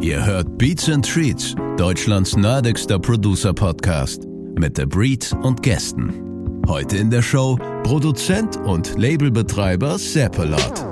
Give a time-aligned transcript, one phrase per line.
[0.00, 4.26] Ihr hört Beats and Treats, Deutschlands nerdigster Producer-Podcast.
[4.56, 6.62] Mit The Breed und Gästen.
[6.68, 10.86] Heute in der Show Produzent und Labelbetreiber Seppalot.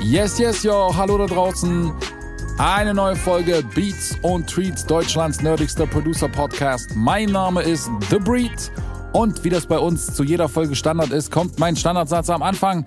[0.00, 1.92] Yes, yes, yo, hallo da draußen.
[2.58, 6.96] Eine neue Folge Beats und Treats, Deutschlands nerdigster Producer-Podcast.
[6.96, 8.72] Mein Name ist The Breed.
[9.12, 12.86] Und wie das bei uns zu jeder Folge Standard ist, kommt mein Standardsatz am Anfang.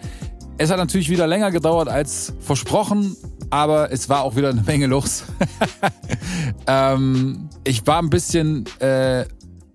[0.58, 3.16] Es hat natürlich wieder länger gedauert als versprochen,
[3.50, 5.23] aber es war auch wieder eine Menge los.
[6.68, 9.25] ähm, ich war ein bisschen äh,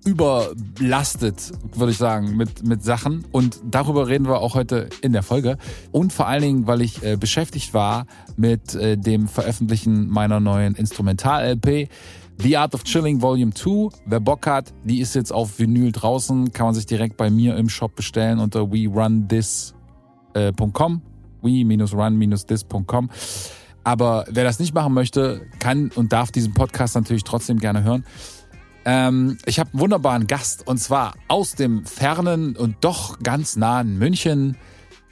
[0.04, 3.24] überlastet, würde ich sagen, mit, mit Sachen.
[3.32, 5.58] Und darüber reden wir auch heute in der Folge.
[5.92, 10.74] Und vor allen Dingen, weil ich äh, beschäftigt war mit äh, dem Veröffentlichen meiner neuen
[10.74, 11.88] Instrumental-LP.
[12.38, 13.90] The Art of Chilling Volume 2.
[14.06, 17.56] Wer Bock hat, die ist jetzt auf Vinyl draußen, kann man sich direkt bei mir
[17.56, 21.02] im Shop bestellen unter werunthis.com.
[21.42, 23.10] we-run-this.com.
[23.90, 28.04] Aber wer das nicht machen möchte, kann und darf diesen Podcast natürlich trotzdem gerne hören.
[28.84, 33.98] Ähm, ich habe einen wunderbaren Gast und zwar aus dem fernen und doch ganz nahen
[33.98, 34.56] München,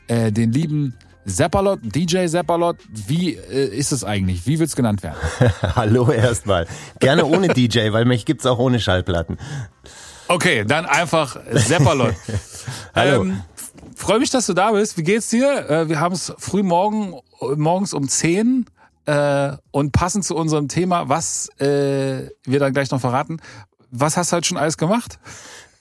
[0.06, 0.94] äh, den lieben
[1.24, 2.76] Seppalot, DJ Seppalot.
[2.88, 4.46] Wie äh, ist es eigentlich?
[4.46, 5.18] Wie will es genannt werden?
[5.74, 6.68] Hallo erstmal.
[7.00, 9.38] Gerne ohne DJ, weil mich gibt's auch ohne Schallplatten.
[10.28, 12.14] Okay, dann einfach Seppalot.
[12.94, 13.22] Hallo.
[13.22, 13.40] Ähm,
[13.98, 14.96] Freue mich, dass du da bist.
[14.96, 15.68] Wie geht's dir?
[15.68, 17.14] Äh, wir haben es früh morgen,
[17.56, 18.64] morgens um 10
[19.06, 23.40] äh, und passend zu unserem Thema, was äh, wir dann gleich noch verraten.
[23.90, 25.18] Was hast du heute schon alles gemacht?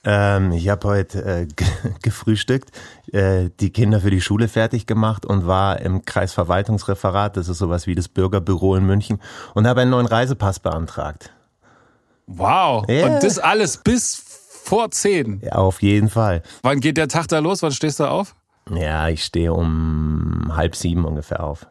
[0.02, 1.46] Ähm, ich habe heute äh,
[2.02, 2.72] gefrühstückt,
[3.12, 7.86] äh, die Kinder für die Schule fertig gemacht und war im Kreisverwaltungsreferat, das ist sowas
[7.86, 9.20] wie das Bürgerbüro in München,
[9.54, 11.30] und habe einen neuen Reisepass beantragt.
[12.26, 12.86] Wow.
[12.88, 13.14] Yeah.
[13.14, 14.16] Und das alles bis
[14.68, 15.40] vor 10.
[15.44, 16.42] Ja, auf jeden Fall.
[16.62, 17.62] Wann geht der Tag da los?
[17.62, 18.34] Wann stehst du auf?
[18.70, 21.66] Ja, ich stehe um halb sieben ungefähr auf.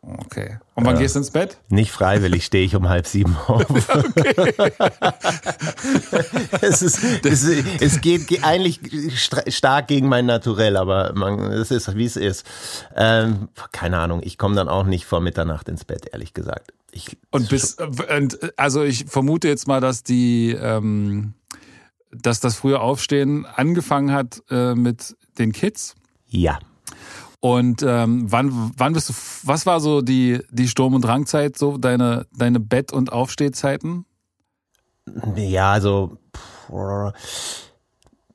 [0.00, 0.58] Okay.
[0.74, 1.02] Und wann Ja.
[1.02, 1.58] gehst du ins Bett?
[1.68, 3.66] Nicht freiwillig stehe ich um halb sieben auf.
[6.62, 7.44] es, ist, es,
[7.80, 8.80] es geht ge- eigentlich
[9.48, 12.46] stark gegen mein Naturell, aber man, es ist, wie es ist.
[12.96, 16.72] Ähm, keine Ahnung, ich komme dann auch nicht vor Mitternacht ins Bett, ehrlich gesagt.
[16.92, 21.34] Ich, Und bis, und, also ich vermute jetzt mal, dass die, ähm,
[22.10, 25.94] dass das frühe Aufstehen angefangen hat äh, mit den Kids.
[26.28, 26.58] ja.
[27.40, 29.14] Und ähm, wann, wann bist du,
[29.44, 34.06] was war so die, die Sturm- und Drangzeit, so deine, deine Bett- und Aufstehzeiten?
[35.36, 37.67] Ja, also pff,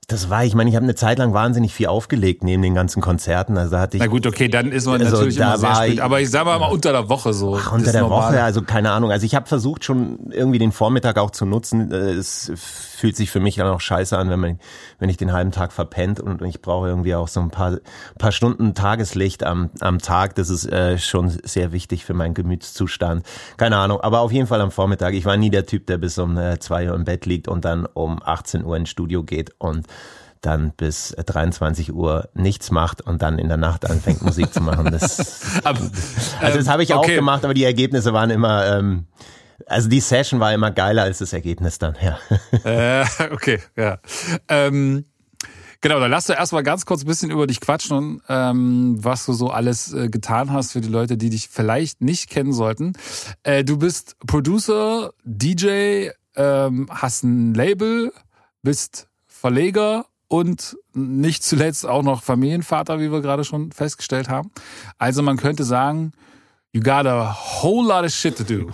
[0.07, 3.01] das war, ich meine, ich habe eine Zeit lang wahnsinnig viel aufgelegt neben den ganzen
[3.01, 3.57] Konzerten.
[3.57, 5.99] Also hatte ich Na gut, okay, dann ist man Also, natürlich immer sehr spät.
[6.01, 7.57] Aber ich sag mal, mal unter der Woche so.
[7.59, 8.33] Ach, unter der Normale.
[8.35, 9.11] Woche, also keine Ahnung.
[9.11, 11.91] Also ich habe versucht schon irgendwie den Vormittag auch zu nutzen.
[11.91, 14.59] Äh, Es fühlt sich für mich dann auch scheiße an, wenn man,
[14.99, 17.77] wenn ich den halben Tag verpennt und ich brauche irgendwie auch so ein paar,
[18.17, 20.35] paar Stunden Tageslicht am, am Tag.
[20.35, 23.25] Das ist äh, schon sehr wichtig für meinen Gemütszustand.
[23.57, 25.13] Keine Ahnung, aber auf jeden Fall am Vormittag.
[25.13, 27.63] Ich war nie der Typ, der bis um äh, zwei Uhr im Bett liegt und
[27.63, 29.87] dann um 18 Uhr ins Studio geht und
[30.45, 34.91] dann bis 23 Uhr nichts macht und dann in der Nacht anfängt Musik zu machen.
[34.91, 37.15] Das, Aber, also das ähm, habe ich auch okay.
[37.15, 39.07] gemacht, aber die Ergebnisse waren immer, ähm,
[39.65, 42.19] also die Session war immer geiler als das Ergebnis dann, ja.
[42.63, 43.99] Äh, okay, ja.
[44.49, 45.05] Ähm,
[45.81, 49.33] genau, dann lass du erstmal ganz kurz ein bisschen über dich quatschen, ähm, was du
[49.33, 52.93] so alles äh, getan hast für die Leute, die dich vielleicht nicht kennen sollten.
[53.43, 58.11] Äh, du bist Producer, DJ, ähm, hast ein Label,
[58.61, 64.49] bist Verleger und nicht zuletzt auch noch Familienvater, wie wir gerade schon festgestellt haben.
[64.97, 66.11] Also man könnte sagen,
[66.71, 68.71] you got a whole lot of shit to do.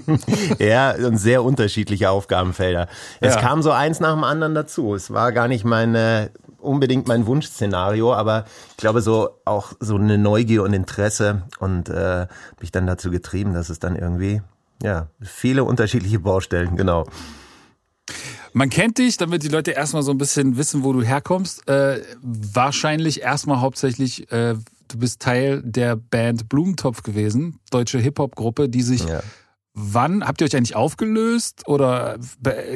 [0.58, 2.88] Ja, und sehr unterschiedliche Aufgabenfelder.
[3.20, 3.40] Es Ja.
[3.40, 4.92] kam so eins nach dem anderen dazu.
[4.96, 10.18] Es war gar nicht meine, unbedingt mein Wunschszenario, aber ich glaube so auch so eine
[10.18, 12.26] Neugier und Interesse und äh,
[12.60, 14.42] mich dann dazu getrieben, dass es dann irgendwie,
[14.82, 17.04] ja, viele unterschiedliche Baustellen, genau.
[18.58, 21.68] Man kennt dich, damit die Leute erstmal so ein bisschen wissen, wo du herkommst.
[21.68, 24.54] Äh, wahrscheinlich erstmal hauptsächlich, äh,
[24.88, 29.04] du bist Teil der Band Blumentopf gewesen, deutsche Hip-Hop-Gruppe, die sich.
[29.04, 29.20] Ja.
[29.74, 32.18] Wann habt ihr euch eigentlich aufgelöst oder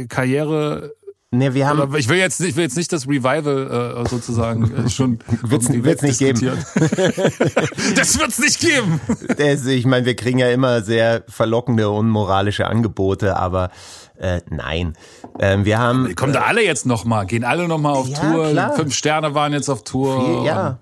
[0.08, 0.92] Karriere?
[1.32, 4.08] Ne, wir haben, Oder ich will jetzt nicht, ich will jetzt nicht das Revival äh,
[4.08, 6.40] sozusagen äh, schon Wird's- wird's nicht geben.
[7.96, 9.00] das wird's nicht geben.
[9.36, 13.70] Das, ich meine, wir kriegen ja immer sehr verlockende, unmoralische Angebote, aber
[14.22, 14.94] äh, nein.
[15.38, 18.48] Ähm, wir haben Die kommen da alle jetzt nochmal, gehen alle nochmal auf Ja, Tour.
[18.50, 18.72] klar.
[18.74, 20.20] Fünf Sterne waren jetzt auf Tour.
[20.24, 20.78] viel, ja.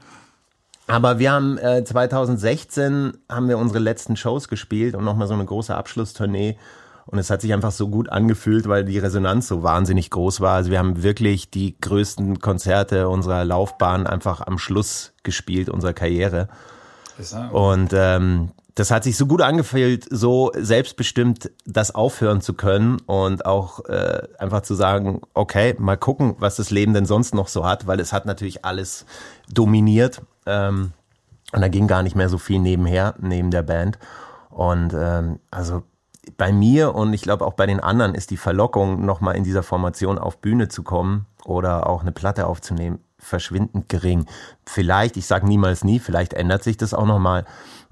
[0.86, 5.44] Aber wir haben äh, 2016 haben wir unsere letzten Shows gespielt und nochmal so eine
[5.44, 6.56] große Abschlusstournee.
[7.06, 10.54] Und es hat sich einfach so gut angefühlt, weil die Resonanz so wahnsinnig groß war.
[10.56, 16.48] Also wir haben wirklich die größten Konzerte unserer Laufbahn einfach am Schluss gespielt, unserer Karriere.
[17.52, 23.46] Und ähm, das hat sich so gut angefühlt, so selbstbestimmt das aufhören zu können und
[23.46, 27.66] auch äh, einfach zu sagen, okay, mal gucken, was das Leben denn sonst noch so
[27.66, 29.06] hat, weil es hat natürlich alles
[29.52, 30.92] dominiert ähm,
[31.52, 33.98] und da ging gar nicht mehr so viel nebenher, neben der Band.
[34.50, 35.82] Und ähm, also
[36.36, 39.62] bei mir und ich glaube auch bei den anderen ist die Verlockung, nochmal in dieser
[39.62, 44.26] Formation auf Bühne zu kommen oder auch eine Platte aufzunehmen, verschwindend gering.
[44.66, 47.44] Vielleicht, ich sage niemals nie, vielleicht ändert sich das auch nochmal,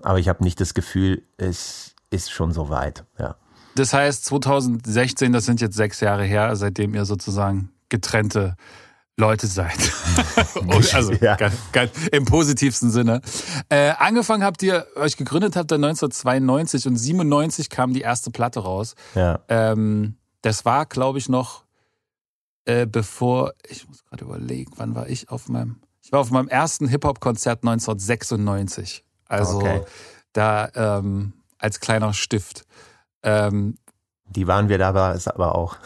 [0.02, 3.04] aber ich habe nicht das Gefühl, es ist schon so weit.
[3.18, 3.36] Ja.
[3.74, 8.56] Das heißt, 2016, das sind jetzt sechs Jahre her, seitdem ihr sozusagen getrennte
[9.16, 9.78] Leute seid.
[10.94, 11.36] also ja.
[11.36, 13.20] ganz, ganz, im positivsten Sinne.
[13.68, 18.60] Äh, angefangen habt ihr, euch gegründet habt ihr 1992 und 97 kam die erste Platte
[18.60, 18.94] raus.
[19.14, 19.40] Ja.
[19.48, 21.64] Ähm, das war, glaube ich, noch
[22.68, 26.48] äh, bevor, ich muss gerade überlegen, wann war ich auf meinem, ich war auf meinem
[26.48, 29.04] ersten Hip-Hop-Konzert 1996.
[29.26, 29.80] Also okay.
[30.34, 32.66] da ähm, als kleiner Stift.
[33.22, 33.78] Ähm,
[34.26, 35.78] die waren wir da aber auch.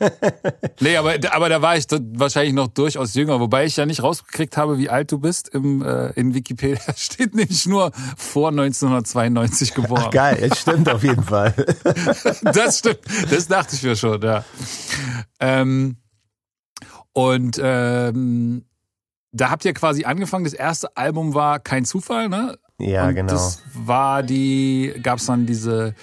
[0.80, 4.56] nee, aber, aber da war ich wahrscheinlich noch durchaus jünger, wobei ich ja nicht rausgekriegt
[4.56, 5.48] habe, wie alt du bist.
[5.48, 10.04] Im, äh, in Wikipedia steht nämlich nur vor 1992 geboren.
[10.06, 11.52] Ach, geil, es stimmt auf jeden Fall.
[12.42, 14.44] das stimmt, das dachte ich mir schon, ja.
[15.40, 15.96] Ähm,
[17.14, 18.64] und ähm,
[19.32, 22.58] da habt ihr quasi angefangen, das erste Album war Kein Zufall, ne?
[22.78, 23.32] Ja, und genau.
[23.32, 25.94] Das war die, gab es dann diese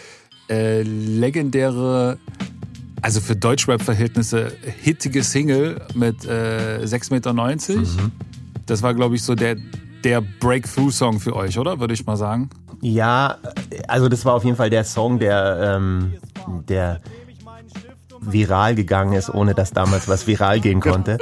[0.49, 2.17] äh, legendäre,
[3.01, 7.33] also für Deutschrap-Verhältnisse hittige Single mit äh, 6,90 Meter.
[7.33, 8.11] Mhm.
[8.65, 9.57] Das war, glaube ich, so der,
[10.03, 11.79] der Breakthrough-Song für euch, oder?
[11.79, 12.49] Würde ich mal sagen.
[12.81, 13.37] Ja,
[13.87, 16.13] also das war auf jeden Fall der Song, der, ähm,
[16.67, 17.01] der
[18.21, 21.17] viral gegangen ist, ohne dass damals was viral gehen konnte.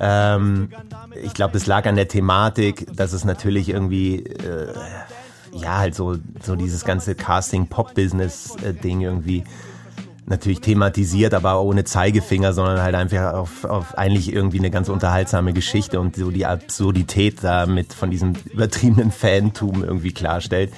[0.00, 0.70] ähm,
[1.22, 4.72] ich glaube, das lag an der Thematik, dass es natürlich irgendwie äh,
[5.52, 9.44] ja, halt so, so dieses ganze Casting-Pop-Business-Ding irgendwie
[10.26, 15.54] natürlich thematisiert, aber ohne Zeigefinger, sondern halt einfach auf, auf eigentlich irgendwie eine ganz unterhaltsame
[15.54, 20.72] Geschichte und so die Absurdität damit von diesem übertriebenen Fantum irgendwie klarstellt.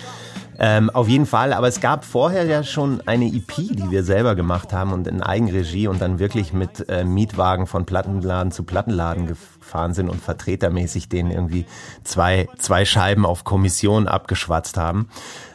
[0.63, 4.35] Ähm, auf jeden Fall, aber es gab vorher ja schon eine EP, die wir selber
[4.35, 9.27] gemacht haben und in Eigenregie und dann wirklich mit äh, Mietwagen von Plattenladen zu Plattenladen
[9.27, 11.65] gefahren sind und vertretermäßig denen irgendwie
[12.05, 15.09] zwei, zwei Scheiben auf Kommission abgeschwatzt haben.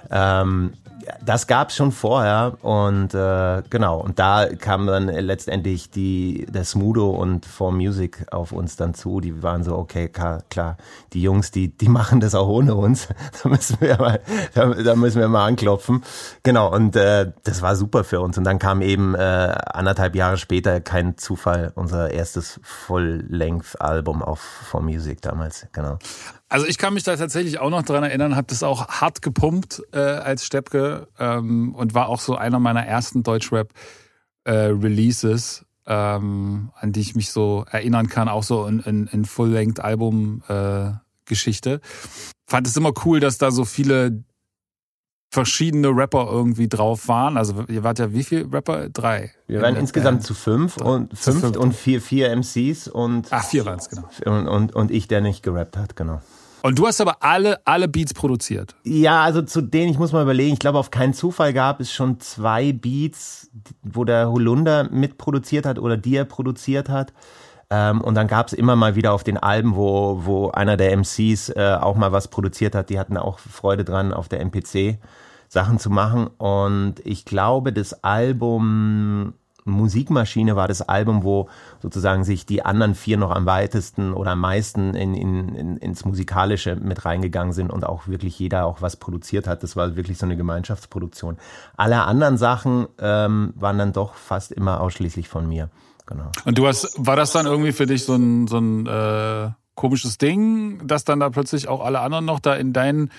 [0.10, 0.74] Ähm,
[1.24, 6.64] das gab es schon vorher und äh, genau, und da kam dann letztendlich die, der
[6.64, 9.20] Smudo und For Music auf uns dann zu.
[9.20, 10.78] Die waren so, okay, klar, klar
[11.14, 13.08] die Jungs, die, die machen das auch ohne uns.
[13.44, 14.20] da müssen wir mal,
[14.54, 16.04] da, da müssen wir mal anklopfen.
[16.44, 18.38] Genau, und äh, das war super für uns.
[18.38, 24.82] Und dann kam eben äh, anderthalb Jahre später kein Zufall, unser erstes Full-Length-Album auf For
[24.82, 25.98] Music damals, genau.
[26.48, 29.82] Also ich kann mich da tatsächlich auch noch dran erinnern, habe das auch hart gepumpt
[29.94, 36.92] äh, als Steppke ähm, und war auch so einer meiner ersten Deutschrap-Releases, äh, ähm, an
[36.92, 41.72] die ich mich so erinnern kann, auch so in, in, in Full-Length-Album-Geschichte.
[41.72, 41.80] Äh,
[42.48, 44.24] Fand es immer cool, dass da so viele
[45.32, 47.38] verschiedene Rapper irgendwie drauf waren.
[47.38, 48.90] Also ihr wart ja wie viele Rapper?
[48.90, 49.32] Drei.
[49.48, 50.26] Wir waren insgesamt Band.
[50.26, 53.28] zu fünf und fünf und vier, vier MCs und.
[53.32, 54.08] Ach, vier waren es, genau.
[54.26, 56.22] Und, und, und ich, der nicht gerappt hat, genau.
[56.66, 58.76] Und du hast aber alle, alle Beats produziert.
[58.84, 61.94] Ja, also zu denen, ich muss mal überlegen, ich glaube, auf keinen Zufall gab es
[61.94, 63.52] schon zwei Beats,
[63.84, 67.14] wo der Holunder mitproduziert hat oder die er produziert hat.
[67.70, 70.98] Ähm, und dann gab es immer mal wieder auf den Alben, wo, wo einer der
[70.98, 72.90] MCs äh, auch mal was produziert hat.
[72.90, 74.98] Die hatten auch Freude dran, auf der MPC
[75.48, 76.26] Sachen zu machen.
[76.26, 81.50] Und ich glaube, das Album Musikmaschine war das Album, wo
[81.82, 86.06] sozusagen sich die anderen vier noch am weitesten oder am meisten in, in, in, ins
[86.06, 89.64] Musikalische mit reingegangen sind und auch wirklich jeder auch was produziert hat.
[89.64, 91.38] Das war wirklich so eine Gemeinschaftsproduktion.
[91.78, 95.70] Alle anderen Sachen ähm, waren dann doch fast immer ausschließlich von mir.
[96.06, 96.32] Genau.
[96.46, 100.20] Und du hast, war das dann irgendwie für dich so ein, so ein äh, komisches
[100.20, 103.10] Ding, dass dann da plötzlich auch alle anderen noch da in deinen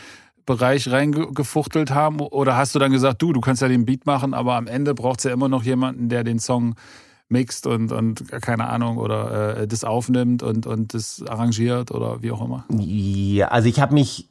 [0.46, 2.20] Bereich reingefuchtelt haben?
[2.20, 4.94] Oder hast du dann gesagt, du, du kannst ja den Beat machen, aber am Ende
[4.94, 6.76] braucht es ja immer noch jemanden, der den Song
[7.28, 12.30] mixt und, und keine Ahnung oder äh, das aufnimmt und, und das arrangiert oder wie
[12.30, 12.64] auch immer?
[12.70, 14.28] Ja, also ich habe mich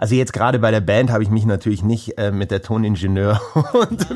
[0.00, 3.38] also jetzt gerade bei der Band habe ich mich natürlich nicht äh, mit der Toningenieur
[3.74, 4.06] und,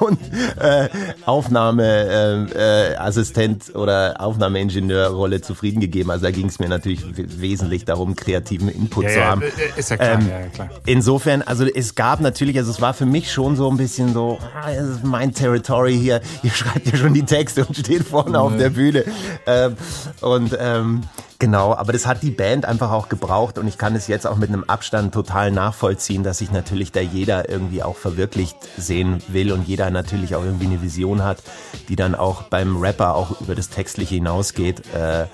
[0.00, 0.18] und
[0.58, 0.88] äh,
[1.26, 6.10] Aufnahmeassistent äh, äh, oder Aufnahmeingenieurrolle zufrieden gegeben.
[6.10, 9.42] Also da ging es mir natürlich wesentlich darum, kreativen Input ja, zu haben.
[9.42, 10.70] Ja, äh, ist ja klar, ähm, ja, klar.
[10.86, 14.38] Insofern, also es gab natürlich, also es war für mich schon so ein bisschen so,
[14.58, 18.40] ah, das ist mein Territory hier, ihr schreibt ja schon die Texte und steht vorne
[18.40, 19.04] auf der Bühne.
[19.44, 19.76] Ähm,
[20.22, 21.02] und ähm,
[21.38, 24.36] Genau, aber das hat die Band einfach auch gebraucht und ich kann es jetzt auch
[24.36, 29.52] mit einem Abstand total nachvollziehen, dass sich natürlich da jeder irgendwie auch verwirklicht sehen will
[29.52, 31.42] und jeder natürlich auch irgendwie eine Vision hat,
[31.90, 35.26] die dann auch beim Rapper auch über das Textliche hinausgeht äh,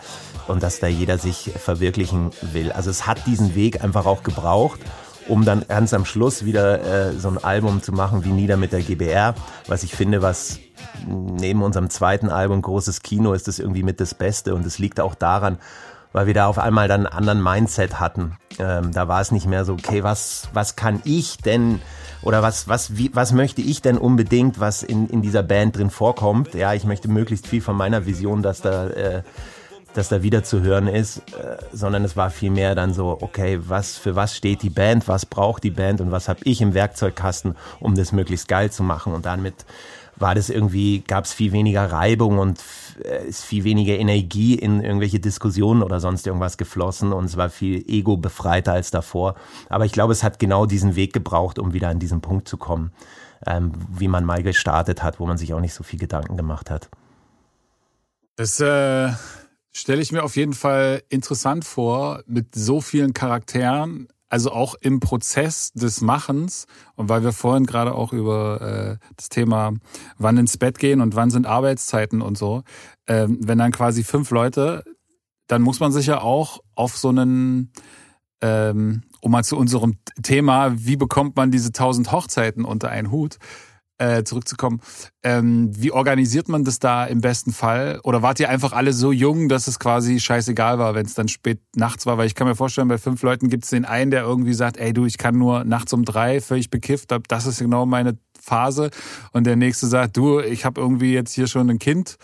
[0.49, 2.73] und dass da jeder sich verwirklichen will.
[2.73, 4.80] Also es hat diesen Weg einfach auch gebraucht
[5.28, 8.73] um dann ganz am Schluss wieder äh, so ein Album zu machen wie Nieder mit
[8.73, 9.35] der GBR,
[9.68, 10.59] was ich finde, was
[11.06, 15.00] neben unserem zweiten Album Großes Kino ist das irgendwie mit das Beste und es liegt
[15.00, 15.59] auch daran,
[16.12, 18.37] weil wir da auf einmal dann einen anderen Mindset hatten.
[18.59, 21.81] Ähm, da war es nicht mehr so, okay, was, was kann ich denn
[22.23, 25.90] oder was, was, wie, was möchte ich denn unbedingt, was in, in dieser Band drin
[25.90, 26.54] vorkommt?
[26.54, 29.23] Ja, ich möchte möglichst viel von meiner Vision, dass da, äh,
[29.95, 33.99] dass da wieder zu hören ist, äh, sondern es war vielmehr dann so, okay, was,
[33.99, 37.57] für was steht die Band, was braucht die Band und was habe ich im Werkzeugkasten,
[37.81, 39.66] um das möglichst geil zu machen und damit
[40.16, 42.61] war das irgendwie, gab es viel weniger Reibung und
[42.96, 47.84] ist viel weniger Energie in irgendwelche Diskussionen oder sonst irgendwas geflossen und es war viel
[47.88, 49.34] ego befreiter als davor.
[49.68, 52.56] Aber ich glaube, es hat genau diesen Weg gebraucht, um wieder an diesen Punkt zu
[52.56, 52.92] kommen,
[53.46, 56.70] ähm, wie man mal gestartet hat, wo man sich auch nicht so viel Gedanken gemacht
[56.70, 56.88] hat.
[58.37, 59.12] Das äh,
[59.72, 64.98] stelle ich mir auf jeden Fall interessant vor, mit so vielen Charakteren also auch im
[64.98, 66.66] Prozess des Machens.
[66.94, 69.74] Und weil wir vorhin gerade auch über äh, das Thema
[70.16, 72.62] wann ins Bett gehen und wann sind Arbeitszeiten und so,
[73.04, 74.84] äh, wenn dann quasi fünf Leute,
[75.48, 77.72] dann muss man sich ja auch auf so einen,
[78.40, 83.36] ähm, um mal zu unserem Thema, wie bekommt man diese tausend Hochzeiten unter einen Hut,
[84.02, 84.80] äh, zurückzukommen.
[85.23, 88.00] Ähm, wie organisiert man das da im besten Fall?
[88.02, 91.28] Oder wart ihr einfach alle so jung, dass es quasi scheißegal war, wenn es dann
[91.28, 92.18] spät nachts war?
[92.18, 94.76] Weil ich kann mir vorstellen, bei fünf Leuten gibt es den einen, der irgendwie sagt,
[94.76, 98.90] ey du, ich kann nur nachts um drei völlig bekifft, das ist genau meine Phase.
[99.32, 102.16] Und der nächste sagt, du, ich habe irgendwie jetzt hier schon ein Kind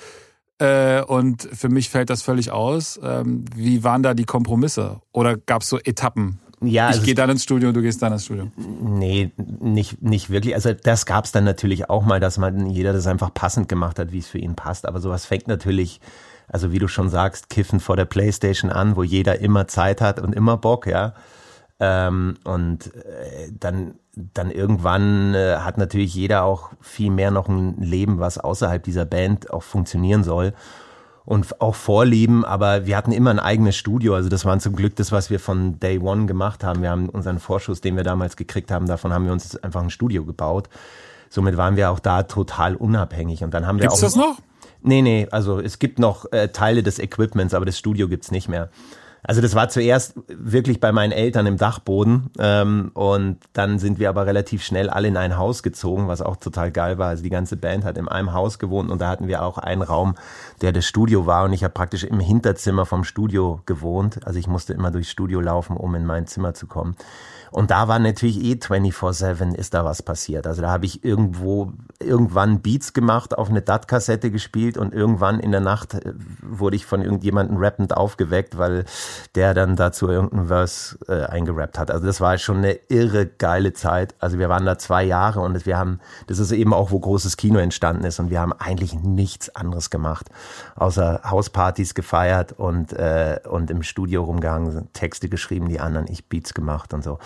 [0.58, 2.98] äh, und für mich fällt das völlig aus.
[3.02, 5.00] Ähm, wie waren da die Kompromisse?
[5.12, 6.40] Oder gab es so Etappen?
[6.60, 8.50] Ja, ich also gehe dann ins Studio und du gehst dann ins Studio.
[8.56, 10.54] Nee, nicht, nicht wirklich.
[10.54, 13.98] Also das gab es dann natürlich auch mal, dass man jeder das einfach passend gemacht
[13.98, 14.86] hat, wie es für ihn passt.
[14.86, 16.00] Aber sowas fängt natürlich,
[16.48, 20.18] also wie du schon sagst, Kiffen vor der Playstation an, wo jeder immer Zeit hat
[20.20, 21.14] und immer Bock, ja.
[21.80, 27.80] Ähm, und äh, dann, dann irgendwann äh, hat natürlich jeder auch viel mehr noch ein
[27.80, 30.54] Leben, was außerhalb dieser Band auch funktionieren soll
[31.28, 34.14] und auch Vorlieben, aber wir hatten immer ein eigenes Studio.
[34.14, 36.80] Also das war zum Glück das, was wir von Day One gemacht haben.
[36.80, 39.90] Wir haben unseren Vorschuss, den wir damals gekriegt haben, davon haben wir uns einfach ein
[39.90, 40.70] Studio gebaut.
[41.28, 43.44] Somit waren wir auch da total unabhängig.
[43.44, 44.06] Und dann haben wir Gibt's auch.
[44.06, 44.38] das noch?
[44.80, 48.48] Nee, nee, also es gibt noch äh, Teile des Equipments, aber das Studio gibt's nicht
[48.48, 48.70] mehr.
[49.22, 54.08] Also das war zuerst wirklich bei meinen Eltern im Dachboden ähm, und dann sind wir
[54.08, 57.08] aber relativ schnell alle in ein Haus gezogen, was auch total geil war.
[57.08, 59.82] Also die ganze Band hat in einem Haus gewohnt und da hatten wir auch einen
[59.82, 60.14] Raum,
[60.62, 64.20] der das Studio war und ich habe praktisch im Hinterzimmer vom Studio gewohnt.
[64.26, 66.96] Also ich musste immer durchs Studio laufen, um in mein Zimmer zu kommen.
[67.50, 70.46] Und da war natürlich eh 24-7 ist da was passiert.
[70.46, 75.50] Also da habe ich irgendwo, irgendwann Beats gemacht, auf eine DAT-Kassette gespielt und irgendwann in
[75.50, 76.12] der Nacht äh,
[76.42, 78.84] wurde ich von irgendjemandem rappend aufgeweckt, weil
[79.34, 81.90] der dann dazu irgendein Verse äh, eingerappt hat.
[81.90, 84.14] Also das war schon eine irre geile Zeit.
[84.18, 87.36] Also wir waren da zwei Jahre und wir haben, das ist eben auch, wo großes
[87.36, 90.28] Kino entstanden ist und wir haben eigentlich nichts anderes gemacht,
[90.76, 96.54] außer Hauspartys gefeiert und, äh, und im Studio rumgehangen, Texte geschrieben, die anderen, ich Beats
[96.54, 97.18] gemacht und so.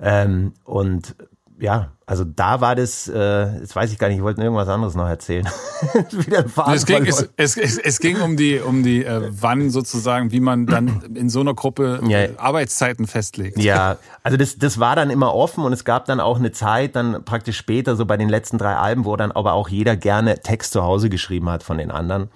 [0.00, 1.14] Ähm, und
[1.60, 4.94] ja, also da war das, äh, jetzt weiß ich gar nicht, ich wollte irgendwas anderes
[4.94, 5.46] noch erzählen.
[6.10, 10.40] Wieder es, ging, es, es, es, ging um die, um die äh, wann sozusagen, wie
[10.40, 12.18] man dann in so einer Gruppe ja.
[12.18, 13.58] Äh, Arbeitszeiten festlegt.
[13.58, 16.96] Ja, also das, das war dann immer offen und es gab dann auch eine Zeit,
[16.96, 20.40] dann praktisch später, so bei den letzten drei Alben, wo dann aber auch jeder gerne
[20.40, 22.30] Text zu Hause geschrieben hat von den anderen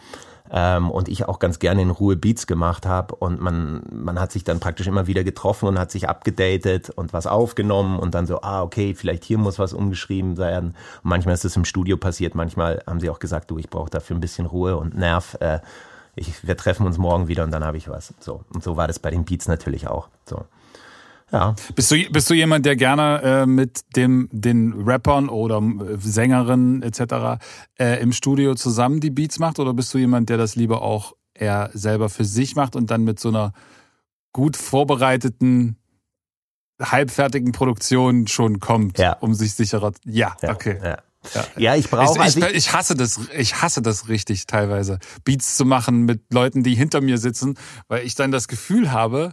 [0.57, 4.31] ähm, und ich auch ganz gerne in Ruhe Beats gemacht habe und man, man hat
[4.31, 8.27] sich dann praktisch immer wieder getroffen und hat sich abgedatet und was aufgenommen und dann
[8.27, 10.77] so, ah, okay, vielleicht hier muss was umgeschrieben werden.
[11.03, 13.91] Und manchmal ist das im Studio passiert, manchmal haben sie auch gesagt, du, ich brauche
[13.91, 15.37] dafür ein bisschen Ruhe und Nerv.
[15.41, 15.59] Äh,
[16.15, 18.15] ich, wir treffen uns morgen wieder und dann habe ich was.
[18.21, 18.45] So.
[18.55, 20.09] Und so war das bei den Beats natürlich auch.
[20.25, 20.45] So.
[21.33, 21.55] Ja.
[21.75, 26.83] Bist du, bist du jemand, der gerne äh, mit dem, den Rappern oder äh, Sängerinnen
[26.83, 27.41] etc.
[27.79, 31.15] Äh, im Studio zusammen die Beats macht oder bist du jemand, der das lieber auch
[31.35, 33.53] eher selber für sich macht und dann mit so einer
[34.33, 35.77] gut vorbereiteten,
[36.81, 39.15] halbfertigen Produktion schon kommt, ja.
[39.15, 39.93] um sich sicherer.
[40.05, 40.79] Ja, ja okay.
[40.83, 40.99] Ja.
[41.35, 42.17] Ja, ja ich brauche.
[42.17, 46.33] Ich, also ich, ich, hasse das, ich hasse das richtig teilweise, Beats zu machen mit
[46.33, 47.57] Leuten, die hinter mir sitzen,
[47.89, 49.33] weil ich dann das Gefühl habe,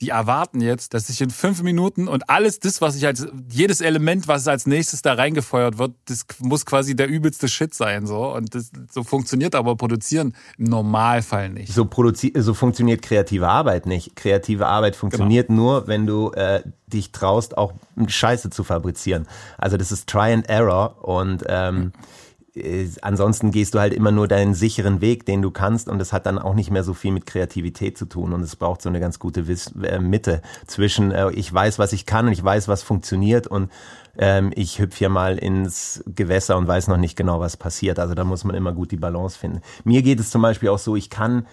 [0.00, 3.80] die erwarten jetzt, dass ich in fünf Minuten und alles das, was ich als, jedes
[3.80, 8.34] Element, was als nächstes da reingefeuert wird, das muss quasi der übelste Shit sein, so.
[8.34, 11.72] Und das, so funktioniert aber Produzieren im Normalfall nicht.
[11.72, 14.16] So, produzi so funktioniert kreative Arbeit nicht.
[14.16, 15.62] Kreative Arbeit funktioniert genau.
[15.62, 17.72] nur, wenn du äh, dich traust, auch
[18.06, 19.26] Scheiße zu fabrizieren.
[19.58, 21.92] Also das ist Try and Error und ähm, mhm
[22.54, 26.12] äh, ansonsten gehst du halt immer nur deinen sicheren Weg, den du kannst und das
[26.12, 28.88] hat dann auch nicht mehr so viel mit Kreativität zu tun und es braucht so
[28.88, 32.42] eine ganz gute Wiss äh, Mitte zwischen äh, ich weiß, was ich kann und ich
[32.42, 33.70] weiß, was funktioniert und
[34.18, 37.98] ähm, ich hüpfe hier mal ins Gewässer und weiß noch nicht genau, was passiert.
[37.98, 39.60] Also da muss man immer gut die Balance finden.
[39.84, 41.46] Mir geht es zum Beispiel auch so, ich kann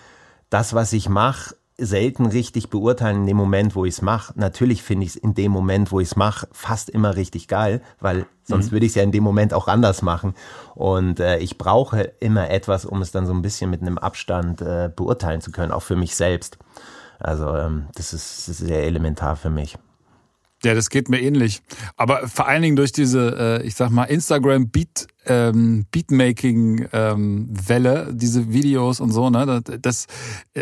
[0.49, 4.33] das, was ich mache, selten richtig beurteilen in dem Moment, wo ich es mache.
[4.35, 7.81] Natürlich finde ich es in dem Moment, wo ich es mache, fast immer richtig geil,
[7.99, 8.71] weil sonst mhm.
[8.73, 10.33] würde ich es ja in dem Moment auch anders machen.
[10.75, 14.61] Und äh, ich brauche immer etwas, um es dann so ein bisschen mit einem Abstand
[14.61, 16.57] äh, beurteilen zu können, auch für mich selbst.
[17.19, 19.77] Also ähm, das, ist, das ist sehr elementar für mich.
[20.63, 21.61] Ja, das geht mir ähnlich.
[21.95, 28.17] Aber vor allen Dingen durch diese, äh, ich sag mal, Instagram Beat ähm, Beatmaking-Welle, ähm,
[28.17, 29.61] diese Videos und so, ne?
[29.81, 30.07] Das,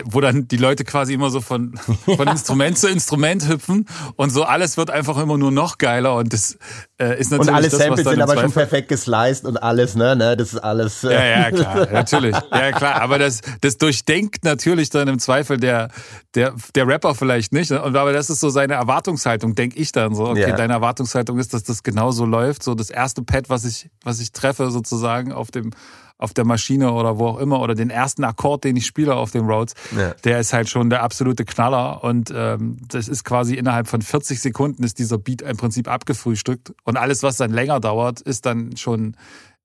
[0.03, 4.43] wo dann die Leute quasi immer so von, von Instrument zu Instrument hüpfen und so
[4.43, 6.57] alles wird einfach immer nur noch geiler und das
[6.99, 7.49] äh, ist natürlich.
[7.49, 10.15] Und alle das, Samples sind aber schon perfekt gesliced und alles, ne?
[10.15, 10.35] ne?
[10.35, 11.03] Das ist alles.
[11.03, 12.35] Äh ja, ja, klar, natürlich.
[12.51, 13.01] Ja, klar.
[13.01, 15.89] Aber das, das durchdenkt natürlich dann im Zweifel der,
[16.33, 17.71] der, der Rapper vielleicht nicht.
[17.71, 20.27] Und aber das ist so seine Erwartungshaltung, denke ich dann so.
[20.27, 20.55] Okay, ja.
[20.55, 22.63] deine Erwartungshaltung ist, dass das genauso läuft.
[22.63, 25.71] So das erste Pad, was ich, was ich treffe, treffe sozusagen auf dem
[26.19, 29.29] auf der Maschine oder wo auch immer oder den ersten Akkord, den ich spiele auf
[29.29, 30.15] den Roads, ja.
[30.23, 34.41] der ist halt schon der absolute Knaller und ähm, das ist quasi innerhalb von 40
[34.41, 38.75] Sekunden ist dieser Beat im Prinzip abgefrühstückt und alles, was dann länger dauert, ist dann
[38.77, 39.15] schon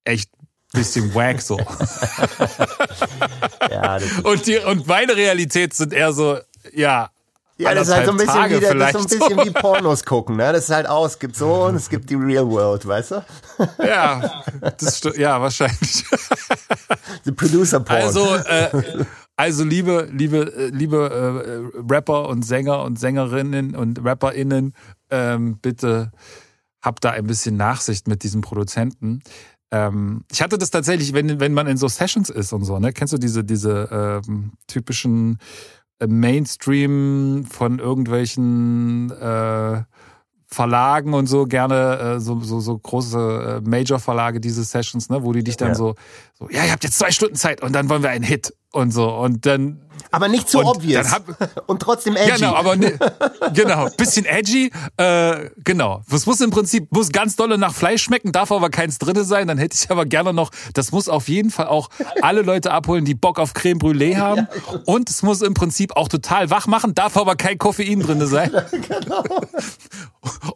[0.05, 0.31] echt
[0.75, 1.59] bisschen wack so.
[3.71, 6.39] ja, und, die, und meine Realität sind eher so,
[6.75, 7.09] ja,
[7.59, 10.05] ja, das ist halt so ein bisschen, wie, das ist so ein bisschen wie Pornos
[10.05, 10.53] gucken, ne?
[10.53, 13.25] Das ist halt aus, es gibt so und es gibt die Real World, weißt du?
[13.85, 14.43] Ja,
[14.79, 16.05] das ja, wahrscheinlich.
[17.25, 18.03] The Producer Porn.
[18.03, 18.71] Also, äh,
[19.37, 24.75] also liebe, liebe, äh, liebe äh, Rapper und Sänger und Sängerinnen und RapperInnen,
[25.11, 26.11] ähm, bitte
[26.83, 29.23] habt da ein bisschen Nachsicht mit diesem Produzenten.
[29.71, 32.93] Ähm, ich hatte das tatsächlich, wenn, wenn man in so Sessions ist und so, ne?
[32.93, 35.39] Kennst du diese, diese ähm, typischen
[36.07, 39.83] Mainstream von irgendwelchen äh,
[40.47, 45.33] Verlagen und so gerne äh, so, so, so große äh, Major-Verlage diese Sessions, ne, wo
[45.33, 45.75] die dich dann ja.
[45.75, 45.95] so,
[46.35, 48.93] so, ja, ihr habt jetzt zwei Stunden Zeit und dann wollen wir einen Hit und
[48.93, 49.81] so und dann
[50.11, 51.11] aber nicht zu so obvious.
[51.13, 51.25] hab,
[51.67, 52.33] und trotzdem edgy.
[52.33, 52.99] Genau aber ne,
[53.55, 56.03] genau bisschen edgy äh, genau.
[56.11, 59.49] Das muss im Prinzip muss ganz dolle nach Fleisch schmecken darf aber keins drinne sein.
[59.49, 61.91] Dann hätte ich aber gerne noch das muss auf jeden Fall auch
[62.23, 64.49] alle Leute abholen die Bock auf Creme Brûlée haben.
[64.87, 68.51] Und es muss im Prinzip auch total wach machen darf aber kein Koffein drinne sein.
[68.73, 69.23] Genau.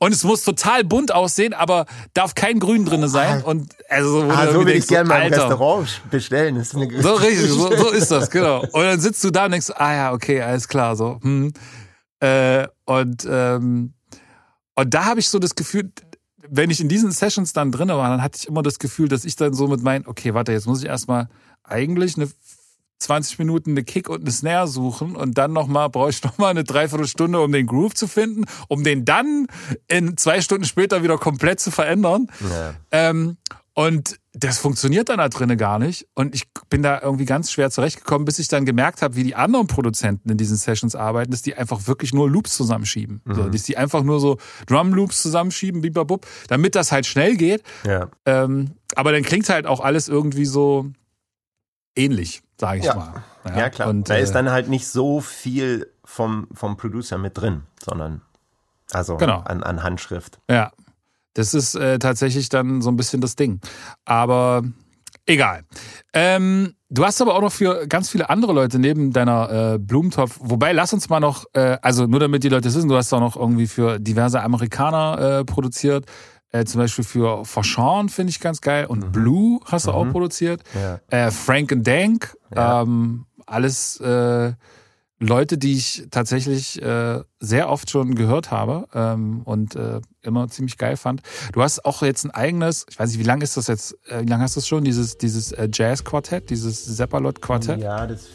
[0.01, 3.42] und es muss total bunt aussehen aber darf kein Grün drinne sein.
[3.44, 3.49] Ah.
[3.49, 6.62] und also ah, so will ich gerne mal im Restaurant bestellen.
[6.62, 8.61] So richtig so, so ist ist das, genau.
[8.61, 11.18] Und dann sitzt du da und denkst, ah ja, okay, alles klar, so.
[11.22, 11.52] Hm.
[12.20, 13.94] Äh, und, ähm,
[14.74, 15.92] und da habe ich so das Gefühl,
[16.48, 19.24] wenn ich in diesen Sessions dann drin war, dann hatte ich immer das Gefühl, dass
[19.24, 21.28] ich dann so mit meinen, okay, warte, jetzt muss ich erstmal
[21.64, 22.28] eigentlich eine
[22.98, 26.64] 20 Minuten eine Kick und eine Snare suchen und dann nochmal, brauche ich nochmal eine
[26.64, 29.46] Dreiviertelstunde, um den Groove zu finden, um den dann
[29.88, 32.28] in zwei Stunden später wieder komplett zu verändern.
[32.48, 32.74] Ja.
[32.90, 33.36] Ähm,
[33.74, 36.07] und das funktioniert dann da drinnen gar nicht.
[36.14, 39.35] Und ich bin da irgendwie ganz schwer zurechtgekommen, bis ich dann gemerkt habe, wie die
[39.35, 43.22] anderen Produzenten in diesen Sessions arbeiten, dass die einfach wirklich nur Loops zusammenschieben.
[43.25, 43.35] Mhm.
[43.35, 47.62] So, dass die einfach nur so Drum-Loops zusammenschieben, bibabub, damit das halt schnell geht.
[47.87, 48.11] Ja.
[48.27, 50.90] Ähm, aber dann klingt halt auch alles irgendwie so
[51.94, 52.94] ähnlich, sage ich ja.
[52.94, 53.25] mal.
[53.46, 53.88] Ja, ja klar.
[53.88, 58.20] Und, da ist äh, dann halt nicht so viel vom, vom Producer mit drin, sondern
[58.92, 59.40] also genau.
[59.40, 60.38] an, an Handschrift.
[60.51, 60.72] Ja,
[61.37, 63.61] das ist äh, tatsächlich dann so ein bisschen das Ding.
[64.07, 64.62] Aber
[65.27, 65.64] egal.
[66.14, 70.38] Ähm, du hast aber auch noch für ganz viele andere Leute neben deiner äh, Blumentopf,
[70.40, 73.20] wobei lass uns mal noch, äh, also nur damit die Leute wissen, du hast auch
[73.20, 76.07] noch irgendwie für diverse Amerikaner äh, produziert.
[76.53, 79.12] Äh, zum Beispiel für Forshawn finde ich ganz geil und mhm.
[79.12, 79.96] Blue hast du mhm.
[79.96, 80.62] auch produziert.
[80.75, 81.01] Ja.
[81.27, 82.81] Äh, Frank and Dank, ja.
[82.81, 84.55] ähm, alles äh,
[85.18, 90.76] Leute, die ich tatsächlich äh, sehr oft schon gehört habe ähm, und äh, immer ziemlich
[90.76, 91.22] geil fand.
[91.52, 94.22] Du hast auch jetzt ein eigenes, ich weiß nicht, wie lange ist das jetzt, äh,
[94.22, 97.81] wie lange hast du es schon, dieses, dieses äh, Jazz-Quartett, dieses Seppalot-Quartett?
[97.81, 98.26] Ja, das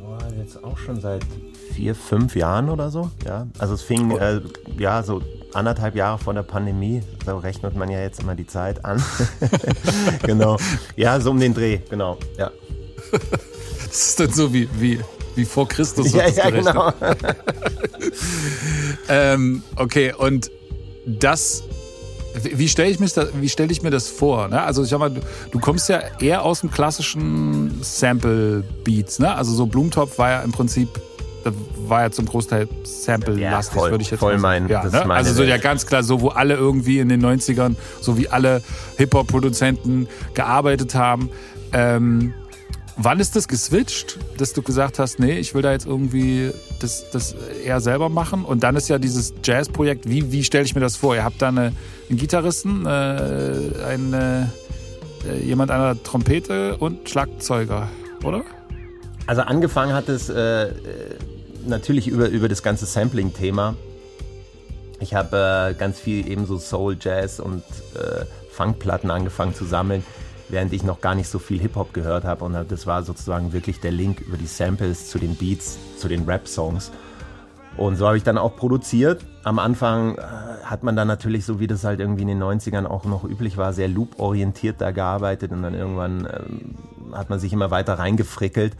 [0.00, 1.24] war jetzt auch schon seit
[1.72, 3.10] vier, fünf Jahren oder so.
[3.26, 4.40] Ja, also es fing äh,
[4.78, 5.20] ja so
[5.54, 9.02] anderthalb Jahre vor der Pandemie, so rechnet man ja jetzt immer die Zeit an.
[10.22, 10.56] genau.
[10.94, 12.52] Ja, so um den Dreh, genau, ja.
[13.10, 15.00] Das ist dann so wie, wie
[15.38, 16.12] wie vor Christus.
[16.12, 16.92] Ja, ja, genau.
[19.08, 20.50] ähm, okay, und
[21.06, 21.62] das
[22.34, 24.48] wie stelle ich, stell ich mir das vor?
[24.48, 24.62] Ne?
[24.62, 25.20] Also ich sag mal, du,
[25.50, 29.18] du, kommst ja eher aus dem klassischen Sample-Beats.
[29.18, 29.34] Ne?
[29.34, 30.88] Also so Blumentopf war ja im Prinzip,
[31.86, 34.68] war ja zum Großteil Sample-lastig, ja, würde ich jetzt voll sagen.
[34.68, 35.14] Ja, ne?
[35.14, 38.62] Also so ja ganz klar, so wo alle irgendwie in den 90ern, so wie alle
[38.96, 41.30] Hip-Hop-Produzenten gearbeitet haben.
[41.72, 42.34] Ähm,
[43.00, 47.08] Wann ist das geswitcht, dass du gesagt hast, nee, ich will da jetzt irgendwie das,
[47.12, 48.44] das eher selber machen?
[48.44, 51.14] Und dann ist ja dieses Jazz-Projekt, wie, wie stelle ich mir das vor?
[51.14, 51.72] Ihr habt da eine,
[52.10, 52.88] einen Gitarristen, äh,
[53.86, 54.52] eine,
[55.24, 57.88] äh, jemand an der Trompete und Schlagzeuger,
[58.24, 58.42] oder?
[59.28, 60.72] Also angefangen hat es äh,
[61.64, 63.76] natürlich über, über das ganze Sampling-Thema.
[64.98, 67.62] Ich habe äh, ganz viel eben so Soul, Jazz und
[67.94, 70.02] äh, Funkplatten angefangen zu sammeln
[70.48, 72.44] während ich noch gar nicht so viel Hip-Hop gehört habe.
[72.44, 76.24] Und das war sozusagen wirklich der Link über die Samples zu den Beats, zu den
[76.24, 76.90] Rap-Songs.
[77.76, 79.24] Und so habe ich dann auch produziert.
[79.44, 80.22] Am Anfang äh,
[80.64, 83.56] hat man dann natürlich, so wie das halt irgendwie in den 90ern auch noch üblich
[83.56, 88.76] war, sehr loop-orientiert da gearbeitet und dann irgendwann ähm, hat man sich immer weiter reingefrickelt.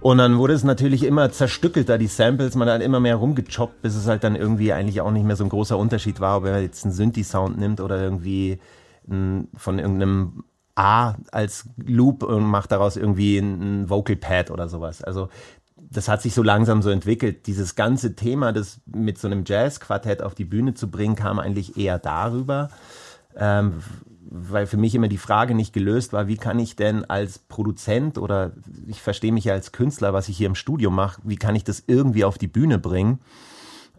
[0.00, 3.96] Und dann wurde es natürlich immer zerstückelter, die Samples, man hat immer mehr rumgechoppt, bis
[3.96, 6.60] es halt dann irgendwie eigentlich auch nicht mehr so ein großer Unterschied war, ob er
[6.60, 8.58] jetzt einen Synthi-Sound nimmt oder irgendwie
[9.06, 10.44] von irgendeinem
[10.76, 15.02] A als Loop und macht daraus irgendwie ein Vocal Pad oder sowas.
[15.02, 15.28] Also
[15.76, 17.46] das hat sich so langsam so entwickelt.
[17.46, 21.76] Dieses ganze Thema, das mit so einem Jazz-Quartett auf die Bühne zu bringen, kam eigentlich
[21.76, 22.68] eher darüber,
[23.36, 23.74] ähm,
[24.28, 28.18] weil für mich immer die Frage nicht gelöst war, wie kann ich denn als Produzent
[28.18, 28.52] oder
[28.88, 31.62] ich verstehe mich ja als Künstler, was ich hier im Studio mache, wie kann ich
[31.62, 33.20] das irgendwie auf die Bühne bringen?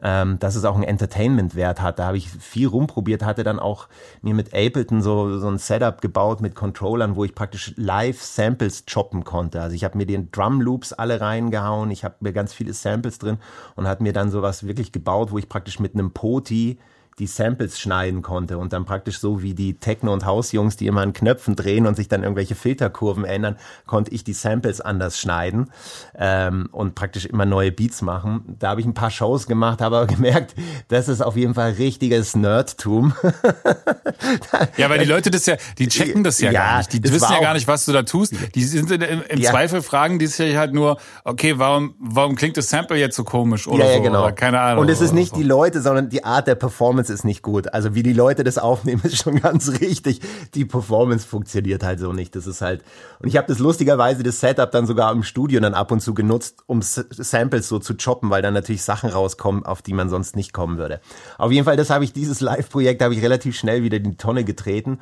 [0.02, 2.00] Ähm, dass es auch einen Entertainment-Wert hat.
[2.00, 3.88] Da habe ich viel rumprobiert, hatte dann auch
[4.22, 9.24] mir mit Ableton so, so ein Setup gebaut mit Controllern, wo ich praktisch Live-Samples choppen
[9.24, 9.62] konnte.
[9.62, 13.38] Also ich habe mir den Drum-Loops alle reingehauen, ich habe mir ganz viele Samples drin
[13.76, 16.78] und hat mir dann sowas wirklich gebaut, wo ich praktisch mit einem Poti
[17.20, 21.02] die Samples schneiden konnte und dann praktisch so wie die Techno- und Hausjungs, die immer
[21.02, 25.72] an Knöpfen drehen und sich dann irgendwelche Filterkurven ändern, konnte ich die Samples anders schneiden
[26.18, 28.58] ähm, und praktisch immer neue Beats machen.
[28.60, 30.56] Da habe ich ein paar Shows gemacht, habe aber gemerkt,
[30.90, 33.14] das ist auf jeden Fall richtiges Nerdtum.
[34.78, 36.92] ja, weil die Leute das ja, die checken das ja, ja gar nicht.
[36.92, 38.34] Die wissen ja gar nicht, was du da tust.
[38.56, 39.52] Die sind im, im ja.
[39.52, 43.68] Zweifel fragen die sich halt nur, okay, warum, warum klingt das Sample jetzt so komisch
[43.70, 44.04] oder ja, ja, so?
[44.04, 44.32] Genau.
[44.34, 44.82] Keine Ahnung.
[44.84, 45.38] Und es ist nicht so.
[45.38, 47.74] die Leute, sondern die Art der Performance Performance ist nicht gut.
[47.74, 50.22] Also wie die Leute das aufnehmen, ist schon ganz richtig.
[50.54, 52.36] Die Performance funktioniert halt so nicht.
[52.36, 52.84] Das ist halt.
[53.20, 56.14] Und ich habe das lustigerweise das Setup dann sogar im Studio dann ab und zu
[56.14, 60.36] genutzt, um Samples so zu choppen, weil dann natürlich Sachen rauskommen, auf die man sonst
[60.36, 61.00] nicht kommen würde.
[61.38, 64.18] Auf jeden Fall, das habe ich dieses Live-Projekt habe ich relativ schnell wieder in die
[64.18, 65.00] Tonne getreten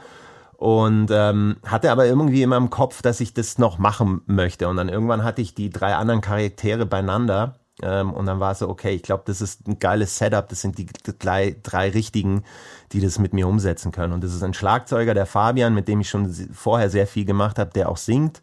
[0.57, 4.67] und ähm, hatte aber irgendwie immer im Kopf, dass ich das noch machen möchte.
[4.67, 8.59] Und dann irgendwann hatte ich die drei anderen Charaktere beieinander ähm, und dann war es
[8.59, 10.47] so, okay, ich glaube, das ist ein geiles Setup.
[10.47, 10.85] Das sind die
[11.19, 12.43] drei, drei richtigen,
[12.91, 14.13] die das mit mir umsetzen können.
[14.13, 17.57] Und das ist ein Schlagzeuger, der Fabian, mit dem ich schon vorher sehr viel gemacht
[17.57, 18.41] habe, der auch singt.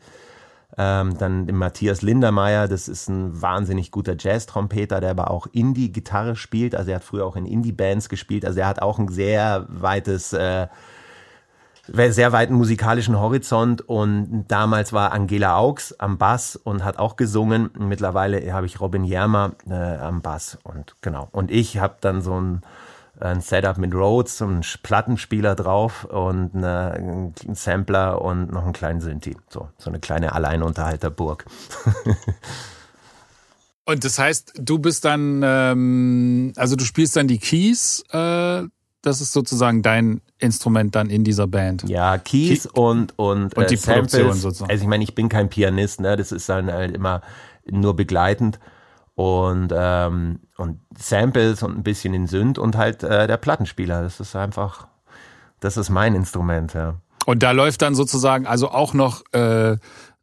[0.78, 6.36] Ähm, dann den Matthias Lindermeier, das ist ein wahnsinnig guter Jazz-Trompeter, der aber auch Indie-Gitarre
[6.36, 6.74] spielt.
[6.74, 8.44] Also er hat früher auch in Indie-Bands gespielt.
[8.44, 10.68] Also er hat auch ein sehr weites äh,
[11.86, 17.70] sehr weiten musikalischen Horizont und damals war Angela Augs am Bass und hat auch gesungen.
[17.78, 21.28] Mittlerweile habe ich Robin Jermer äh, am Bass und genau.
[21.32, 22.62] Und ich habe dann so ein,
[23.18, 29.00] ein Setup mit Rhodes, einen Plattenspieler drauf und eine, einen Sampler und noch einen kleinen
[29.00, 29.36] Synthi.
[29.48, 31.44] So, so eine kleine Alleinunterhalterburg.
[33.84, 38.62] und das heißt, du bist dann, ähm, also du spielst dann die Keys, äh,
[39.02, 41.88] das ist sozusagen dein Instrument dann in dieser Band.
[41.88, 44.70] Ja, Keys Key und und, und die äh, Produktion sozusagen.
[44.70, 46.16] Also ich meine, ich bin kein Pianist, ne?
[46.16, 47.22] Das ist dann halt immer
[47.66, 48.58] nur begleitend
[49.14, 54.02] und ähm, und Samples und ein bisschen in Synth und halt äh, der Plattenspieler.
[54.02, 54.86] Das ist einfach,
[55.60, 56.96] das ist mein Instrument, ja.
[57.26, 59.76] Und da läuft dann sozusagen also auch noch äh,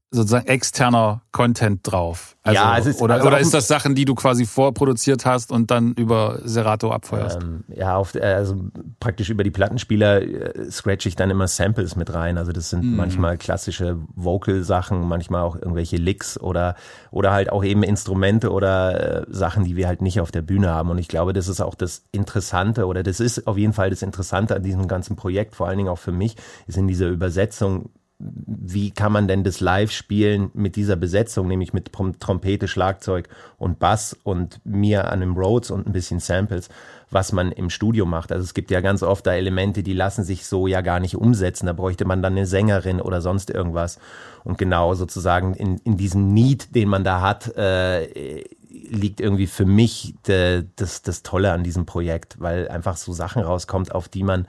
[0.10, 2.38] sozusagen externer Content drauf.
[2.44, 5.70] Also, ja, ist, oder, also oder ist das Sachen, die du quasi vorproduziert hast und
[5.70, 7.40] dann über Serato abfeuerst?
[7.42, 8.56] Ähm, ja, auf, also
[9.02, 12.38] praktisch über die Plattenspieler äh, scratch ich dann immer Samples mit rein.
[12.38, 12.96] Also das sind mm.
[12.96, 16.76] manchmal klassische Vocal-Sachen, manchmal auch irgendwelche Licks oder
[17.12, 20.70] oder halt auch eben Instrumente oder äh, Sachen, die wir halt nicht auf der Bühne
[20.70, 20.90] haben.
[20.90, 24.02] Und ich glaube, das ist auch das Interessante oder das ist auf jeden Fall das
[24.02, 27.90] Interessante an diesem ganzen Projekt, vor allen Dingen auch für mich, ist in dieser Übersetzung
[28.20, 33.78] wie kann man denn das live spielen mit dieser Besetzung, nämlich mit Trompete, Schlagzeug und
[33.78, 36.70] Bass und mir an dem Rhodes und ein bisschen Samples,
[37.12, 38.32] was man im Studio macht.
[38.32, 41.16] Also es gibt ja ganz oft da Elemente, die lassen sich so ja gar nicht
[41.16, 41.68] umsetzen.
[41.68, 44.00] Da bräuchte man dann eine Sängerin oder sonst irgendwas.
[44.44, 48.44] Und genau sozusagen in, in diesem Need, den man da hat, äh,
[48.90, 53.44] liegt irgendwie für mich de, das, das Tolle an diesem Projekt, weil einfach so Sachen
[53.44, 54.48] rauskommt, auf die man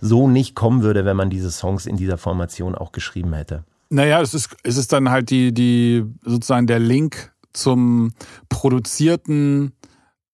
[0.00, 3.64] so nicht kommen würde, wenn man diese Songs in dieser Formation auch geschrieben hätte.
[3.90, 8.12] Naja, es ist, es ist dann halt die, die sozusagen der Link zum
[8.48, 9.72] produzierten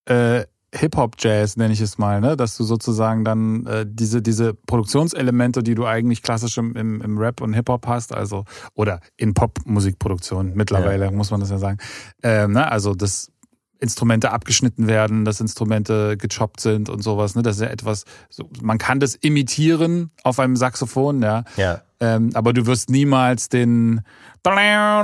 [0.04, 2.36] äh, Hip-Hop-Jazz, nenne ich es mal, ne?
[2.36, 7.18] dass du sozusagen dann äh, diese, diese Produktionselemente, die du eigentlich klassisch im, im, im
[7.18, 11.10] Rap und Hip-Hop hast, also oder in Pop-Musikproduktion mittlerweile, ja.
[11.10, 11.78] muss man das ja sagen.
[12.22, 12.70] Ähm, ne?
[12.70, 13.32] Also das
[13.78, 17.34] Instrumente abgeschnitten werden, dass Instrumente gechoppt sind und sowas.
[17.34, 17.42] Ne?
[17.42, 21.44] Das ist ja etwas, so, man kann das imitieren auf einem Saxophon, ja.
[21.56, 21.82] ja.
[21.98, 24.02] Ähm, aber du wirst niemals den
[24.44, 25.02] ja,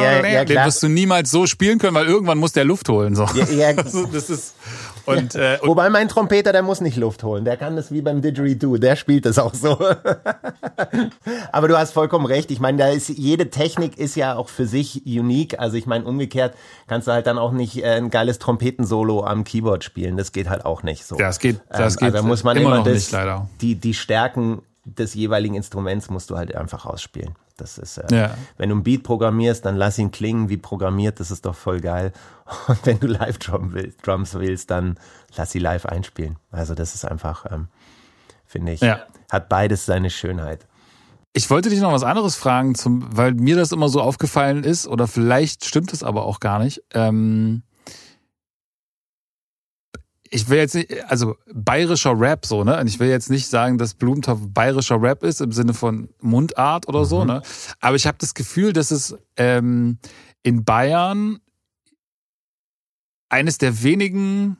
[0.00, 3.14] ja, ja, den wirst du niemals so spielen können, weil irgendwann muss der Luft holen.
[3.14, 3.26] So.
[3.34, 3.72] Ja, ja.
[4.12, 4.54] das ist
[5.06, 7.44] und, äh, und Wobei mein Trompeter, der muss nicht Luft holen.
[7.44, 8.76] Der kann das wie beim Didgeridoo.
[8.76, 9.78] Der spielt das auch so.
[11.52, 12.50] Aber du hast vollkommen recht.
[12.50, 15.58] Ich meine, da ist jede Technik ist ja auch für sich unique.
[15.58, 16.54] Also ich meine, umgekehrt
[16.86, 20.16] kannst du halt dann auch nicht äh, ein geiles Trompetensolo am Keyboard spielen.
[20.16, 21.16] Das geht halt auch nicht so.
[21.16, 22.14] Das geht, das ähm, geht.
[22.14, 23.48] Also muss man immer, immer das, nicht, leider.
[23.60, 27.34] Die, die Stärken des jeweiligen Instruments musst du halt einfach ausspielen.
[27.56, 28.34] Das ist, äh, ja.
[28.56, 31.80] wenn du ein Beat programmierst, dann lass ihn klingen wie programmiert, das ist doch voll
[31.80, 32.12] geil.
[32.66, 34.98] Und wenn du Live-Drums willst, Drums willst, dann
[35.36, 36.36] lass sie live einspielen.
[36.50, 37.68] Also das ist einfach, ähm,
[38.46, 39.00] finde ich, ja.
[39.30, 40.66] hat beides seine Schönheit.
[41.32, 44.88] Ich wollte dich noch was anderes fragen, zum, weil mir das immer so aufgefallen ist,
[44.88, 46.82] oder vielleicht stimmt es aber auch gar nicht.
[46.92, 47.62] Ähm,
[50.30, 52.78] ich will jetzt nicht, also bayerischer Rap so, ne?
[52.78, 56.86] Und ich will jetzt nicht sagen, dass Blumentopf bayerischer Rap ist im Sinne von Mundart
[56.88, 57.26] oder so, mhm.
[57.26, 57.42] ne?
[57.80, 59.98] Aber ich habe das Gefühl, dass es ähm,
[60.42, 61.40] in Bayern
[63.28, 64.56] eines der wenigen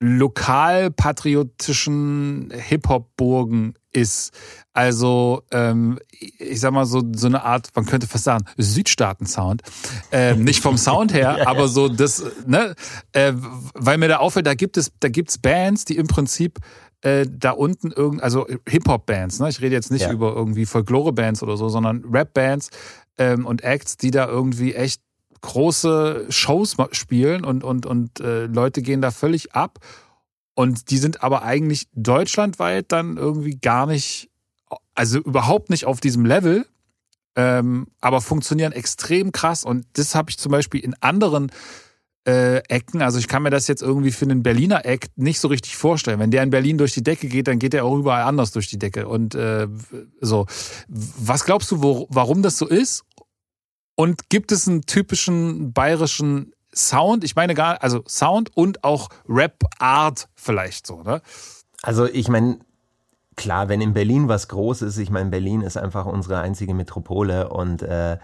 [0.00, 4.32] lokalpatriotischen Hip-Hop-Burgen ist.
[4.72, 9.62] Also, ähm, ich sag mal so, so eine Art, man könnte fast sagen, Südstaaten-Sound.
[10.10, 12.74] Ähm, nicht vom Sound her, ja, aber so das, ne,
[13.12, 13.32] äh,
[13.74, 16.58] weil mir da auffällt, da gibt es, da gibt's Bands, die im Prinzip
[17.02, 19.48] äh, da unten irgend, also Hip-Hop-Bands, ne?
[19.48, 20.12] Ich rede jetzt nicht ja.
[20.12, 22.70] über irgendwie Folklore-Bands oder so, sondern Rap-Bands
[23.18, 25.00] ähm, und Acts, die da irgendwie echt
[25.42, 29.78] große Shows spielen und, und, und äh, Leute gehen da völlig ab.
[30.54, 34.30] Und die sind aber eigentlich deutschlandweit dann irgendwie gar nicht,
[34.94, 36.66] also überhaupt nicht auf diesem Level,
[37.36, 39.64] ähm, aber funktionieren extrem krass.
[39.64, 41.50] Und das habe ich zum Beispiel in anderen
[42.26, 45.48] äh, Ecken, also ich kann mir das jetzt irgendwie für einen Berliner Act nicht so
[45.48, 46.18] richtig vorstellen.
[46.20, 48.68] Wenn der in Berlin durch die Decke geht, dann geht er auch überall anders durch
[48.68, 49.08] die Decke.
[49.08, 49.68] Und äh,
[50.20, 50.46] so,
[50.88, 53.04] was glaubst du, wo, warum das so ist?
[53.96, 57.24] Und gibt es einen typischen bayerischen Sound?
[57.24, 61.22] Ich meine gar, also Sound und auch Rap-Art vielleicht so, ne?
[61.82, 62.58] Also ich meine,
[63.36, 67.50] klar, wenn in Berlin was groß ist, ich meine, Berlin ist einfach unsere einzige Metropole
[67.50, 68.18] und äh,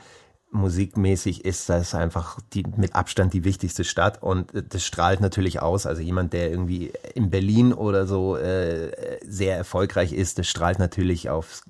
[0.52, 5.60] musikmäßig ist das einfach die mit Abstand die wichtigste Stadt und äh, das strahlt natürlich
[5.62, 5.86] aus.
[5.86, 11.30] Also jemand, der irgendwie in Berlin oder so äh, sehr erfolgreich ist, das strahlt natürlich
[11.30, 11.62] aufs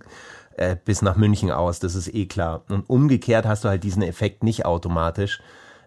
[0.56, 2.64] äh, bis nach München aus, das ist eh klar.
[2.68, 5.40] Und umgekehrt hast du halt diesen Effekt nicht automatisch.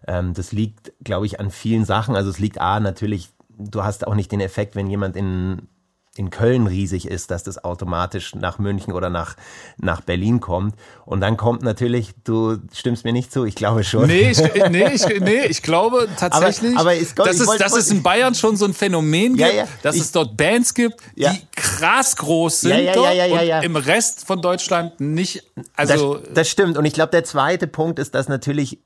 [0.07, 2.15] Ähm, das liegt, glaube ich, an vielen Sachen.
[2.15, 5.67] Also es liegt A, natürlich, du hast auch nicht den Effekt, wenn jemand in
[6.15, 9.35] in Köln riesig ist, dass das automatisch nach München oder nach,
[9.77, 10.75] nach Berlin kommt.
[11.05, 14.05] Und dann kommt natürlich, du stimmst mir nicht zu, ich glaube schon.
[14.05, 14.37] Nee, ich,
[14.69, 18.35] nee, ich, nee, ich glaube tatsächlich, aber, aber ich, dass, es, dass es in Bayern
[18.35, 21.35] schon so ein Phänomen gibt, ja, ja, dass ich, es dort Bands gibt, die ja.
[21.55, 25.43] krass groß sind und im Rest von Deutschland nicht.
[25.75, 26.77] Also das, das stimmt.
[26.77, 28.77] Und ich glaube, der zweite Punkt ist, dass natürlich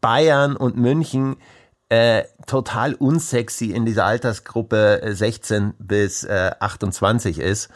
[0.00, 1.36] Bayern und München
[1.88, 7.68] äh, total unsexy in dieser Altersgruppe 16 äh, bis äh, 28 ist.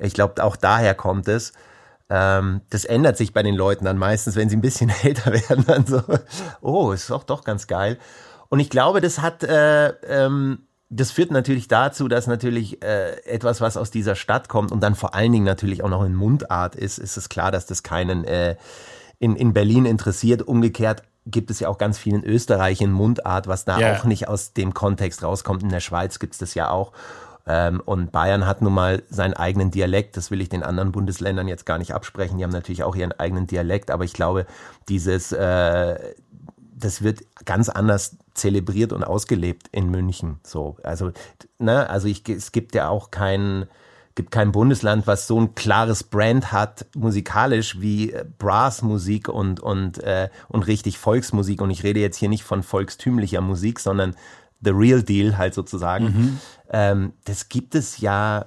[0.00, 1.52] Ich glaube, auch daher kommt es.
[2.10, 5.64] Ähm, das ändert sich bei den Leuten dann meistens, wenn sie ein bisschen älter werden,
[5.66, 6.02] dann so,
[6.60, 7.98] oh, ist doch doch ganz geil.
[8.48, 13.62] Und ich glaube, das hat, äh, ähm, das führt natürlich dazu, dass natürlich äh, etwas,
[13.62, 16.76] was aus dieser Stadt kommt und dann vor allen Dingen natürlich auch noch in Mundart
[16.76, 18.56] ist, ist es klar, dass das keinen äh,
[19.18, 20.42] in, in Berlin interessiert.
[20.42, 23.96] Umgekehrt gibt es ja auch ganz viel in Österreich in Mundart, was da yeah.
[23.96, 25.62] auch nicht aus dem Kontext rauskommt.
[25.62, 26.92] In der Schweiz gibt es das ja auch.
[27.46, 30.16] Ähm, und Bayern hat nun mal seinen eigenen Dialekt.
[30.16, 32.38] Das will ich den anderen Bundesländern jetzt gar nicht absprechen.
[32.38, 34.46] Die haben natürlich auch ihren eigenen Dialekt, aber ich glaube,
[34.88, 35.98] dieses, äh,
[36.76, 40.40] das wird ganz anders zelebriert und ausgelebt in München.
[40.44, 41.12] So, also,
[41.58, 43.66] ne, also ich, es gibt ja auch keinen
[44.14, 49.98] gibt kein Bundesland, was so ein klares Brand hat, musikalisch wie äh, Brassmusik und, und,
[49.98, 51.60] äh, und richtig Volksmusik.
[51.60, 54.14] Und ich rede jetzt hier nicht von volkstümlicher Musik, sondern
[54.60, 56.04] the real deal halt sozusagen.
[56.04, 56.38] Mhm.
[56.70, 58.46] Ähm, das gibt es ja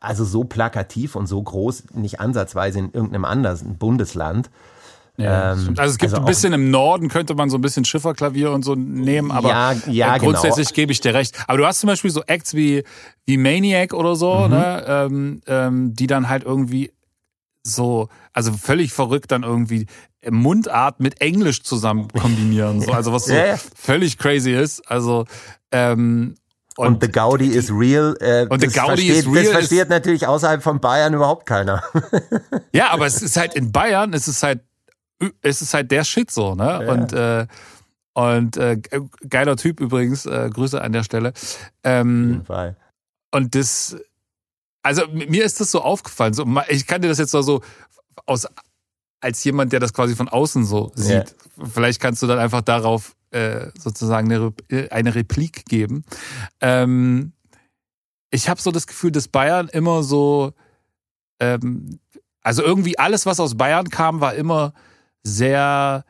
[0.00, 4.50] also so plakativ und so groß nicht ansatzweise in irgendeinem anderen Bundesland.
[5.18, 7.84] Ja, ähm, also es gibt also ein bisschen im Norden könnte man so ein bisschen
[7.84, 10.74] Schifferklavier und so nehmen, aber ja, ja, äh, grundsätzlich genau.
[10.74, 11.36] gebe ich dir recht.
[11.46, 12.84] Aber du hast zum Beispiel so Acts wie,
[13.24, 14.50] wie Maniac oder so, mhm.
[14.50, 16.92] ne, ähm, ähm, die dann halt irgendwie
[17.62, 19.86] so, also völlig verrückt dann irgendwie
[20.28, 24.88] Mundart mit Englisch zusammen kombinieren, so, also was so ja, völlig crazy ist.
[24.90, 25.24] Also
[25.72, 26.36] ähm,
[26.76, 28.16] und, und The Gaudi is real.
[28.20, 29.44] Äh, und The Gaudi versteht, is real.
[29.44, 31.82] Das versteht natürlich außerhalb von Bayern überhaupt keiner.
[32.72, 34.60] ja, aber es ist halt in Bayern, es ist halt,
[35.42, 36.64] es ist halt der Shit so, ne?
[36.64, 36.92] Ja.
[36.92, 37.46] Und äh,
[38.16, 38.80] und äh,
[39.28, 41.34] geiler Typ übrigens, äh, Grüße an der Stelle.
[41.84, 42.44] Ähm,
[43.30, 43.94] und das,
[44.82, 46.32] also mir ist das so aufgefallen.
[46.32, 47.60] So, ich kann dir das jetzt so
[48.24, 48.46] aus
[49.20, 51.36] als jemand, der das quasi von außen so sieht.
[51.58, 51.66] Ja.
[51.66, 56.04] Vielleicht kannst du dann einfach darauf äh, sozusagen eine, äh, eine Replik geben.
[56.60, 57.32] Ähm,
[58.30, 60.54] ich habe so das Gefühl, dass Bayern immer so,
[61.38, 61.98] ähm,
[62.40, 64.72] also irgendwie alles, was aus Bayern kam, war immer
[65.26, 66.04] sehr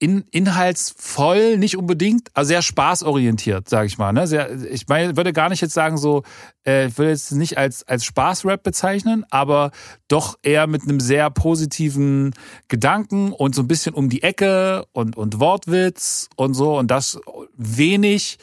[0.00, 4.12] in, inhaltsvoll, nicht unbedingt, aber sehr spaßorientiert, sage ich mal.
[4.12, 4.28] Ne?
[4.28, 6.22] Sehr, ich meine, würde gar nicht jetzt sagen so,
[6.64, 9.72] äh, ich würde jetzt nicht als als Spaßrap bezeichnen, aber
[10.06, 12.32] doch eher mit einem sehr positiven
[12.68, 17.20] Gedanken und so ein bisschen um die Ecke und und Wortwitz und so und das
[17.56, 18.38] wenig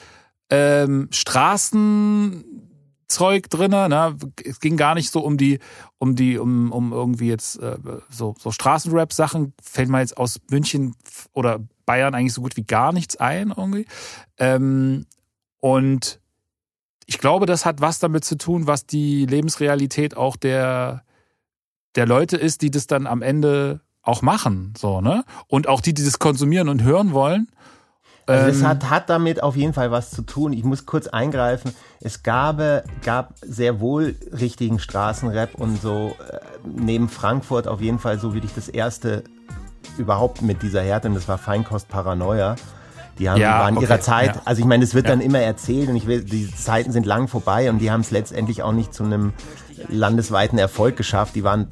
[0.50, 2.44] ähm, Straßen
[3.08, 3.90] Zeug drinne.
[3.90, 4.18] Ne?
[4.44, 5.60] Es ging gar nicht so um die,
[5.98, 7.78] um die, um, um irgendwie jetzt äh,
[8.10, 9.54] so, so Straßenrap-Sachen.
[9.62, 10.96] Fällt mir jetzt aus München
[11.34, 13.86] oder Bayern eigentlich so gut wie gar nichts ein irgendwie.
[14.38, 15.06] Ähm,
[15.60, 16.20] und
[17.06, 21.04] ich glaube, das hat was damit zu tun, was die Lebensrealität auch der,
[21.96, 25.24] der Leute ist, die das dann am Ende auch machen, so, ne?
[25.48, 27.48] Und auch die, die das konsumieren und hören wollen.
[28.28, 30.54] Also es ähm, hat, hat damit auf jeden Fall was zu tun.
[30.54, 31.76] Ich muss kurz eingreifen.
[32.02, 32.60] Es gab,
[33.04, 38.40] gab sehr wohl richtigen Straßenrap und so äh, neben Frankfurt auf jeden Fall so wie
[38.40, 39.24] ich das erste
[39.98, 42.56] überhaupt mit dieser Härte, und das war Feinkost Paranoia.
[43.20, 44.42] Die haben, ja, waren okay, ihrer Zeit, ja.
[44.44, 45.12] also ich meine, es wird ja.
[45.12, 48.12] dann immer erzählt und ich will, die Zeiten sind lang vorbei und die haben es
[48.12, 49.32] letztendlich auch nicht zu einem
[49.90, 51.36] landesweiten Erfolg geschafft.
[51.36, 51.68] Die waren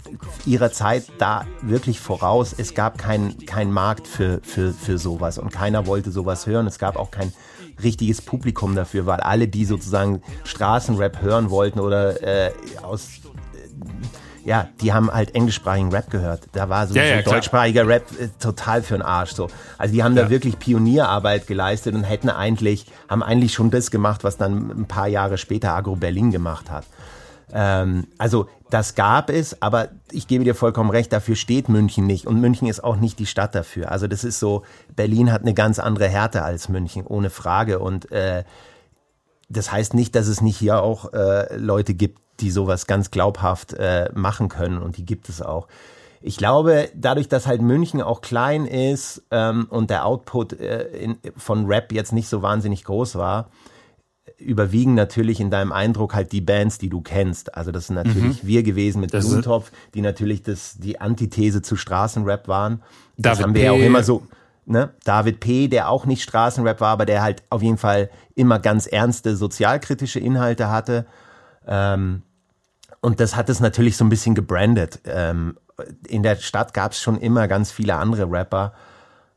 [0.46, 2.54] ihrer Zeit da wirklich voraus.
[2.58, 6.68] Es gab keinen kein Markt für, für, für sowas und keiner wollte sowas hören.
[6.68, 7.34] Es gab auch kein
[7.82, 13.08] richtiges Publikum dafür, weil alle, die sozusagen Straßenrap hören wollten oder äh, aus
[13.54, 16.50] äh, ja, die haben halt englischsprachigen Rap gehört.
[16.52, 19.32] Da war so, ja, ja, deutschsprachiger Rap äh, total für den Arsch.
[19.32, 19.48] So.
[19.78, 20.24] Also die haben ja.
[20.24, 24.86] da wirklich Pionierarbeit geleistet und hätten eigentlich, haben eigentlich schon das gemacht, was dann ein
[24.86, 26.86] paar Jahre später Agro Berlin gemacht hat.
[27.54, 32.26] Ähm, also das gab es, aber ich gebe dir vollkommen recht, dafür steht München nicht.
[32.26, 33.92] Und München ist auch nicht die Stadt dafür.
[33.92, 34.64] Also das ist so,
[34.96, 37.80] Berlin hat eine ganz andere Härte als München, ohne Frage.
[37.80, 38.44] Und äh,
[39.48, 43.74] das heißt nicht, dass es nicht hier auch äh, Leute gibt, die sowas ganz glaubhaft
[43.74, 44.80] äh, machen können.
[44.80, 45.68] Und die gibt es auch.
[46.20, 51.18] Ich glaube, dadurch, dass halt München auch klein ist ähm, und der Output äh, in,
[51.38, 53.50] von Rap jetzt nicht so wahnsinnig groß war,
[54.38, 57.56] überwiegen natürlich in deinem Eindruck halt die Bands, die du kennst.
[57.56, 58.48] Also das sind natürlich mhm.
[58.48, 62.82] wir gewesen mit das Blumentopf, die natürlich das, die Antithese zu Straßenrap waren.
[63.18, 63.66] Das David haben wir P.
[63.66, 64.24] ja auch immer so,
[64.66, 64.92] ne?
[65.04, 68.88] David P., der auch nicht Straßenrap war, aber der halt auf jeden Fall immer ganz
[68.88, 71.06] ernste sozialkritische Inhalte hatte.
[71.68, 72.24] Ähm,
[73.02, 75.02] und das hat es natürlich so ein bisschen gebrandet.
[75.06, 75.58] Ähm,
[76.08, 78.74] in der Stadt gab es schon immer ganz viele andere Rapper.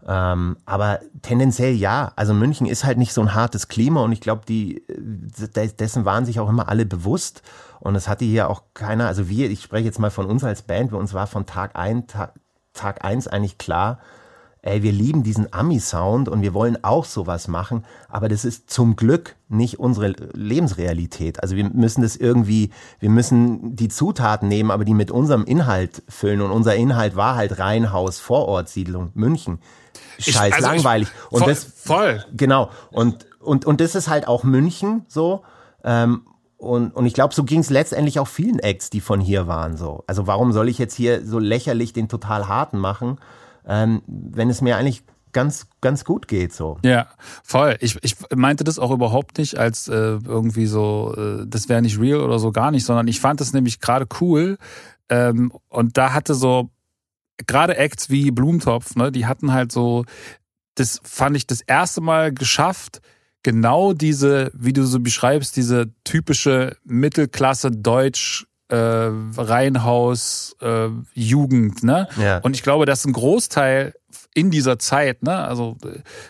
[0.07, 2.13] Ähm, aber tendenziell ja.
[2.17, 6.05] Also München ist halt nicht so ein hartes Klima und ich glaube, die äh, dessen
[6.05, 7.43] waren sich auch immer alle bewusst.
[7.81, 10.63] Und es hatte hier auch keiner, also wir, ich spreche jetzt mal von uns als
[10.63, 12.35] Band, bei uns war von Tag ein, Tag,
[12.73, 13.99] Tag eins eigentlich klar,
[14.67, 18.97] ey, wir lieben diesen Ami-Sound und wir wollen auch sowas machen, aber das ist zum
[18.97, 21.43] Glück nicht unsere Lebensrealität.
[21.43, 26.03] Also wir müssen das irgendwie, wir müssen die Zutaten nehmen, aber die mit unserem Inhalt
[26.09, 29.59] füllen und unser Inhalt war halt Reihenhaus, Vorortsiedlung, München
[30.19, 31.09] scheiß also langweilig.
[31.09, 32.25] Ich, und voll, das voll.
[32.35, 32.71] Genau.
[32.91, 35.43] Und und und das ist halt auch München so.
[35.85, 36.23] Ähm,
[36.59, 39.77] und, und ich glaube, so ging es letztendlich auch vielen Acts, die von hier waren.
[39.77, 40.05] So.
[40.07, 43.19] Also warum soll ich jetzt hier so lächerlich den total harten machen,
[43.67, 45.03] ähm, wenn es mir eigentlich
[45.33, 46.79] ganz, ganz gut geht so.
[46.83, 47.09] Ja,
[47.45, 47.77] voll.
[47.81, 49.93] Ich, ich meinte das auch überhaupt nicht als äh,
[50.25, 53.53] irgendwie so, äh, das wäre nicht real oder so gar nicht, sondern ich fand das
[53.53, 54.57] nämlich gerade cool.
[55.11, 56.71] Ähm, und da hatte so
[57.47, 60.07] gerade Acts wie Blumentopf, ne, die hatten halt so,
[60.75, 63.03] das fand ich das erste Mal geschafft,
[63.43, 72.09] genau diese, wie du so beschreibst, diese typische Mittelklasse Deutsch äh, Reihenhaus äh, Jugend, ne?
[72.21, 72.39] Ja.
[72.39, 73.95] Und ich glaube, dass ein Großteil
[74.35, 75.77] in dieser Zeit, ne, also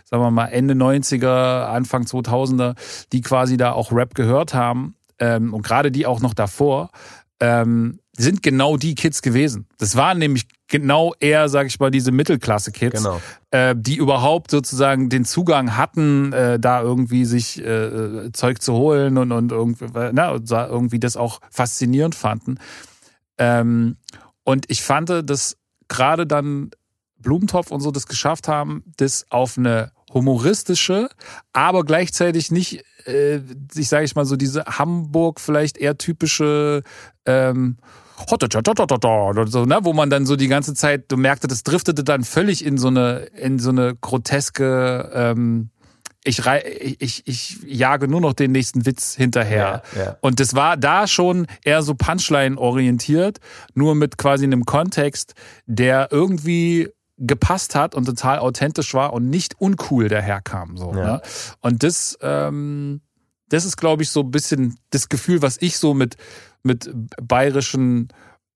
[0.05, 2.76] sagen wir mal Ende 90er, Anfang 2000er,
[3.12, 6.91] die quasi da auch Rap gehört haben ähm, und gerade die auch noch davor,
[7.41, 9.67] ähm, sind genau die Kids gewesen.
[9.79, 13.21] Das waren nämlich genau eher, sag ich mal, diese Mittelklasse-Kids, Genau.
[13.51, 19.19] äh, die überhaupt sozusagen den Zugang hatten, äh, da irgendwie sich äh, Zeug zu holen
[19.19, 22.59] und, und irgendwie, na, und irgendwie das auch faszinierend fanden.
[23.39, 23.97] Ähm,
[24.45, 25.57] und ich fand, dass
[25.89, 26.71] gerade dann
[27.19, 31.09] Blumentopf und so das geschafft haben, das auf eine humoristische,
[31.53, 33.41] aber gleichzeitig nicht, äh,
[33.75, 36.83] ich sage ich mal so diese Hamburg vielleicht eher typische
[37.27, 37.77] ähm,
[38.25, 42.25] oder so, ne, wo man dann so die ganze Zeit, du merkte, das driftete dann
[42.25, 45.71] völlig in so eine, in so eine groteske, ähm,
[46.25, 49.83] ich, ich, ich jage nur noch den nächsten Witz hinterher.
[49.95, 50.17] Ja, ja.
[50.21, 53.39] Und das war da schon eher so Punchline-orientiert,
[53.75, 55.35] nur mit quasi einem Kontext,
[55.67, 56.89] der irgendwie
[57.19, 60.77] gepasst hat und total authentisch war und nicht uncool daherkam.
[60.77, 61.05] So, Ja.
[61.05, 61.21] ne?
[61.61, 63.01] Und das, ähm,
[63.49, 66.17] das ist, glaube ich, so ein bisschen das Gefühl, was ich so mit,
[66.67, 66.91] mit
[67.23, 68.09] bayerischen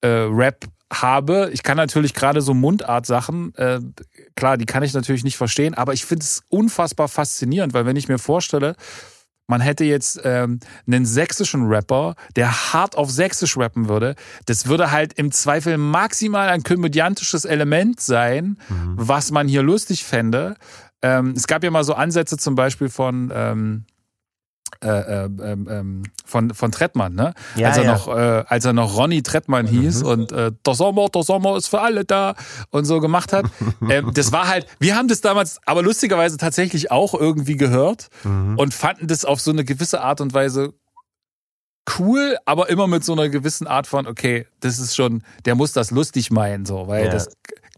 [0.02, 1.50] äh, Rap habe.
[1.52, 3.80] Ich kann natürlich gerade so Mundart-Sachen, äh,
[4.34, 7.96] klar, die kann ich natürlich nicht verstehen, aber ich finde es unfassbar faszinierend, weil wenn
[7.96, 8.74] ich mir vorstelle,
[9.46, 14.14] man hätte jetzt ähm, einen sächsischen Rapper, der hart auf Sächsisch rappen würde.
[14.46, 18.58] Das würde halt im Zweifel maximal ein komödiantisches Element sein,
[18.94, 20.54] was man hier lustig fände.
[21.02, 23.86] Ähm, es gab ja mal so Ansätze zum Beispiel von ähm,
[24.82, 27.34] äh, ähm, ähm, von von Trettmann, ne?
[27.56, 27.92] Ja, als er ja.
[27.92, 31.68] noch äh, als er noch Ronny Trettmann hieß und äh, der Sommer, der Sommer ist
[31.68, 32.34] für alle da
[32.70, 33.44] und so gemacht hat.
[33.90, 38.72] ähm, das war halt, wir haben das damals, aber lustigerweise tatsächlich auch irgendwie gehört und
[38.74, 40.72] fanden das auf so eine gewisse Art und Weise
[41.98, 45.72] cool, aber immer mit so einer gewissen Art von, okay, das ist schon, der muss
[45.72, 47.10] das lustig meinen, so, weil Ja.
[47.10, 47.28] das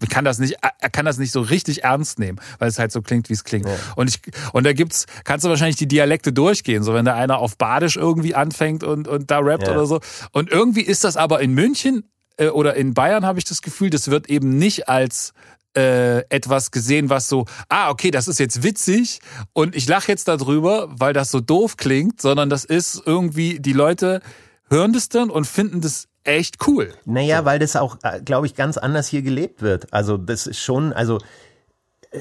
[0.08, 3.02] kann das nicht, er kann das nicht so richtig ernst nehmen, weil es halt so
[3.02, 3.66] klingt, wie es klingt.
[3.96, 4.20] Und ich,
[4.52, 7.96] und da gibt's, kannst du wahrscheinlich die Dialekte durchgehen, so wenn da einer auf Badisch
[7.96, 9.72] irgendwie anfängt und, und da rappt Ja.
[9.74, 10.00] oder so.
[10.32, 12.04] Und irgendwie ist das aber in München
[12.36, 15.32] äh, oder in Bayern habe ich das Gefühl, das wird eben nicht als
[15.76, 19.20] äh, etwas gesehen, was so, ah, okay, das ist jetzt witzig
[19.54, 23.72] und ich lache jetzt darüber, weil das so doof klingt, sondern das ist irgendwie, die
[23.72, 24.20] Leute
[24.68, 26.92] hören das dann und finden das echt cool.
[27.04, 29.92] Naja, weil das auch, glaube ich, ganz anders hier gelebt wird.
[29.92, 31.18] Also das ist schon, also,
[32.10, 32.20] äh,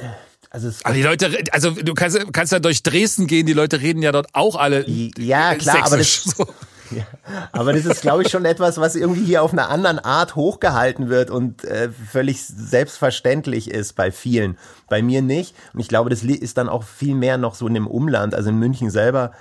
[0.49, 4.01] also Aber die Leute, also du kannst, kannst ja durch Dresden gehen, die Leute reden
[4.01, 4.85] ja dort auch alle.
[4.89, 6.23] ja klar, aber das.
[6.23, 6.47] So.
[6.91, 7.05] Ja,
[7.53, 11.07] aber das ist, glaube ich, schon etwas, was irgendwie hier auf einer anderen Art hochgehalten
[11.07, 14.57] wird und äh, völlig selbstverständlich ist bei vielen.
[14.89, 15.55] Bei mir nicht.
[15.73, 18.35] Und ich glaube, das ist dann auch viel mehr noch so in dem Umland.
[18.35, 19.31] Also in München selber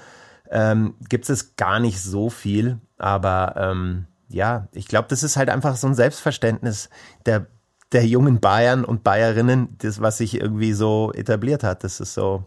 [0.49, 2.79] ähm, gibt es gar nicht so viel.
[2.99, 6.89] Aber ähm, ja, ich glaube, das ist halt einfach so ein Selbstverständnis
[7.27, 7.47] der,
[7.93, 11.85] der jungen Bayern und Bayerinnen, das, was sich irgendwie so etabliert hat.
[11.85, 12.45] Das ist so.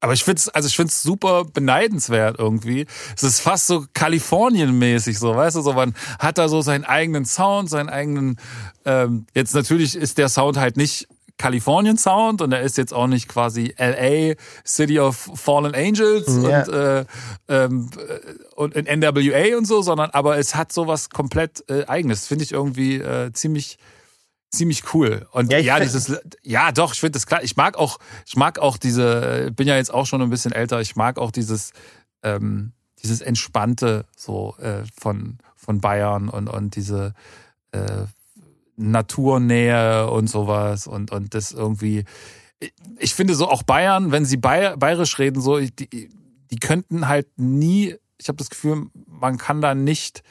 [0.00, 2.86] Aber ich find's, also ich find's super beneidenswert irgendwie.
[3.14, 7.24] Es ist fast so Kalifornien-mäßig so, weißt du, so man hat da so seinen eigenen
[7.24, 8.36] Sound, seinen eigenen,
[8.84, 11.06] ähm, jetzt natürlich ist der Sound halt nicht
[11.42, 14.34] Kalifornien Sound und er ist jetzt auch nicht quasi LA
[14.64, 16.62] City of Fallen Angels Ja.
[16.62, 17.04] und äh,
[17.48, 22.28] ähm, äh, und in NWA und so, sondern aber es hat sowas komplett äh, eigenes,
[22.28, 23.76] finde ich irgendwie äh, ziemlich
[24.52, 25.26] ziemlich cool.
[25.32, 27.42] Und Ja, ja, dieses ja, doch, ich finde das klar.
[27.42, 30.80] Ich mag auch ich mag auch diese bin ja jetzt auch schon ein bisschen älter,
[30.80, 31.72] ich mag auch dieses
[32.22, 32.72] ähm,
[33.02, 37.14] dieses entspannte so äh, von von Bayern und und diese
[37.72, 38.04] äh,
[38.76, 42.04] Naturnähe und sowas und und das irgendwie
[42.98, 46.10] ich finde so auch Bayern, wenn sie Bayer, bayerisch reden so die,
[46.50, 50.22] die könnten halt nie, ich habe das Gefühl, man kann da nicht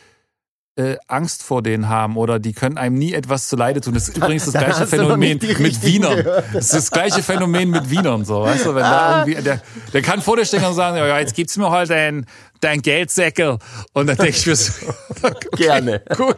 [0.76, 3.94] äh, Angst vor denen haben oder die können einem nie etwas zuleide tun.
[3.94, 6.16] Das ist übrigens das Da gleiche Phänomen mit Wienern.
[6.18, 6.46] gehört.
[6.54, 9.62] Das ist das gleiche Phänomen mit Wienern, so, weißt du, wenn da irgendwie, der,
[9.94, 12.26] der kann vor dir stehen und sagen, ja, jetzt gibt's mir halt dein,
[12.62, 13.58] dein Geldsäckel.
[13.94, 14.72] Und dann denke ich mir so,
[15.24, 16.02] okay, Gerne.
[16.18, 16.36] Cool.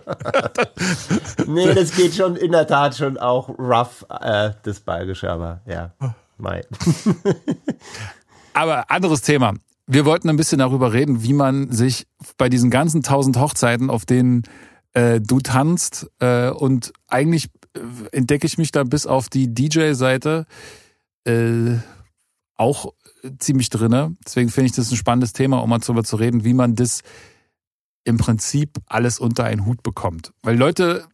[1.45, 5.91] Nee, das geht schon in der Tat schon auch rough, äh, das Bayerische, aber ja.
[6.38, 6.61] Mai.
[8.53, 9.53] Aber anderes Thema.
[9.86, 12.07] Wir wollten ein bisschen darüber reden, wie man sich
[12.38, 14.43] bei diesen ganzen tausend Hochzeiten, auf denen
[14.93, 17.79] äh, du tanzt, äh, und eigentlich äh,
[18.11, 20.45] entdecke ich mich da bis auf die DJ-Seite
[21.25, 21.77] äh,
[22.55, 22.93] auch
[23.39, 24.15] ziemlich drinne.
[24.25, 27.01] Deswegen finde ich das ein spannendes Thema, um mal darüber zu reden, wie man das
[28.03, 30.34] im Prinzip alles unter einen Hut bekommt.
[30.43, 31.07] Weil Leute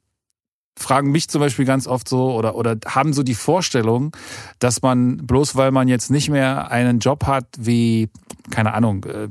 [0.77, 4.15] fragen mich zum Beispiel ganz oft so oder, oder haben so die Vorstellung,
[4.59, 8.09] dass man bloß weil man jetzt nicht mehr einen Job hat wie,
[8.49, 9.27] keine Ahnung, äh,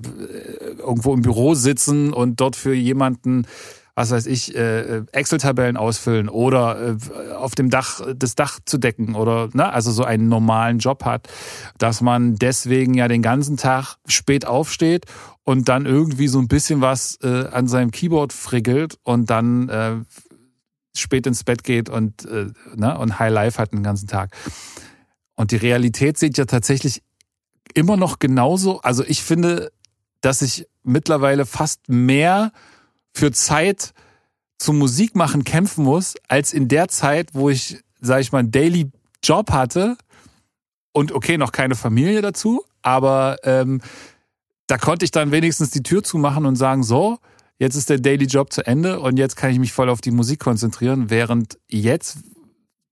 [0.78, 3.47] irgendwo im Büro sitzen und dort für jemanden
[3.99, 9.16] was weiß ich, äh, Excel-Tabellen ausfüllen oder äh, auf dem Dach das Dach zu decken
[9.16, 11.26] oder ne, also so einen normalen Job hat,
[11.78, 15.07] dass man deswegen ja den ganzen Tag spät aufsteht
[15.43, 19.97] und dann irgendwie so ein bisschen was äh, an seinem Keyboard friggelt und dann äh,
[20.99, 24.31] spät ins Bett geht und, äh, ne, und High Life hat den ganzen Tag.
[25.35, 27.03] Und die Realität sieht ja tatsächlich
[27.75, 28.81] immer noch genauso.
[28.81, 29.71] Also ich finde,
[30.21, 32.53] dass ich mittlerweile fast mehr
[33.15, 33.93] für Zeit
[34.59, 38.91] zum Musikmachen kämpfen muss, als in der Zeit, wo ich, sag ich mal, einen Daily
[39.23, 39.97] Job hatte
[40.93, 43.81] und okay, noch keine Familie dazu, aber ähm,
[44.67, 47.19] da konnte ich dann wenigstens die Tür zumachen und sagen, so,
[47.59, 50.11] jetzt ist der Daily Job zu Ende und jetzt kann ich mich voll auf die
[50.11, 52.19] Musik konzentrieren, während jetzt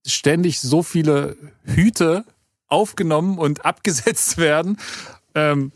[0.06, 2.24] ständig so viele Hüte
[2.68, 4.78] aufgenommen und abgesetzt werden.
[5.34, 5.72] Ähm,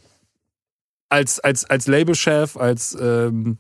[1.09, 3.59] als, als, als Labelchef, als ähm,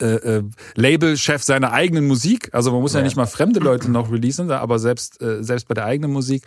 [0.00, 0.42] äh, äh,
[0.74, 2.50] Labelchef seiner eigenen Musik.
[2.52, 5.68] Also man muss ja, ja nicht mal fremde Leute noch releasen, aber selbst, äh, selbst
[5.68, 6.44] bei der eigenen Musik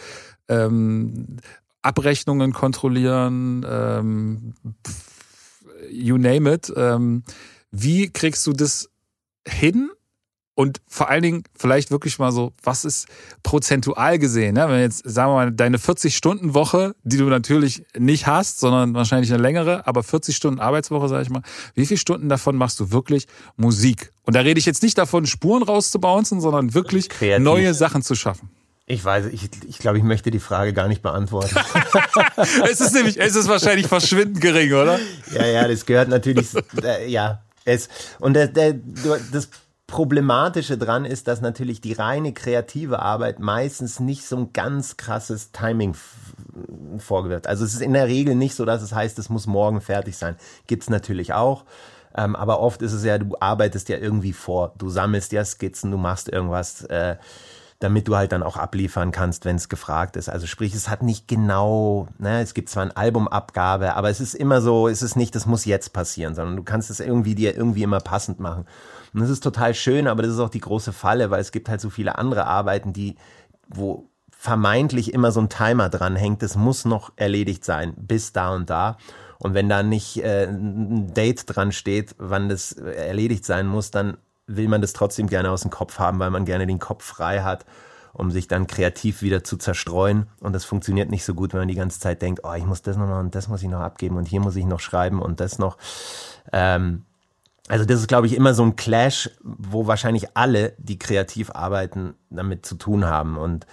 [0.48, 1.38] ähm,
[1.82, 4.54] Abrechnungen kontrollieren, ähm,
[5.90, 6.72] you name it.
[6.76, 7.24] Ähm,
[7.82, 8.90] wie kriegst du das
[9.48, 9.90] hin?
[10.58, 13.08] Und vor allen Dingen vielleicht wirklich mal so, was ist
[13.44, 14.54] prozentual gesehen?
[14.54, 14.66] Ne?
[14.70, 19.42] Wenn jetzt, sagen wir mal, deine 40-Stunden-Woche, die du natürlich nicht hast, sondern wahrscheinlich eine
[19.42, 21.42] längere, aber 40 Stunden Arbeitswoche, sage ich mal,
[21.74, 24.14] wie viele Stunden davon machst du wirklich Musik?
[24.24, 27.44] Und da rede ich jetzt nicht davon, Spuren rauszubouncen, sondern wirklich Kreativ.
[27.44, 28.50] neue Sachen zu schaffen.
[28.88, 31.56] Ich weiß, ich, ich glaube, ich möchte die Frage gar nicht beantworten.
[32.72, 35.00] es ist nämlich, es ist wahrscheinlich verschwindend gering, oder?
[35.34, 36.48] Ja, ja, das gehört natürlich,
[36.82, 37.42] äh, ja.
[37.66, 37.90] Es,
[38.20, 38.76] und der, der,
[39.32, 39.50] das
[39.88, 45.52] Problematische dran ist, dass natürlich die reine kreative Arbeit meistens nicht so ein ganz krasses
[45.52, 45.96] Timing
[46.98, 47.48] vorgewirkt.
[47.48, 50.18] Also es ist in der Regel nicht so, dass es heißt, es muss morgen fertig
[50.18, 50.38] sein.
[50.68, 51.66] Gibt's natürlich auch.
[52.18, 54.74] Ähm, aber oft ist es ja, du arbeitest ja irgendwie vor.
[54.78, 56.84] Du sammelst ja Skizzen, du machst irgendwas.
[56.86, 57.18] Äh,
[57.80, 60.30] damit du halt dann auch abliefern kannst, wenn es gefragt ist.
[60.30, 64.34] Also sprich, es hat nicht genau, ne, es gibt zwar eine Albumabgabe, aber es ist
[64.34, 67.56] immer so, es ist nicht, das muss jetzt passieren, sondern du kannst es irgendwie dir
[67.56, 68.66] irgendwie immer passend machen.
[69.14, 71.68] Und das ist total schön, aber das ist auch die große Falle, weil es gibt
[71.68, 73.16] halt so viele andere Arbeiten, die,
[73.68, 78.54] wo vermeintlich immer so ein Timer dran hängt, das muss noch erledigt sein, bis da
[78.54, 78.98] und da.
[79.38, 84.18] Und wenn da nicht äh, ein Date dran steht, wann das erledigt sein muss, dann
[84.48, 87.42] will man das trotzdem gerne aus dem Kopf haben, weil man gerne den Kopf frei
[87.42, 87.66] hat,
[88.14, 90.28] um sich dann kreativ wieder zu zerstreuen.
[90.40, 92.82] Und das funktioniert nicht so gut, wenn man die ganze Zeit denkt, oh, ich muss
[92.82, 95.40] das noch und das muss ich noch abgeben und hier muss ich noch schreiben und
[95.40, 95.78] das noch.
[96.54, 97.06] Ähm,
[97.68, 102.14] also das ist, glaube ich, immer so ein Clash, wo wahrscheinlich alle, die kreativ arbeiten,
[102.30, 103.38] damit zu tun haben.
[103.38, 103.66] Und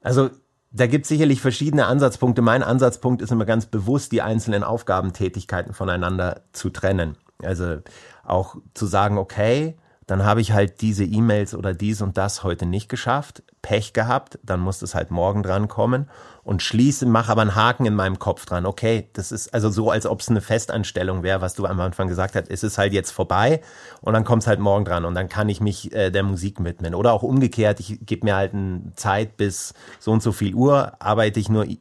[0.00, 0.30] also
[0.70, 2.42] da gibt es sicherlich verschiedene Ansatzpunkte.
[2.42, 7.16] Mein Ansatzpunkt ist immer ganz bewusst, die einzelnen Aufgabentätigkeiten voneinander zu trennen.
[7.42, 7.78] Also
[8.22, 9.76] auch zu sagen, okay,
[10.10, 14.40] dann habe ich halt diese E-Mails oder dies und das heute nicht geschafft, Pech gehabt,
[14.42, 16.10] dann muss es halt morgen dran kommen
[16.42, 18.66] und schließe, mache aber einen Haken in meinem Kopf dran.
[18.66, 22.08] Okay, das ist also so, als ob es eine Festanstellung wäre, was du am Anfang
[22.08, 22.50] gesagt hast.
[22.50, 23.60] Es ist halt jetzt vorbei
[24.00, 26.56] und dann kommt es halt morgen dran und dann kann ich mich äh, der Musik
[26.64, 26.96] widmen.
[26.96, 30.94] Oder auch umgekehrt, ich gebe mir halt eine Zeit bis so und so viel Uhr,
[30.98, 31.78] arbeite ich nur äh,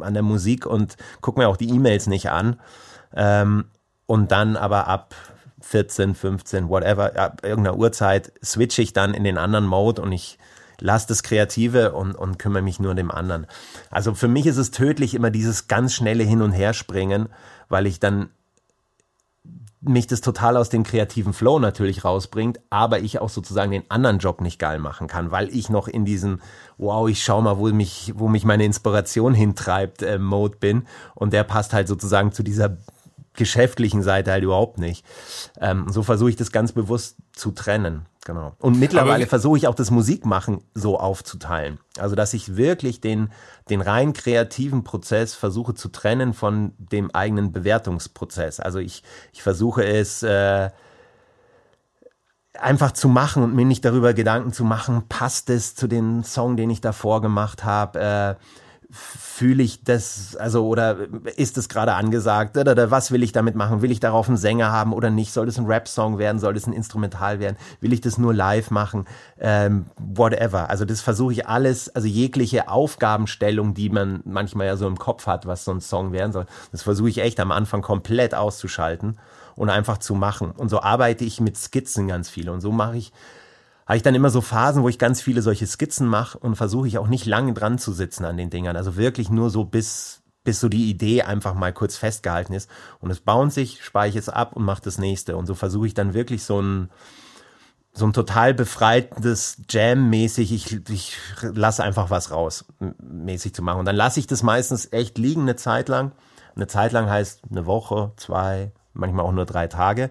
[0.00, 2.58] an der Musik und gucke mir auch die E-Mails nicht an.
[3.14, 3.66] Ähm,
[4.06, 5.14] und dann aber ab
[5.70, 10.36] 14, 15, whatever, ab irgendeiner Uhrzeit switche ich dann in den anderen Mode und ich
[10.80, 13.46] lasse das Kreative und, und kümmere mich nur dem anderen.
[13.88, 17.28] Also für mich ist es tödlich immer dieses ganz schnelle Hin- und Herspringen,
[17.68, 18.30] weil ich dann
[19.80, 24.18] mich das total aus dem kreativen Flow natürlich rausbringt, aber ich auch sozusagen den anderen
[24.18, 26.40] Job nicht geil machen kann, weil ich noch in diesem
[26.78, 31.32] wow, ich schau mal, wo mich wo mich meine Inspiration hintreibt äh, Mode bin und
[31.32, 32.76] der passt halt sozusagen zu dieser
[33.34, 35.04] geschäftlichen Seite halt überhaupt nicht.
[35.60, 38.06] Ähm, so versuche ich das ganz bewusst zu trennen.
[38.26, 38.54] Genau.
[38.58, 41.78] Und mittlerweile versuche ich auch das Musikmachen so aufzuteilen.
[41.98, 43.30] Also, dass ich wirklich den,
[43.70, 48.60] den rein kreativen Prozess versuche zu trennen von dem eigenen Bewertungsprozess.
[48.60, 49.02] Also, ich,
[49.32, 50.70] ich versuche es, äh,
[52.58, 56.56] einfach zu machen und mir nicht darüber Gedanken zu machen, passt es zu dem Song,
[56.56, 58.44] den ich davor gemacht habe, äh,
[58.92, 60.96] fühle ich das, also oder
[61.36, 63.82] ist es gerade angesagt, oder, oder, was will ich damit machen?
[63.82, 65.32] Will ich darauf einen Sänger haben oder nicht?
[65.32, 66.38] Soll es ein Rap-Song werden?
[66.38, 67.56] Soll es ein Instrumental werden?
[67.80, 69.06] Will ich das nur live machen?
[69.38, 70.70] Ähm, whatever.
[70.70, 75.26] Also das versuche ich alles, also jegliche Aufgabenstellung, die man manchmal ja so im Kopf
[75.26, 79.18] hat, was so ein Song werden soll, das versuche ich echt am Anfang komplett auszuschalten
[79.56, 80.50] und einfach zu machen.
[80.52, 83.12] Und so arbeite ich mit Skizzen ganz viel und so mache ich
[83.90, 86.86] habe ich dann immer so Phasen, wo ich ganz viele solche Skizzen mache und versuche
[86.86, 88.76] ich auch nicht lange dran zu sitzen an den Dingern.
[88.76, 92.70] Also wirklich nur so bis bis so die Idee einfach mal kurz festgehalten ist.
[93.00, 95.36] Und es baut sich, speichere es ab und mache das nächste.
[95.36, 96.88] Und so versuche ich dann wirklich so ein,
[97.92, 102.66] so ein total befreites Jam-mäßig, ich, ich lasse einfach was raus,
[103.02, 103.80] mäßig zu machen.
[103.80, 106.12] Und dann lasse ich das meistens echt liegen eine Zeit lang.
[106.54, 110.10] Eine Zeit lang heißt eine Woche, zwei, manchmal auch nur drei Tage.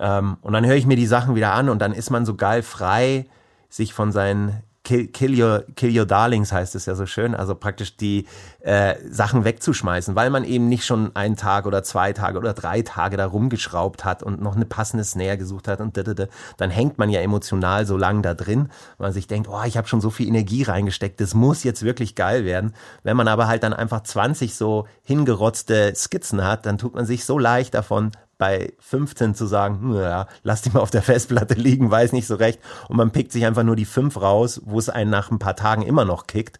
[0.00, 2.34] Ähm, und dann höre ich mir die Sachen wieder an und dann ist man so
[2.34, 3.26] geil frei,
[3.68, 7.54] sich von seinen Kill, kill, your, kill your darlings heißt es ja so schön, also
[7.54, 8.26] praktisch die
[8.60, 12.80] äh, Sachen wegzuschmeißen, weil man eben nicht schon einen Tag oder zwei Tage oder drei
[12.80, 16.26] Tage da rumgeschraubt hat und noch eine passende Snare gesucht hat und da,
[16.56, 19.76] dann hängt man ja emotional so lang da drin, weil man sich denkt, oh, ich
[19.76, 22.72] habe schon so viel Energie reingesteckt, das muss jetzt wirklich geil werden.
[23.02, 27.26] Wenn man aber halt dann einfach 20 so hingerotzte Skizzen hat, dann tut man sich
[27.26, 31.90] so leicht davon bei 15 zu sagen, ja, lass die mal auf der Festplatte liegen,
[31.90, 32.58] weiß nicht so recht.
[32.88, 35.56] Und man pickt sich einfach nur die fünf raus, wo es einen nach ein paar
[35.56, 36.58] Tagen immer noch kickt.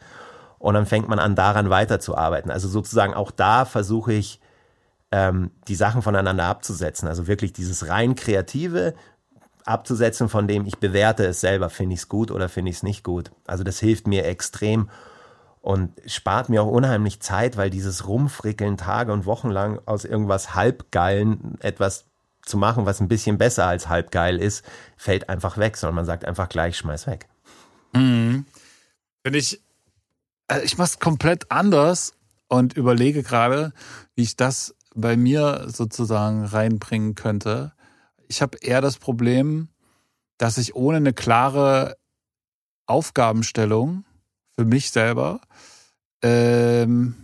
[0.58, 2.50] Und dann fängt man an, daran weiterzuarbeiten.
[2.50, 4.40] Also sozusagen auch da versuche ich,
[5.10, 7.08] ähm, die Sachen voneinander abzusetzen.
[7.08, 8.92] Also wirklich dieses rein kreative
[9.64, 12.82] abzusetzen, von dem ich bewerte es selber, finde ich es gut oder finde ich es
[12.82, 13.32] nicht gut.
[13.46, 14.90] Also das hilft mir extrem
[15.60, 20.54] und spart mir auch unheimlich Zeit, weil dieses Rumfrickeln Tage und Wochen lang aus irgendwas
[20.54, 22.06] halbgeilen etwas
[22.42, 24.64] zu machen, was ein bisschen besser als halbgeil ist,
[24.96, 27.28] fällt einfach weg, sondern man sagt einfach gleich, schmeiß weg.
[27.92, 28.46] Mhm.
[29.22, 29.60] Wenn ich,
[30.48, 32.12] also ich mach's komplett anders
[32.48, 33.72] und überlege gerade,
[34.14, 37.72] wie ich das bei mir sozusagen reinbringen könnte.
[38.28, 39.68] Ich habe eher das Problem,
[40.38, 41.96] dass ich ohne eine klare
[42.86, 44.04] Aufgabenstellung
[44.60, 45.40] für mich selber.
[46.22, 47.14] Ähm,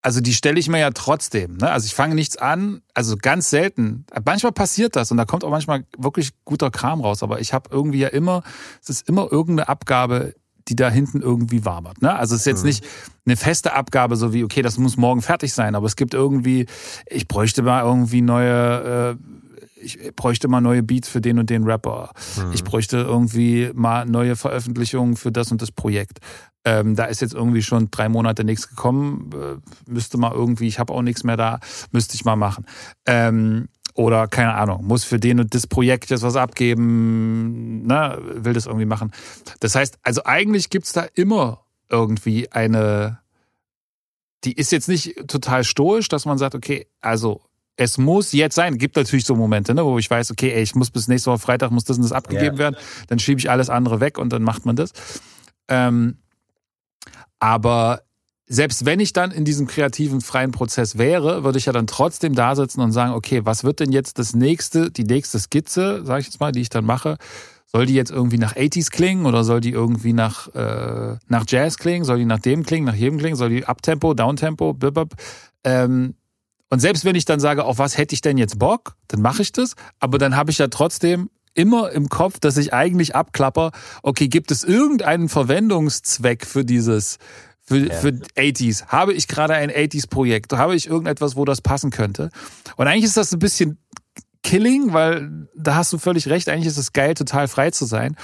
[0.00, 1.56] also die stelle ich mir ja trotzdem.
[1.56, 1.68] Ne?
[1.68, 4.06] Also ich fange nichts an, also ganz selten.
[4.24, 7.24] Manchmal passiert das und da kommt auch manchmal wirklich guter Kram raus.
[7.24, 8.44] Aber ich habe irgendwie ja immer,
[8.80, 10.34] es ist immer irgendeine Abgabe,
[10.68, 12.00] die da hinten irgendwie wabert.
[12.00, 12.14] Ne?
[12.14, 12.68] Also es ist jetzt mhm.
[12.68, 12.86] nicht
[13.26, 16.66] eine feste Abgabe, so wie, okay, das muss morgen fertig sein, aber es gibt irgendwie,
[17.06, 19.49] ich bräuchte mal irgendwie neue, äh,
[19.80, 22.12] ich bräuchte mal neue Beats für den und den Rapper.
[22.36, 22.52] Mhm.
[22.52, 26.18] Ich bräuchte irgendwie mal neue Veröffentlichungen für das und das Projekt.
[26.64, 30.78] Ähm, da ist jetzt irgendwie schon drei Monate nichts gekommen, äh, müsste mal irgendwie, ich
[30.78, 31.58] habe auch nichts mehr da,
[31.90, 32.66] müsste ich mal machen.
[33.06, 38.52] Ähm, oder keine Ahnung, muss für den und das Projekt jetzt was abgeben, ne, will
[38.52, 39.10] das irgendwie machen.
[39.60, 43.18] Das heißt, also eigentlich gibt's da immer irgendwie eine,
[44.44, 47.40] die ist jetzt nicht total stoisch, dass man sagt, okay, also
[47.76, 48.78] es muss jetzt sein.
[48.78, 51.38] Gibt natürlich so Momente, ne, wo ich weiß, okay, ey, ich muss bis nächste Woche
[51.38, 52.58] Freitag muss das und das abgegeben yeah.
[52.58, 52.76] werden,
[53.08, 54.92] dann schiebe ich alles andere weg und dann macht man das.
[55.68, 56.18] Ähm,
[57.38, 58.02] aber
[58.46, 62.34] selbst wenn ich dann in diesem kreativen freien Prozess wäre, würde ich ja dann trotzdem
[62.34, 66.20] da sitzen und sagen, okay, was wird denn jetzt das nächste, die nächste Skizze, sage
[66.20, 67.16] ich jetzt mal, die ich dann mache,
[67.72, 71.78] soll die jetzt irgendwie nach 80s klingen oder soll die irgendwie nach, äh, nach Jazz
[71.78, 72.04] klingen?
[72.04, 73.36] Soll die nach dem klingen, nach jedem klingen?
[73.36, 75.14] Soll die Uptempo, Downtempo, blub,
[75.62, 76.14] ähm,
[76.70, 79.42] und selbst wenn ich dann sage, auf was hätte ich denn jetzt Bock, dann mache
[79.42, 79.74] ich das.
[79.98, 84.52] Aber dann habe ich ja trotzdem immer im Kopf, dass ich eigentlich abklapper, okay, gibt
[84.52, 87.18] es irgendeinen Verwendungszweck für dieses,
[87.60, 87.94] für, ja.
[87.94, 88.86] für 80s?
[88.86, 90.52] Habe ich gerade ein 80s-Projekt?
[90.52, 92.30] Habe ich irgendetwas, wo das passen könnte?
[92.76, 93.78] Und eigentlich ist das ein bisschen
[94.44, 98.16] killing, weil da hast du völlig recht, eigentlich ist es geil, total frei zu sein.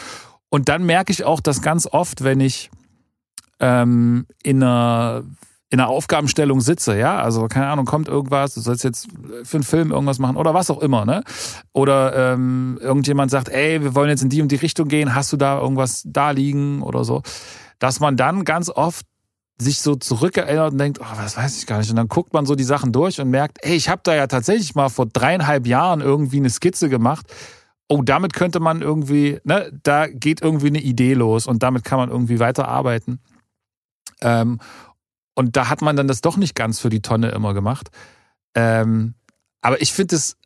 [0.48, 2.70] Und dann merke ich auch, dass ganz oft, wenn ich
[3.58, 5.24] ähm, in einer
[5.68, 9.08] in einer Aufgabenstellung sitze, ja, also keine Ahnung, kommt irgendwas, du sollst jetzt
[9.42, 11.24] für einen Film irgendwas machen oder was auch immer, ne?
[11.72, 15.32] Oder ähm, irgendjemand sagt, ey, wir wollen jetzt in die und die Richtung gehen, hast
[15.32, 17.22] du da irgendwas da liegen oder so,
[17.80, 19.06] dass man dann ganz oft
[19.58, 21.90] sich so zurückerinnert und denkt, oh, was weiß ich gar nicht.
[21.90, 24.26] Und dann guckt man so die Sachen durch und merkt, ey, ich habe da ja
[24.26, 27.26] tatsächlich mal vor dreieinhalb Jahren irgendwie eine Skizze gemacht.
[27.88, 31.98] Oh, damit könnte man irgendwie, ne, da geht irgendwie eine Idee los und damit kann
[31.98, 33.20] man irgendwie weiterarbeiten.
[34.20, 34.58] Ähm,
[35.36, 37.90] und da hat man dann das doch nicht ganz für die Tonne immer gemacht.
[38.54, 39.14] Ähm,
[39.60, 40.36] aber ich finde es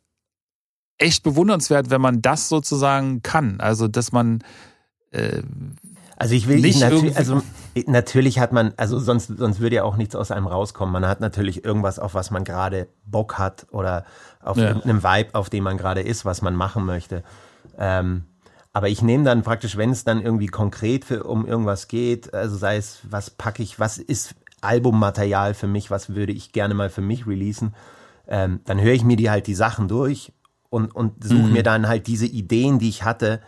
[0.99, 3.59] echt bewundernswert, wenn man das sozusagen kann.
[3.59, 4.43] Also, dass man
[5.11, 5.41] äh,
[6.21, 7.41] also ich will nicht natürlich, also
[7.87, 10.93] natürlich hat man, also sonst, sonst würde ja auch nichts aus einem rauskommen.
[10.93, 14.05] Man hat natürlich irgendwas, auf was man gerade Bock hat oder
[14.39, 14.67] auf ja.
[14.67, 17.23] irgendeinem Vibe, auf dem man gerade ist, was man machen möchte.
[17.75, 18.25] Ähm,
[18.71, 22.55] aber ich nehme dann praktisch, wenn es dann irgendwie konkret für, um irgendwas geht, also
[22.55, 26.89] sei es, was packe ich, was ist Albummaterial für mich, was würde ich gerne mal
[26.89, 27.73] für mich releasen,
[28.27, 30.31] ähm, dann höre ich mir die halt die Sachen durch
[30.69, 31.53] und, und suche mhm.
[31.53, 33.41] mir dann halt diese Ideen, die ich hatte,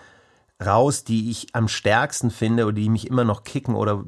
[0.64, 4.04] raus, die ich am stärksten finde oder die mich immer noch kicken oder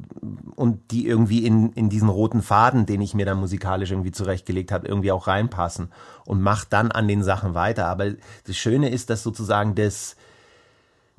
[0.54, 4.72] und die irgendwie in, in diesen roten Faden, den ich mir dann musikalisch irgendwie zurechtgelegt
[4.72, 5.90] habe, irgendwie auch reinpassen
[6.24, 7.86] und mach dann an den Sachen weiter.
[7.86, 8.12] Aber
[8.46, 10.16] das Schöne ist, dass sozusagen das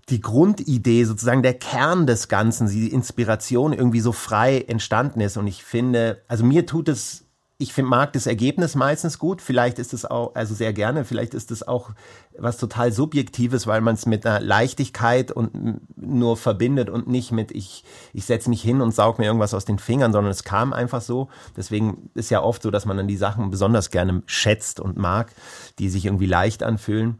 [0.09, 5.35] die Grundidee, sozusagen der Kern des Ganzen, die Inspiration irgendwie so frei entstanden ist.
[5.37, 7.25] Und ich finde, also mir tut es,
[7.57, 9.41] ich find, mag das Ergebnis meistens gut.
[9.41, 11.89] Vielleicht ist es auch, also sehr gerne, vielleicht ist es auch
[12.37, 17.51] was total Subjektives, weil man es mit einer Leichtigkeit und nur verbindet und nicht mit,
[17.51, 17.83] ich,
[18.13, 21.01] ich setze mich hin und saug mir irgendwas aus den Fingern, sondern es kam einfach
[21.01, 21.27] so.
[21.57, 25.33] Deswegen ist ja oft so, dass man dann die Sachen besonders gerne schätzt und mag,
[25.79, 27.17] die sich irgendwie leicht anfühlen.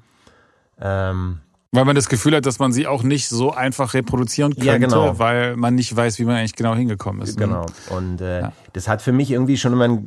[0.80, 1.40] Ähm,
[1.72, 4.78] weil man das Gefühl hat, dass man sie auch nicht so einfach reproduzieren könnte, ja,
[4.78, 5.20] genau.
[5.20, 7.40] weil man nicht weiß, wie man eigentlich genau hingekommen ist.
[7.40, 7.48] Ne?
[7.48, 7.66] Genau.
[7.90, 8.54] Und äh, ja.
[8.74, 10.00] das hat für mich irgendwie schon immer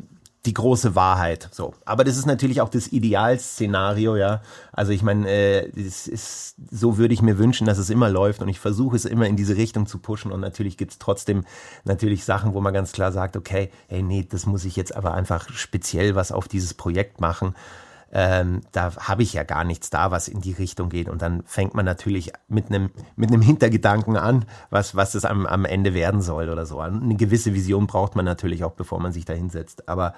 [0.47, 1.51] die große Wahrheit.
[1.53, 4.41] So, aber das ist natürlich auch das Idealszenario, ja.
[4.73, 8.41] Also ich meine, äh, das ist so würde ich mir wünschen, dass es immer läuft
[8.41, 11.45] und ich versuche es immer in diese Richtung zu pushen und natürlich gibt's trotzdem
[11.85, 15.13] natürlich Sachen, wo man ganz klar sagt, okay, hey, nee, das muss ich jetzt aber
[15.13, 17.55] einfach speziell was auf dieses Projekt machen
[18.13, 21.09] ähm, da habe ich ja gar nichts da, was in die Richtung geht.
[21.09, 25.47] Und dann fängt man natürlich mit einem mit einem Hintergedanken an, was was es am,
[25.47, 26.81] am Ende werden soll oder so.
[26.81, 29.89] Eine gewisse Vision braucht man natürlich auch, bevor man sich da hinsetzt.
[29.89, 30.15] Aber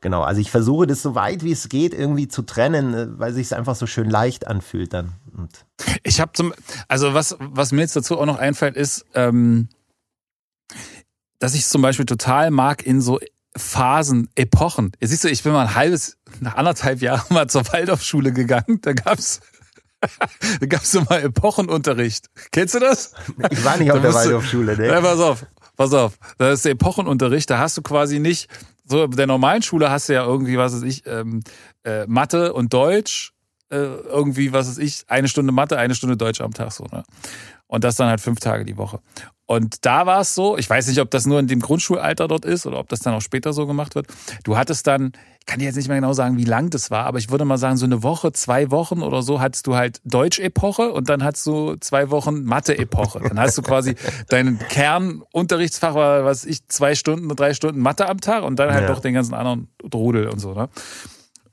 [0.00, 3.32] genau, also ich versuche das so weit wie es geht irgendwie zu trennen, äh, weil
[3.32, 5.12] sich es einfach so schön leicht anfühlt dann.
[5.36, 5.66] Und
[6.02, 6.52] ich habe zum,
[6.88, 9.06] also was was mir jetzt dazu auch noch einfällt ist.
[9.14, 9.68] Ähm
[11.38, 13.20] dass ich zum Beispiel total mag, in so
[13.56, 14.92] Phasen, Epochen.
[15.00, 18.80] Siehst du, ich bin mal ein halbes, nach anderthalb Jahren mal zur Waldorfschule gegangen.
[18.82, 19.40] Da gab's
[20.60, 22.26] da gab's mal Epochenunterricht.
[22.52, 23.14] Kennst du das?
[23.50, 24.88] Ich war nicht auf der Waldorfschule, ne?
[24.88, 26.18] Ja, pass auf, pass auf.
[26.38, 27.48] Das ist der Epochenunterricht.
[27.50, 28.48] Da hast du quasi nicht,
[28.84, 31.42] so der normalen Schule hast du ja irgendwie, was weiß ich, ähm,
[31.84, 33.32] äh, Mathe und Deutsch,
[33.70, 37.04] äh, irgendwie, was weiß ich, eine Stunde Mathe, eine Stunde Deutsch am Tag so, ne?
[37.66, 39.00] Und das dann halt fünf Tage die Woche.
[39.46, 42.44] Und da war es so, ich weiß nicht, ob das nur in dem Grundschulalter dort
[42.44, 44.08] ist oder ob das dann auch später so gemacht wird.
[44.42, 47.06] Du hattest dann, ich kann dir jetzt nicht mehr genau sagen, wie lang das war,
[47.06, 50.00] aber ich würde mal sagen, so eine Woche, zwei Wochen oder so hattest du halt
[50.04, 53.20] Deutsch-Epoche und dann hattest du zwei Wochen Mathe-Epoche.
[53.20, 53.94] Dann hast du quasi
[54.28, 58.88] deinen Kernunterrichtsfach war, was ich, zwei Stunden, drei Stunden Mathe am Tag und dann halt
[58.88, 58.88] ja.
[58.88, 60.68] doch den ganzen anderen Drudel und so, ne?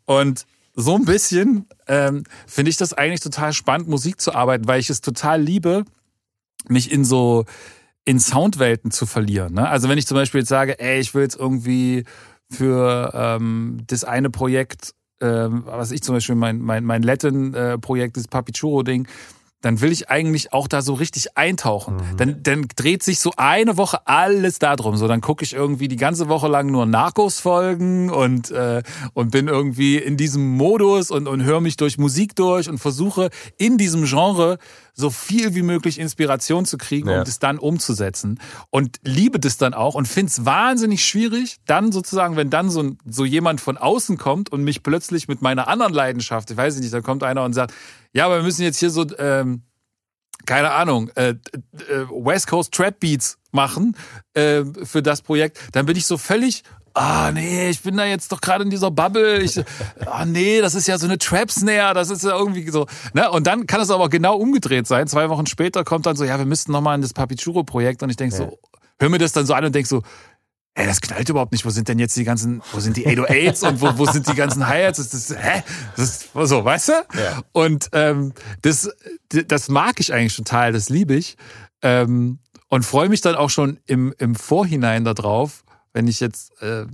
[0.05, 4.79] Und so ein bisschen ähm, finde ich das eigentlich total spannend, Musik zu arbeiten, weil
[4.79, 5.85] ich es total liebe,
[6.67, 7.45] mich in so
[8.05, 9.53] in Soundwelten zu verlieren.
[9.53, 9.67] Ne?
[9.67, 12.03] Also wenn ich zum Beispiel jetzt sage, ey, ich will jetzt irgendwie
[12.49, 18.19] für ähm, das eine Projekt, ähm, was ich zum Beispiel mein mein mein Latin-Projekt, äh,
[18.19, 19.07] das Papichuro-Ding,
[19.63, 21.95] dann will ich eigentlich auch da so richtig eintauchen.
[21.95, 22.17] Mhm.
[22.17, 24.97] Dann, dann dreht sich so eine Woche alles darum.
[24.97, 28.83] So, dann gucke ich irgendwie die ganze Woche lang nur Narcos-Folgen und, äh,
[29.13, 33.29] und bin irgendwie in diesem Modus und, und höre mich durch Musik durch und versuche
[33.57, 34.57] in diesem Genre
[34.93, 37.19] so viel wie möglich Inspiration zu kriegen, ja.
[37.19, 38.41] um das dann umzusetzen.
[38.69, 42.91] Und liebe das dann auch und finde es wahnsinnig schwierig, dann sozusagen, wenn dann so,
[43.05, 46.93] so jemand von außen kommt und mich plötzlich mit meiner anderen Leidenschaft, ich weiß nicht,
[46.93, 47.73] da kommt einer und sagt,
[48.13, 49.63] ja, aber wir müssen jetzt hier so, ähm,
[50.45, 51.35] keine Ahnung, äh, äh,
[52.09, 53.95] West Coast Trap Beats machen
[54.33, 58.31] äh, für das Projekt, dann bin ich so völlig ah nee, ich bin da jetzt
[58.31, 59.41] doch gerade in dieser Bubble.
[59.41, 59.59] Ich,
[60.05, 62.87] ah nee, das ist ja so eine Trap Snare, das ist ja irgendwie so.
[63.13, 63.29] Ne?
[63.31, 65.07] Und dann kann es aber genau umgedreht sein.
[65.07, 68.09] Zwei Wochen später kommt dann so, ja, wir müssten nochmal in das Papichuro Projekt und
[68.09, 68.45] ich denke ja.
[68.45, 68.59] so,
[68.99, 70.03] hör mir das dann so an und denk so,
[70.75, 71.65] Ey, das knallt überhaupt nicht.
[71.65, 74.33] Wo sind denn jetzt die ganzen, wo sind die 808s und wo, wo sind die
[74.33, 74.97] ganzen Hi-Hats?
[74.97, 75.63] Das, das, hä?
[75.95, 76.93] Das ist so, weißt du?
[77.13, 77.43] Ja.
[77.51, 78.89] Und ähm, das,
[79.29, 81.37] das mag ich eigentlich total, das liebe ich.
[81.83, 85.63] Ähm, und freue mich dann auch schon im, im Vorhinein darauf,
[85.93, 86.85] wenn ich jetzt, äh,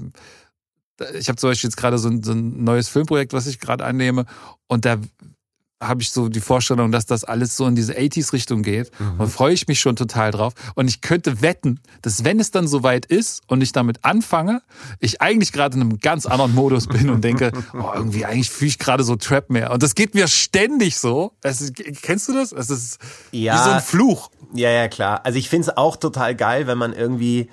[1.13, 3.85] ich habe zum Beispiel jetzt gerade so ein, so ein neues Filmprojekt, was ich gerade
[3.85, 4.25] annehme,
[4.67, 4.97] und da
[5.81, 8.91] habe ich so die Vorstellung, dass das alles so in diese 80s-Richtung geht.
[8.99, 9.21] Mhm.
[9.21, 10.53] Und freue ich mich schon total drauf.
[10.75, 14.61] Und ich könnte wetten, dass wenn es dann soweit ist und ich damit anfange,
[14.99, 18.69] ich eigentlich gerade in einem ganz anderen Modus bin und denke, oh, irgendwie eigentlich fühle
[18.69, 19.71] ich gerade so Trap mehr.
[19.71, 21.31] Und das geht mir ständig so.
[21.43, 22.51] Ist, kennst du das?
[22.51, 22.99] Es ist
[23.31, 24.31] ja, wie so ein Fluch.
[24.53, 25.21] Ja, ja, klar.
[25.25, 27.49] Also ich finde es auch total geil, wenn man irgendwie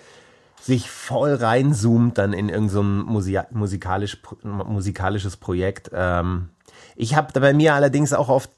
[0.61, 5.91] sich voll reinzoomt dann in irgendein so musikalisch, musikalisches Projekt.
[5.95, 6.49] Ähm,
[6.97, 8.51] ich habe bei mir allerdings auch oft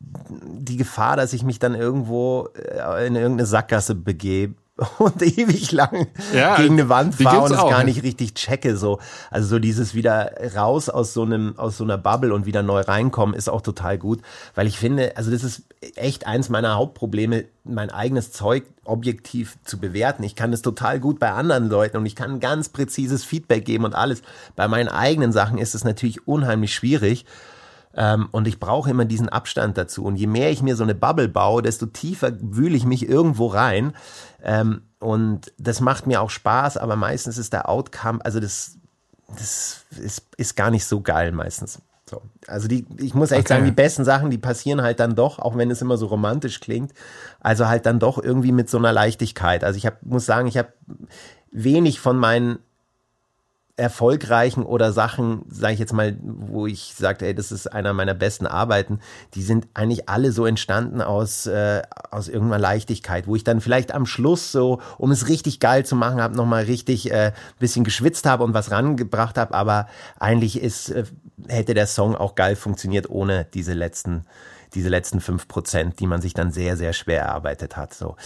[0.00, 4.54] die Gefahr, dass ich mich dann irgendwo äh, in irgendeine Sackgasse begebe
[4.98, 8.98] und ewig lang ja, gegen eine Wand fahre und es gar nicht richtig checke so.
[9.30, 12.80] Also so dieses wieder raus aus so einem aus so einer Bubble und wieder neu
[12.80, 14.20] reinkommen ist auch total gut
[14.54, 15.64] weil ich finde also das ist
[15.96, 20.24] echt eins meiner Hauptprobleme mein eigenes Zeug objektiv zu bewerten.
[20.24, 23.84] Ich kann es total gut bei anderen Leuten und ich kann ganz präzises Feedback geben
[23.84, 24.22] und alles.
[24.56, 27.24] Bei meinen eigenen Sachen ist es natürlich unheimlich schwierig
[27.94, 30.04] ähm, und ich brauche immer diesen Abstand dazu.
[30.04, 33.46] Und je mehr ich mir so eine Bubble baue, desto tiefer wühle ich mich irgendwo
[33.46, 33.94] rein.
[34.42, 38.76] Ähm, und das macht mir auch Spaß, aber meistens ist der Outcome, also das,
[39.28, 41.80] das ist, ist gar nicht so geil meistens.
[42.08, 42.22] So.
[42.46, 43.54] Also die, ich muss echt okay.
[43.54, 46.60] sagen, die besten Sachen, die passieren halt dann doch, auch wenn es immer so romantisch
[46.60, 46.92] klingt,
[47.40, 49.64] also halt dann doch irgendwie mit so einer Leichtigkeit.
[49.64, 50.72] Also ich hab, muss sagen, ich habe
[51.50, 52.58] wenig von meinen
[53.76, 58.12] erfolgreichen oder Sachen, sage ich jetzt mal, wo ich sagte, ey, das ist einer meiner
[58.12, 59.00] besten Arbeiten,
[59.34, 63.94] die sind eigentlich alle so entstanden aus, äh, aus irgendeiner Leichtigkeit, wo ich dann vielleicht
[63.94, 68.26] am Schluss so, um es richtig geil zu machen, habe nochmal richtig äh, bisschen geschwitzt
[68.26, 69.88] habe und was rangebracht habe, aber
[70.20, 71.04] eigentlich ist, äh,
[71.48, 74.26] hätte der Song auch geil funktioniert ohne diese letzten
[74.74, 77.94] diese letzten fünf Prozent, die man sich dann sehr, sehr schwer erarbeitet hat.
[77.94, 78.16] So.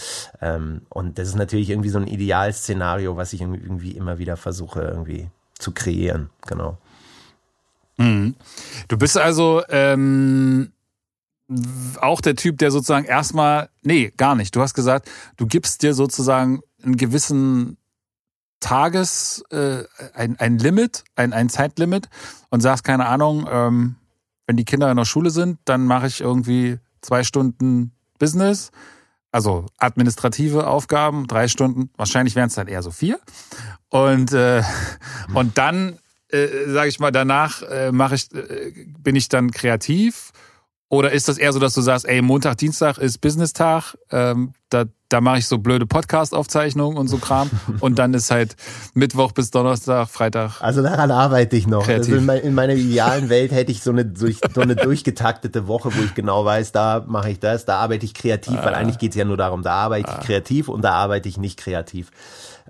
[0.41, 4.81] Ähm, und das ist natürlich irgendwie so ein Idealszenario, was ich irgendwie immer wieder versuche,
[4.81, 6.29] irgendwie zu kreieren.
[6.45, 6.77] Genau.
[7.97, 8.35] Mhm.
[8.87, 10.71] Du bist also ähm,
[11.99, 14.55] auch der Typ, der sozusagen erstmal, nee, gar nicht.
[14.55, 17.77] Du hast gesagt, du gibst dir sozusagen einen gewissen
[18.59, 19.83] Tages, äh,
[20.13, 22.09] ein, ein Limit, ein, ein Zeitlimit
[22.49, 23.95] und sagst, keine Ahnung, ähm,
[24.47, 28.71] wenn die Kinder in der Schule sind, dann mache ich irgendwie zwei Stunden Business,
[29.31, 33.19] also administrative Aufgaben, drei Stunden, wahrscheinlich wären es dann eher so vier.
[33.89, 34.63] Und, äh,
[35.33, 40.31] und dann, äh, sage ich mal, danach äh, mache ich, äh, bin ich dann kreativ.
[40.89, 44.85] Oder ist das eher so, dass du sagst, ey, Montag, Dienstag ist Business-Tag, ähm, da,
[45.09, 47.49] da mache ich so blöde Podcast-Aufzeichnungen und so Kram.
[47.81, 48.55] und dann ist halt
[48.93, 50.61] Mittwoch bis Donnerstag, Freitag.
[50.61, 51.85] Also daran arbeite ich noch.
[51.89, 55.93] Also in, mein, in, meiner idealen Welt hätte ich so eine, so eine durchgetaktete Woche,
[55.93, 58.65] wo ich genau weiß, da mache ich das, da arbeite ich kreativ, ah.
[58.65, 60.23] weil eigentlich geht's ja nur darum, da arbeite ich ah.
[60.23, 62.11] kreativ und da arbeite ich nicht kreativ.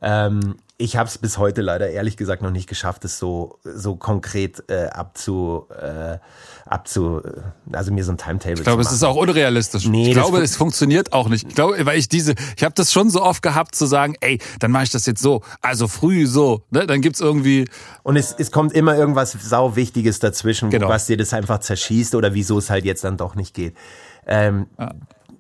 [0.02, 3.96] Ähm, ich habe es bis heute leider ehrlich gesagt noch nicht geschafft, es so so
[3.96, 6.20] konkret äh, abzu äh,
[6.66, 7.22] abzu
[7.72, 8.60] also mir so ein Timetable.
[8.60, 9.88] Ich glaube, es ist auch unrealistisch.
[9.88, 11.48] Nee, ich glaube, es funktioniert auch nicht.
[11.48, 14.40] Ich glaube, weil ich diese, ich habe das schon so oft gehabt zu sagen, ey,
[14.60, 16.86] dann mache ich das jetzt so, also früh so, ne?
[16.86, 17.68] Dann gibt's irgendwie
[18.04, 20.90] und es, es kommt immer irgendwas sau Wichtiges dazwischen, genau.
[20.90, 23.76] was dir das einfach zerschießt oder wieso es halt jetzt dann doch nicht geht.
[24.28, 24.92] Ähm, ja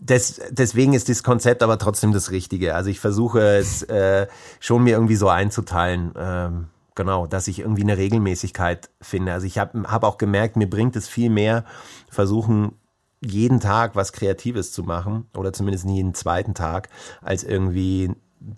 [0.10, 2.76] des, deswegen ist das Konzept aber trotzdem das Richtige.
[2.76, 4.28] Also ich versuche es äh,
[4.60, 6.14] schon mir irgendwie so einzuteilen.
[6.18, 9.34] Ähm, genau, dass ich irgendwie eine Regelmäßigkeit finde.
[9.34, 11.64] Also ich habe hab auch gemerkt, mir bringt es viel mehr,
[12.10, 12.74] versuchen
[13.22, 16.90] jeden Tag was Kreatives zu machen oder zumindest jeden zweiten Tag,
[17.22, 18.12] als irgendwie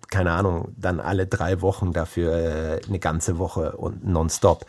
[0.10, 4.66] keine Ahnung, dann alle drei Wochen dafür äh, eine ganze Woche und nonstop.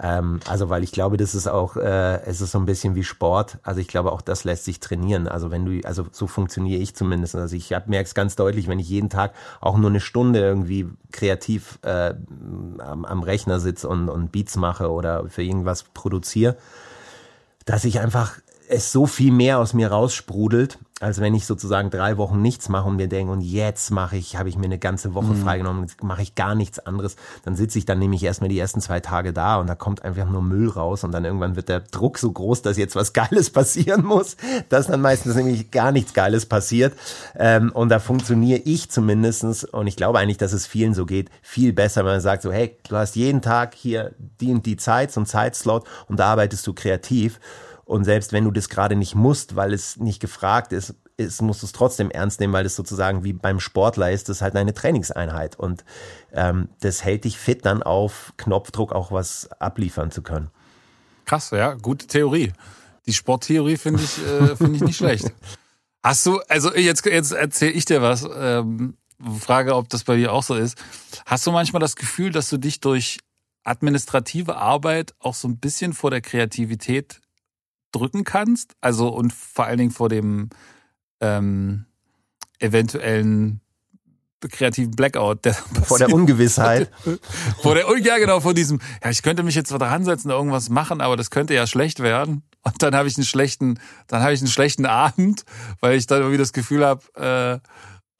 [0.00, 3.02] Ähm, also weil ich glaube, das ist auch, äh, es ist so ein bisschen wie
[3.02, 3.58] Sport.
[3.62, 5.28] Also ich glaube auch, das lässt sich trainieren.
[5.28, 7.34] Also wenn du, also so funktioniere ich zumindest.
[7.36, 10.88] Also ich merke es ganz deutlich, wenn ich jeden Tag auch nur eine Stunde irgendwie
[11.10, 12.14] kreativ äh,
[12.78, 16.56] am, am Rechner sitze und, und Beats mache oder für irgendwas produziere,
[17.64, 18.38] dass ich einfach
[18.70, 22.86] es so viel mehr aus mir raussprudelt, als wenn ich sozusagen drei Wochen nichts mache
[22.86, 25.42] und mir denke, und jetzt mache ich, habe ich mir eine ganze Woche mhm.
[25.42, 27.16] freigenommen, mache ich gar nichts anderes.
[27.42, 30.28] Dann sitze ich dann nämlich erstmal die ersten zwei Tage da und da kommt einfach
[30.28, 33.50] nur Müll raus und dann irgendwann wird der Druck so groß, dass jetzt was Geiles
[33.50, 34.36] passieren muss,
[34.68, 36.94] dass dann meistens nämlich gar nichts Geiles passiert.
[37.36, 41.30] Ähm, und da funktioniere ich zumindestens und ich glaube eigentlich, dass es vielen so geht,
[41.42, 44.76] viel besser, wenn man sagt so, hey, du hast jeden Tag hier die und die
[44.76, 47.40] Zeit, so ein Zeitslot und da arbeitest du kreativ.
[47.90, 51.62] Und selbst wenn du das gerade nicht musst, weil es nicht gefragt ist, ist musst
[51.62, 54.54] du es trotzdem ernst nehmen, weil es sozusagen wie beim Sportler ist, das ist halt
[54.54, 55.58] eine Trainingseinheit.
[55.58, 55.84] Und
[56.32, 60.52] ähm, das hält dich fit, dann auf Knopfdruck auch was abliefern zu können.
[61.24, 62.52] Krass, ja, gute Theorie.
[63.06, 65.32] Die Sporttheorie finde ich, äh, finde ich nicht schlecht.
[66.00, 68.98] Hast du, also jetzt, jetzt erzähle ich dir was, ähm,
[69.40, 70.78] frage, ob das bei dir auch so ist.
[71.26, 73.18] Hast du manchmal das Gefühl, dass du dich durch
[73.64, 77.20] administrative Arbeit auch so ein bisschen vor der Kreativität
[77.92, 78.74] drücken kannst.
[78.80, 80.50] Also und vor allen Dingen vor dem
[81.20, 81.86] ähm,
[82.58, 83.60] eventuellen
[84.48, 85.44] kreativen Blackout.
[85.44, 86.90] Der vor der Ungewissheit.
[87.60, 91.00] vor der, ja genau, vor diesem, ja, ich könnte mich jetzt da hinsetzen, irgendwas machen,
[91.00, 92.42] aber das könnte ja schlecht werden.
[92.62, 95.44] Und dann habe ich einen schlechten, dann habe ich einen schlechten Abend,
[95.80, 97.68] weil ich dann irgendwie das Gefühl habe, äh,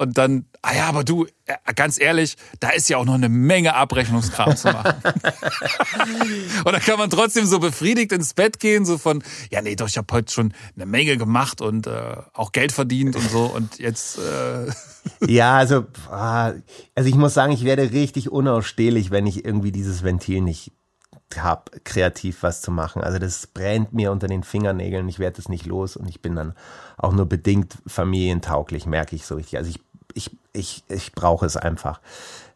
[0.01, 3.29] und dann, ah ja, aber du, äh, ganz ehrlich, da ist ja auch noch eine
[3.29, 4.95] Menge Abrechnungskram zu machen.
[6.65, 9.89] und dann kann man trotzdem so befriedigt ins Bett gehen, so von, ja nee, doch,
[9.89, 13.79] ich habe heute schon eine Menge gemacht und äh, auch Geld verdient und so und
[13.79, 14.19] jetzt.
[14.19, 14.73] Äh
[15.31, 16.55] ja, also, ah,
[16.95, 20.73] also ich muss sagen, ich werde richtig unausstehlich, wenn ich irgendwie dieses Ventil nicht
[21.37, 23.03] habe, kreativ was zu machen.
[23.03, 26.35] Also das brennt mir unter den Fingernägeln, ich werde es nicht los und ich bin
[26.35, 26.55] dann
[26.97, 29.59] auch nur bedingt familientauglich, merke ich so richtig.
[29.59, 29.81] Also ich
[30.15, 32.01] ich, ich, ich brauche es einfach.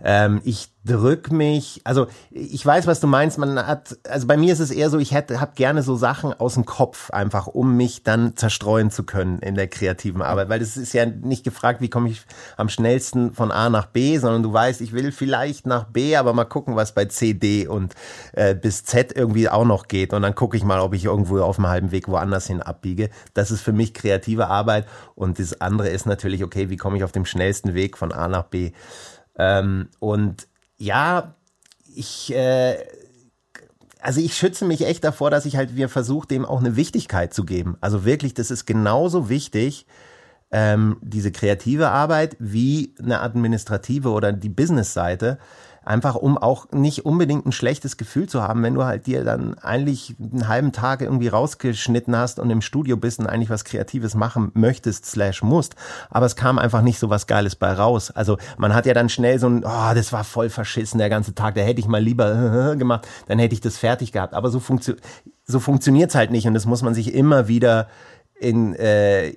[0.04, 3.38] Ähm, ich drück mich, also ich weiß, was du meinst.
[3.38, 6.34] Man hat, also bei mir ist es eher so, ich hätte, habe gerne so Sachen
[6.34, 10.60] aus dem Kopf einfach, um mich dann zerstreuen zu können in der kreativen Arbeit, weil
[10.60, 12.22] es ist ja nicht gefragt, wie komme ich
[12.58, 16.34] am schnellsten von A nach B, sondern du weißt, ich will vielleicht nach B, aber
[16.34, 17.94] mal gucken, was bei C, D und
[18.32, 21.40] äh, bis Z irgendwie auch noch geht und dann gucke ich mal, ob ich irgendwo
[21.40, 23.08] auf dem halben Weg woanders hin abbiege.
[23.32, 27.04] Das ist für mich kreative Arbeit und das andere ist natürlich, okay, wie komme ich
[27.04, 28.72] auf dem schnellsten Weg von A nach B?
[29.38, 31.34] Ähm, und ja,
[31.94, 32.76] ich, äh,
[34.00, 37.32] also ich schütze mich echt davor, dass ich halt, wir versuche, dem auch eine Wichtigkeit
[37.32, 37.76] zu geben.
[37.80, 39.86] Also wirklich, das ist genauso wichtig,
[40.50, 45.38] ähm, diese kreative Arbeit wie eine administrative oder die Business-Seite
[45.84, 49.58] einfach um auch nicht unbedingt ein schlechtes Gefühl zu haben, wenn du halt dir dann
[49.58, 54.14] eigentlich einen halben Tag irgendwie rausgeschnitten hast und im Studio bist und eigentlich was Kreatives
[54.14, 55.76] machen möchtest, slash musst,
[56.10, 58.10] aber es kam einfach nicht so was Geiles bei raus.
[58.10, 61.34] Also man hat ja dann schnell so ein, oh, das war voll verschissen der ganze
[61.34, 64.34] Tag, da hätte ich mal lieber gemacht, dann hätte ich das fertig gehabt.
[64.34, 64.94] Aber so, funktio
[65.46, 66.46] so funktioniert's halt nicht.
[66.46, 67.88] Und das muss man sich immer wieder
[68.34, 69.28] in, äh,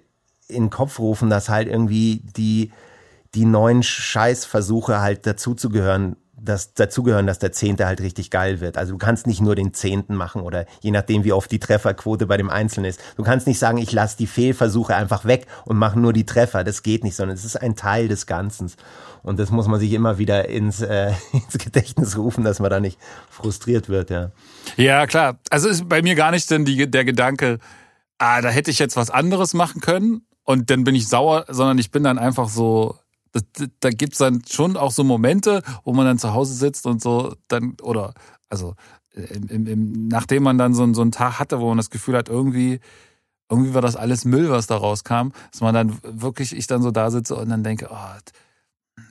[0.47, 2.71] in den Kopf rufen, dass halt irgendwie die,
[3.35, 8.77] die neuen Scheißversuche halt dazuzugehören das dazugehören, dass der Zehnte halt richtig geil wird.
[8.77, 12.27] Also du kannst nicht nur den Zehnten machen oder je nachdem, wie oft die Trefferquote
[12.27, 13.01] bei dem Einzelnen ist.
[13.15, 16.63] Du kannst nicht sagen, ich lasse die Fehlversuche einfach weg und mache nur die Treffer.
[16.63, 18.71] Das geht nicht, sondern es ist ein Teil des Ganzen.
[19.23, 22.79] Und das muss man sich immer wieder ins, äh, ins Gedächtnis rufen, dass man da
[22.79, 24.31] nicht frustriert wird, ja.
[24.77, 25.39] Ja, klar.
[25.49, 27.57] Also ist bei mir gar nicht denn die, der Gedanke,
[28.19, 31.77] ah, da hätte ich jetzt was anderes machen können und dann bin ich sauer, sondern
[31.77, 32.95] ich bin dann einfach so,
[33.31, 33.43] das,
[33.79, 37.33] da gibt's dann schon auch so Momente, wo man dann zu Hause sitzt und so
[37.47, 38.13] dann, oder
[38.49, 38.75] also
[39.13, 42.15] im, im, im, nachdem man dann so, so einen Tag hatte, wo man das Gefühl
[42.15, 42.79] hat, irgendwie,
[43.49, 46.91] irgendwie war das alles Müll, was da rauskam, dass man dann wirklich, ich dann so
[46.91, 48.19] da sitze und dann denke, oh,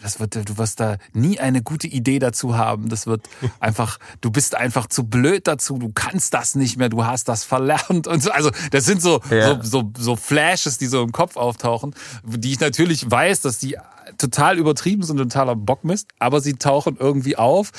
[0.02, 2.88] das wird, du wirst da nie eine gute Idee dazu haben.
[2.88, 3.28] Das wird
[3.60, 5.78] einfach, du bist einfach zu blöd dazu.
[5.78, 6.88] Du kannst das nicht mehr.
[6.88, 8.30] Du hast das verlernt und so.
[8.30, 9.54] Also, das sind so, ja.
[9.56, 13.78] so, so, so Flashes, die so im Kopf auftauchen, die ich natürlich weiß, dass die
[14.18, 17.72] total übertrieben sind, totaler Bockmist, aber sie tauchen irgendwie auf.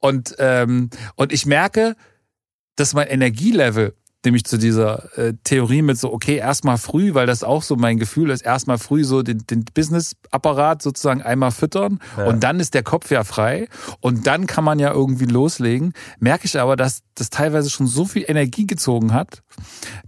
[0.00, 1.96] Und, ähm, und ich merke,
[2.76, 7.42] dass mein Energielevel nämlich zu dieser äh, Theorie mit so, okay, erstmal früh, weil das
[7.42, 12.26] auch so mein Gefühl ist, erstmal früh so den, den Business-Apparat sozusagen einmal füttern ja.
[12.26, 13.68] und dann ist der Kopf ja frei
[14.00, 15.92] und dann kann man ja irgendwie loslegen.
[16.18, 19.42] Merke ich aber, dass das teilweise schon so viel Energie gezogen hat,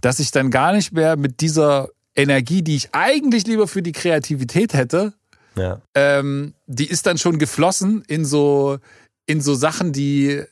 [0.01, 3.91] dass ich dann gar nicht mehr mit dieser Energie, die ich eigentlich lieber für die
[3.91, 5.13] Kreativität hätte,
[5.55, 5.81] ja.
[5.93, 8.79] ähm, die ist dann schon geflossen in so,
[9.25, 10.43] in so Sachen, die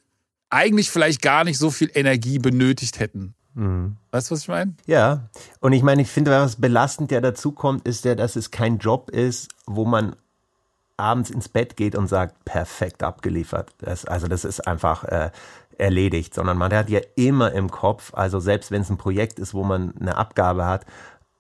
[0.50, 3.34] eigentlich vielleicht gar nicht so viel Energie benötigt hätten.
[3.56, 3.98] Mhm.
[4.12, 4.74] Weißt du, was ich meine?
[4.86, 5.22] Ja.
[5.60, 8.78] Und ich meine, ich finde, was belastend ja dazu kommt, ist ja, dass es kein
[8.78, 10.16] Job ist, wo man
[10.98, 13.74] abends ins Bett geht und sagt, perfekt abgeliefert.
[13.80, 15.32] Das, also das ist einfach äh,
[15.78, 19.54] erledigt, sondern man hat ja immer im Kopf, also selbst wenn es ein Projekt ist,
[19.54, 20.86] wo man eine Abgabe hat,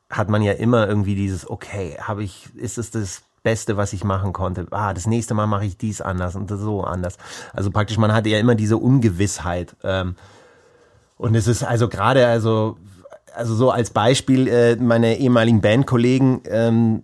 [0.10, 4.04] hat man ja immer irgendwie dieses, okay, habe ich, ist es das Beste, was ich
[4.04, 4.68] machen konnte.
[4.72, 7.18] Ah, das nächste Mal mache ich dies anders und so anders.
[7.54, 9.76] Also praktisch, man hatte ja immer diese Ungewissheit.
[9.84, 10.16] Ähm,
[11.18, 12.78] und es ist also gerade, also,
[13.34, 17.04] also so als Beispiel, äh, meine ehemaligen Bandkollegen, ähm,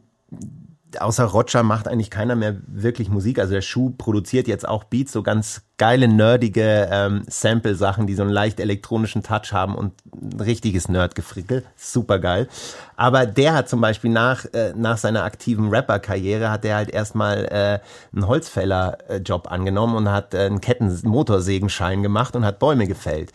[1.00, 3.40] außer Roger macht eigentlich keiner mehr wirklich Musik.
[3.40, 8.24] Also der Schuh produziert jetzt auch Beats, so ganz geile, nerdige ähm, Sample-Sachen, die so
[8.24, 11.64] einen leicht elektronischen Touch haben und ein richtiges Nerd-Gefrickel.
[11.76, 12.48] Super geil.
[12.96, 17.46] Aber der hat zum Beispiel nach, äh, nach seiner aktiven Rapper-Karriere hat er halt erstmal
[17.46, 17.80] äh,
[18.14, 23.32] einen Holzfäller-Job angenommen und hat äh, einen Ketten-Motorsägenschein gemacht und hat Bäume gefällt.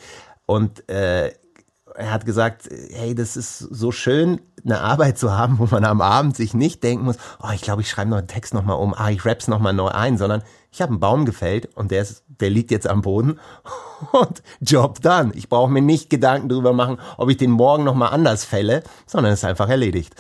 [0.47, 1.33] Und äh,
[1.97, 6.01] er hat gesagt, hey, das ist so schön, eine Arbeit zu haben, wo man am
[6.01, 8.95] Abend sich nicht denken muss, oh, ich glaube, ich schreibe noch einen Text nochmal um,
[8.95, 10.43] ah, ich rap's nochmal neu ein, sondern
[10.73, 13.41] ich habe einen Baum gefällt und der, ist, der liegt jetzt am Boden
[14.13, 15.33] und Job done.
[15.35, 19.33] Ich brauche mir nicht Gedanken darüber machen, ob ich den morgen nochmal anders fälle, sondern
[19.33, 20.15] es ist einfach erledigt.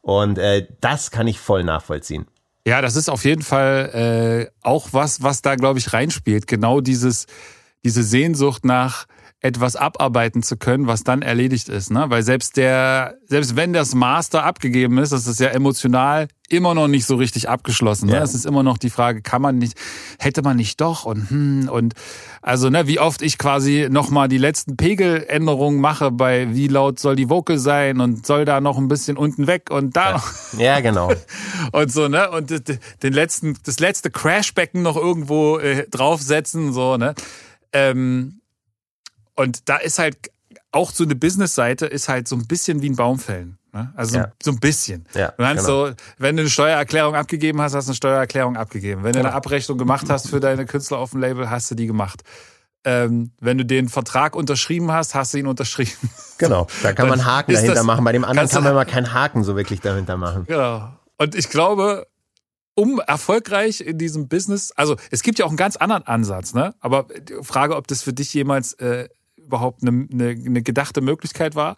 [0.00, 2.26] Und äh, das kann ich voll nachvollziehen.
[2.66, 6.46] Ja, das ist auf jeden Fall äh, auch was, was da, glaube ich, reinspielt.
[6.46, 7.26] Genau dieses,
[7.84, 9.06] diese Sehnsucht nach,
[9.40, 11.92] etwas abarbeiten zu können, was dann erledigt ist.
[11.92, 12.06] Ne?
[12.08, 16.88] Weil selbst der, selbst wenn das Master abgegeben ist, das ist ja emotional immer noch
[16.88, 18.08] nicht so richtig abgeschlossen.
[18.08, 18.16] Ne?
[18.16, 19.78] Es ist immer noch die Frage, kann man nicht,
[20.18, 21.94] hätte man nicht doch und hm, und
[22.42, 27.14] also ne, wie oft ich quasi nochmal die letzten Pegeländerungen mache bei wie laut soll
[27.14, 30.22] die Vocal sein und soll da noch ein bisschen unten weg und da
[30.56, 31.12] ja, ja genau
[31.72, 32.50] und so ne und
[33.02, 37.14] den letzten das letzte Crashbecken noch irgendwo äh, draufsetzen so ne
[37.72, 38.40] ähm,
[39.38, 40.16] und da ist halt
[40.72, 43.58] auch so eine Business-Seite ist halt so ein bisschen wie ein Baumfällen.
[43.72, 43.92] Ne?
[43.96, 44.32] Also Ja.
[44.42, 45.06] so ein bisschen.
[45.14, 45.86] Ja, du kannst genau.
[45.88, 49.02] so, wenn du eine Steuererklärung abgegeben hast, hast du eine Steuererklärung abgegeben.
[49.04, 49.28] Wenn du Genau.
[49.30, 52.22] eine Abrechnung gemacht hast für deine Künstler auf dem Label, hast du die gemacht.
[52.84, 55.92] Ähm, wenn du den Vertrag unterschrieben hast, hast du ihn unterschrieben.
[56.38, 58.04] Genau, da kann man Haken dahinter das- machen.
[58.04, 60.44] Bei dem anderen kann du- man mal keinen Haken so wirklich dahinter machen.
[60.46, 60.90] Genau.
[61.16, 62.06] Und ich glaube,
[62.74, 66.74] um erfolgreich in diesem Business, also es gibt ja auch einen ganz anderen Ansatz, ne?
[66.78, 69.08] Aber die Frage, ob das für dich jemals äh,
[69.48, 71.76] überhaupt eine, eine, eine gedachte Möglichkeit war.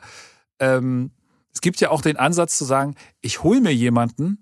[0.59, 1.11] Ähm,
[1.53, 4.41] es gibt ja auch den Ansatz zu sagen, ich hole mir jemanden,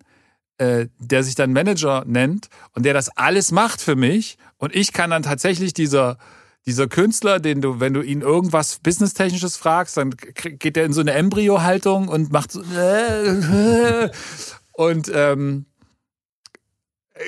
[0.58, 4.92] äh, der sich dann Manager nennt und der das alles macht für mich und ich
[4.92, 6.18] kann dann tatsächlich dieser
[6.66, 11.00] dieser Künstler, den du, wenn du ihn irgendwas Businesstechnisches fragst, dann geht er in so
[11.00, 12.60] eine Embryo-Haltung und macht so
[14.72, 15.64] und ähm,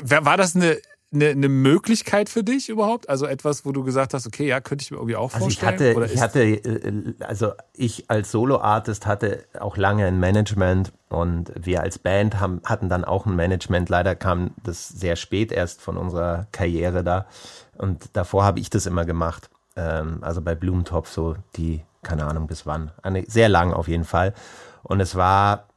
[0.02, 0.78] war das eine,
[1.12, 3.08] eine, eine Möglichkeit für dich überhaupt?
[3.08, 5.58] Also etwas, wo du gesagt hast, okay, ja, könnte ich mir irgendwie auch Also ich
[5.58, 5.90] vorstellen?
[5.90, 11.52] hatte, Oder ich hatte, äh, also ich als Solo-Artist hatte auch lange ein Management und
[11.56, 13.88] wir als Band haben, hatten dann auch ein Management.
[13.88, 17.26] Leider kam das sehr spät erst von unserer Karriere da
[17.76, 19.50] und davor habe ich das immer gemacht.
[19.76, 24.04] Ähm, also bei Blumentopf so die, keine Ahnung bis wann, eine, sehr lang auf jeden
[24.04, 24.34] Fall.
[24.82, 25.69] Und es war,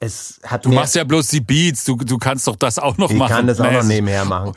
[0.00, 3.10] es hat du machst ja bloß die Beats, du, du kannst doch das auch noch
[3.10, 3.32] ich machen.
[3.32, 4.52] kann das auch noch nebenher machen.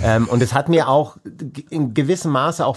[0.00, 1.16] Ähm, und es hat mir auch
[1.70, 2.76] in gewissem Maße auch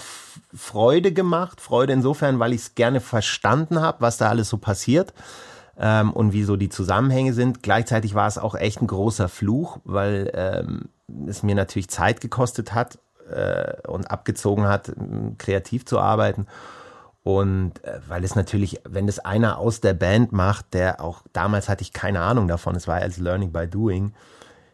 [0.53, 1.61] Freude gemacht.
[1.61, 5.13] Freude insofern, weil ich es gerne verstanden habe, was da alles so passiert
[5.77, 7.63] ähm, und wie so die Zusammenhänge sind.
[7.63, 10.89] Gleichzeitig war es auch echt ein großer Fluch, weil ähm,
[11.27, 12.97] es mir natürlich Zeit gekostet hat
[13.31, 14.91] äh, und abgezogen hat,
[15.37, 16.47] kreativ zu arbeiten.
[17.23, 21.69] Und äh, weil es natürlich, wenn das einer aus der Band macht, der auch damals
[21.69, 24.13] hatte ich keine Ahnung davon, es war als Learning by Doing,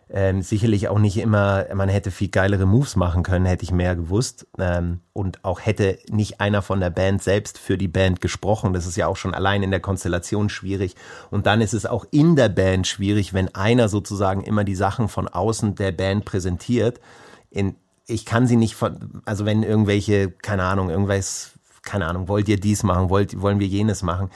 [0.09, 3.95] ähm, sicherlich auch nicht immer, man hätte viel geilere Moves machen können, hätte ich mehr
[3.95, 4.47] gewusst.
[4.57, 8.73] Ähm, und auch hätte nicht einer von der Band selbst für die Band gesprochen.
[8.73, 10.95] Das ist ja auch schon allein in der Konstellation schwierig.
[11.29, 15.09] Und dann ist es auch in der Band schwierig, wenn einer sozusagen immer die Sachen
[15.09, 17.01] von außen der Band präsentiert.
[17.49, 17.75] In,
[18.05, 21.56] ich kann sie nicht von, also wenn irgendwelche, keine Ahnung, irgendwas,
[21.87, 24.29] keine Ahnung, wollt ihr dies machen, wollt, wollen wir jenes machen,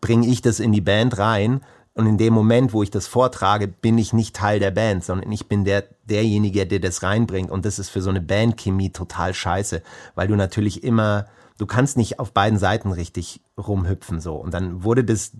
[0.00, 1.62] bringe ich das in die Band rein
[1.94, 5.30] und in dem Moment, wo ich das vortrage, bin ich nicht Teil der Band, sondern
[5.32, 9.32] ich bin der derjenige, der das reinbringt und das ist für so eine Bandchemie total
[9.32, 9.82] scheiße,
[10.14, 11.26] weil du natürlich immer
[11.60, 14.34] du kannst nicht auf beiden Seiten richtig rumhüpfen so.
[14.34, 15.32] Und dann wurde das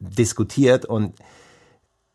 [0.00, 1.14] diskutiert und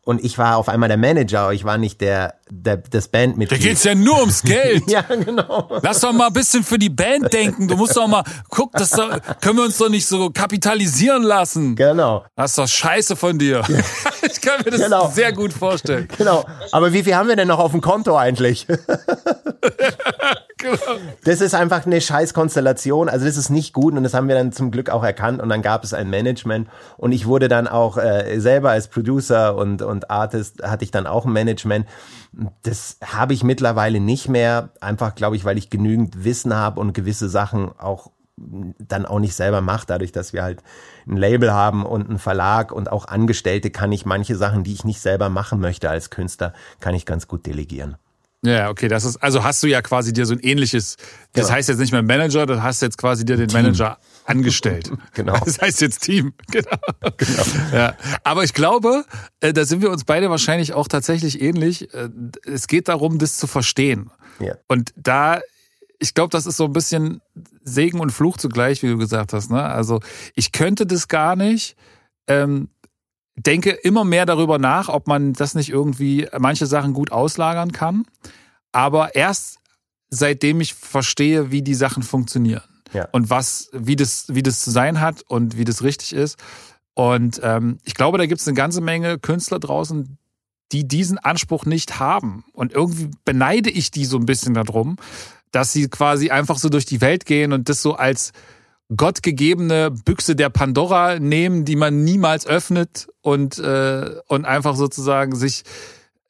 [0.04, 3.60] und ich war auf einmal der Manager, ich war nicht der, der das Da Bandmitglied.
[3.60, 4.82] geht's ja nur ums Geld.
[4.90, 5.68] ja, genau.
[5.82, 7.68] Lass doch mal ein bisschen für die Band denken.
[7.68, 11.74] Du musst doch mal, guck, das doch, können wir uns doch nicht so kapitalisieren lassen.
[11.76, 12.24] Genau.
[12.36, 13.62] Das ist doch scheiße von dir.
[14.26, 15.08] Ich kann mir das Genau.
[15.10, 16.08] sehr gut vorstellen.
[16.16, 16.44] Genau.
[16.72, 18.66] Aber wie viel haben wir denn noch auf dem Konto eigentlich?
[20.56, 20.76] Genau.
[21.24, 23.08] Das ist einfach eine Scheißkonstellation.
[23.10, 25.48] Also das ist nicht gut und das haben wir dann zum Glück auch erkannt und
[25.50, 29.82] dann gab es ein Management und ich wurde dann auch äh, selber als Producer und,
[29.82, 31.86] und Artist hatte ich dann auch ein Management.
[32.62, 36.92] Das habe ich mittlerweile nicht mehr, einfach glaube ich, weil ich genügend Wissen habe und
[36.92, 40.62] gewisse Sachen auch dann auch nicht selber mache, dadurch, dass wir halt
[41.06, 44.84] ein Label haben und einen Verlag und auch Angestellte kann ich manche Sachen, die ich
[44.84, 47.96] nicht selber machen möchte als Künstler, kann ich ganz gut delegieren.
[48.44, 50.96] Ja, okay, das ist, also hast du ja quasi dir so ein ähnliches,
[51.32, 51.56] das Genau.
[51.56, 54.90] heißt jetzt nicht mehr Manager, das hast jetzt quasi dir den Manager angestellt.
[55.14, 55.38] Genau.
[55.44, 56.34] Das heißt jetzt Team.
[56.50, 56.76] Genau.
[57.72, 57.96] Ja.
[58.22, 59.04] Aber ich glaube,
[59.40, 61.92] äh, da sind wir uns beide wahrscheinlich auch tatsächlich ähnlich.
[61.94, 62.08] Äh,
[62.46, 64.10] Es geht darum, das zu verstehen.
[64.40, 64.56] Ja.
[64.68, 65.40] Und da,
[65.98, 67.20] ich glaube, das ist so ein bisschen
[67.62, 69.50] Segen und Fluch zugleich, wie du gesagt hast.
[69.50, 69.62] Ne?
[69.62, 70.00] Also
[70.34, 71.76] ich könnte das gar nicht.
[72.26, 72.68] Ähm,
[73.36, 78.04] denke immer mehr darüber nach, ob man das nicht irgendwie manche Sachen gut auslagern kann.
[78.72, 79.58] Aber erst
[80.10, 82.62] seitdem ich verstehe, wie die Sachen funktionieren
[82.92, 83.08] Ja.
[83.12, 86.38] und was, wie das, wie das zu sein hat und wie das richtig ist.
[86.94, 90.16] Und ähm, ich glaube, da gibt es eine ganze Menge Künstler draußen,
[90.70, 92.44] die diesen Anspruch nicht haben.
[92.52, 94.96] Und irgendwie beneide ich die so ein bisschen darum,
[95.50, 98.32] dass sie quasi einfach so durch die Welt gehen und das so als
[98.94, 105.64] gottgegebene Büchse der Pandora nehmen, die man niemals öffnet und, äh, und einfach sozusagen sich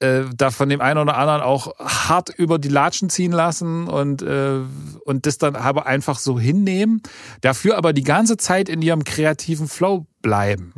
[0.01, 4.23] äh, da von dem einen oder anderen auch hart über die Latschen ziehen lassen und,
[4.23, 4.61] äh,
[5.05, 7.03] und das dann aber einfach so hinnehmen,
[7.41, 10.73] dafür aber die ganze Zeit in ihrem kreativen Flow bleiben.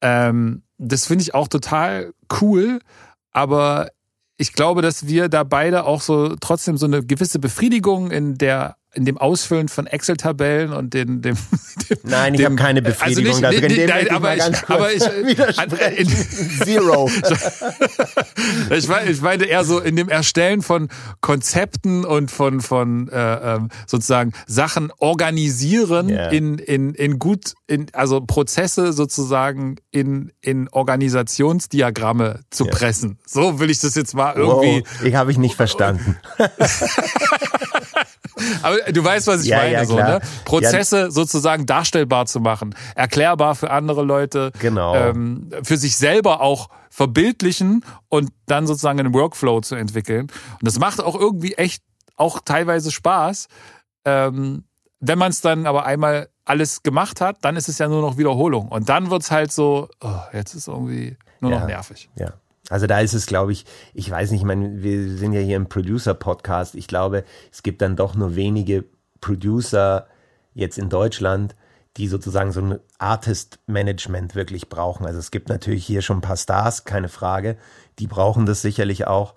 [0.00, 2.80] Ähm, das finde ich auch total cool,
[3.32, 3.90] aber
[4.36, 8.76] ich glaube, dass wir da beide auch so trotzdem so eine gewisse Befriedigung in der
[8.98, 11.36] in dem Ausfüllen von Excel-Tabellen und den, dem,
[11.88, 13.76] dem Nein, ich habe keine Befriedigung also nicht, da drin.
[13.76, 15.04] Nicht, nein, aber, ich, aber ich,
[15.80, 16.04] äh,
[16.64, 17.08] Zero.
[18.70, 20.88] ich, meine, ich meine eher so in dem Erstellen von
[21.20, 26.30] Konzepten und von, von äh, ähm, sozusagen Sachen organisieren yeah.
[26.30, 32.74] in, in, in gut, in, also Prozesse sozusagen in, in Organisationsdiagramme zu yeah.
[32.74, 33.18] pressen.
[33.24, 34.82] So will ich das jetzt mal irgendwie.
[34.84, 36.16] Wow, ich habe ich nicht verstanden.
[38.62, 40.20] Aber du weißt, was ich ja, meine, ja, so, ne?
[40.44, 41.10] Prozesse ja.
[41.10, 44.94] sozusagen darstellbar zu machen, erklärbar für andere Leute, genau.
[44.94, 50.22] ähm, für sich selber auch verbildlichen und dann sozusagen einen Workflow zu entwickeln.
[50.22, 51.82] Und das macht auch irgendwie echt
[52.16, 53.48] auch teilweise Spaß.
[54.04, 54.64] Ähm,
[55.00, 58.16] wenn man es dann aber einmal alles gemacht hat, dann ist es ja nur noch
[58.18, 58.68] Wiederholung.
[58.68, 62.08] Und dann wird es halt so, oh, jetzt ist irgendwie nur noch nervig.
[62.16, 62.32] Ja.
[62.70, 63.64] Also da ist es, glaube ich,
[63.94, 66.74] ich weiß nicht, ich meine, wir sind ja hier im Producer-Podcast.
[66.74, 68.84] Ich glaube, es gibt dann doch nur wenige
[69.20, 70.06] Producer
[70.54, 71.54] jetzt in Deutschland,
[71.96, 75.06] die sozusagen so ein Artist-Management wirklich brauchen.
[75.06, 77.56] Also es gibt natürlich hier schon ein paar Stars, keine Frage.
[77.98, 79.34] Die brauchen das sicherlich auch.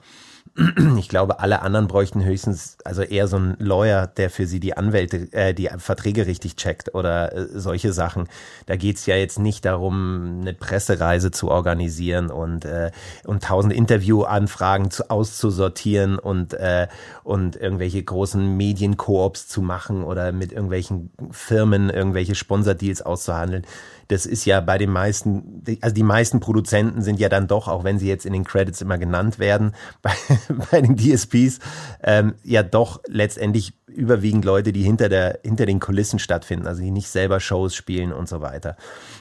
[0.97, 4.77] Ich glaube, alle anderen bräuchten höchstens, also eher so ein Lawyer, der für sie die
[4.77, 8.27] Anwälte, äh, die Verträge richtig checkt oder äh, solche Sachen.
[8.65, 12.91] Da geht's ja jetzt nicht darum, eine Pressereise zu organisieren und, äh,
[13.26, 16.88] und tausend Interviewanfragen zu, auszusortieren und, äh,
[17.23, 23.65] und irgendwelche großen Medienkoops zu machen oder mit irgendwelchen Firmen irgendwelche Sponsordeals auszuhandeln
[24.11, 27.85] das ist ja bei den meisten, also die meisten Produzenten sind ja dann doch, auch
[27.85, 30.11] wenn sie jetzt in den Credits immer genannt werden, bei,
[30.72, 31.60] bei den DSPs,
[32.03, 36.91] ähm, ja doch letztendlich überwiegend Leute, die hinter der, hinter den Kulissen stattfinden, also die
[36.91, 38.76] nicht selber Shows spielen und so weiter.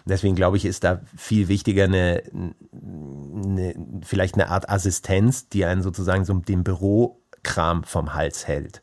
[0.04, 2.22] Deswegen glaube ich, ist da viel wichtiger eine,
[2.72, 3.74] eine
[4.04, 8.80] vielleicht eine Art Assistenz, die einen sozusagen so den Bürokram vom Hals hält.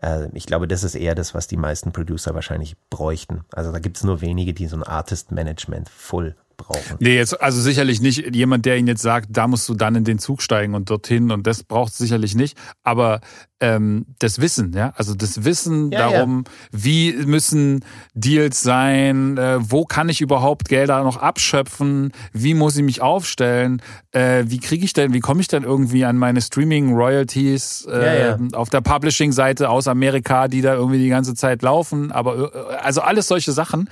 [0.00, 3.44] Äh, ich glaube, das ist eher das, was die meisten Producer wahrscheinlich bräuchten.
[3.52, 6.96] Also da gibt es nur wenige, die so ein Artist-Management voll brauchen.
[7.00, 10.04] Nee, jetzt also sicherlich nicht jemand, der ihnen jetzt sagt, da musst du dann in
[10.04, 12.56] den Zug steigen und dorthin und das braucht es sicherlich nicht.
[12.82, 13.20] Aber
[13.60, 16.78] ähm, das Wissen, ja, also das Wissen ja, darum, ja.
[16.82, 22.82] wie müssen Deals sein, äh, wo kann ich überhaupt Gelder noch abschöpfen, wie muss ich
[22.82, 23.80] mich aufstellen,
[24.12, 28.38] äh, wie kriege ich denn, wie komme ich denn irgendwie an meine Streaming-Royalties äh, ja,
[28.52, 33.00] auf der Publishing-Seite aus Amerika, die da irgendwie die ganze Zeit laufen, aber äh, also
[33.00, 33.88] alles solche Sachen.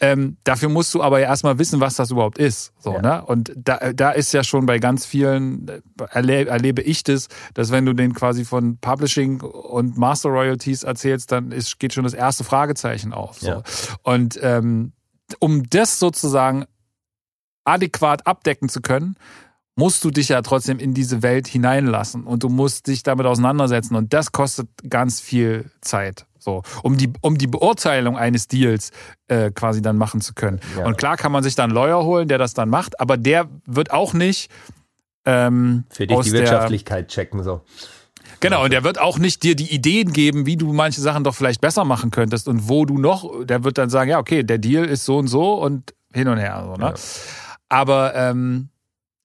[0.00, 2.72] Ähm, dafür musst du aber ja erstmal wissen, was das überhaupt ist.
[2.78, 3.02] So, ja.
[3.02, 3.24] ne?
[3.24, 5.70] Und da, da ist ja schon bei ganz vielen,
[6.10, 11.32] erlebe, erlebe ich das, dass wenn du den quasi von Publishing und Master Royalties erzählst,
[11.32, 13.38] dann ist, geht schon das erste Fragezeichen auf.
[13.38, 13.46] So.
[13.48, 13.62] Ja.
[14.02, 14.92] Und ähm,
[15.38, 16.66] um das sozusagen
[17.64, 19.16] adäquat abdecken zu können,
[19.76, 23.94] musst du dich ja trotzdem in diese Welt hineinlassen und du musst dich damit auseinandersetzen
[23.94, 26.26] und das kostet ganz viel Zeit.
[26.46, 28.92] So, um die, um die Beurteilung eines Deals
[29.26, 30.60] äh, quasi dann machen zu können.
[30.78, 30.86] Ja.
[30.86, 33.48] Und klar kann man sich dann einen Lawyer holen, der das dann macht, aber der
[33.66, 34.48] wird auch nicht
[35.24, 37.62] ähm, für dich die Wirtschaftlichkeit checken so.
[38.38, 41.34] Genau, und der wird auch nicht dir die Ideen geben, wie du manche Sachen doch
[41.34, 44.58] vielleicht besser machen könntest und wo du noch, der wird dann sagen, ja, okay, der
[44.58, 46.62] Deal ist so und so und hin und her.
[46.64, 46.90] So, ne?
[46.90, 46.94] Ja.
[47.68, 48.68] Aber ähm,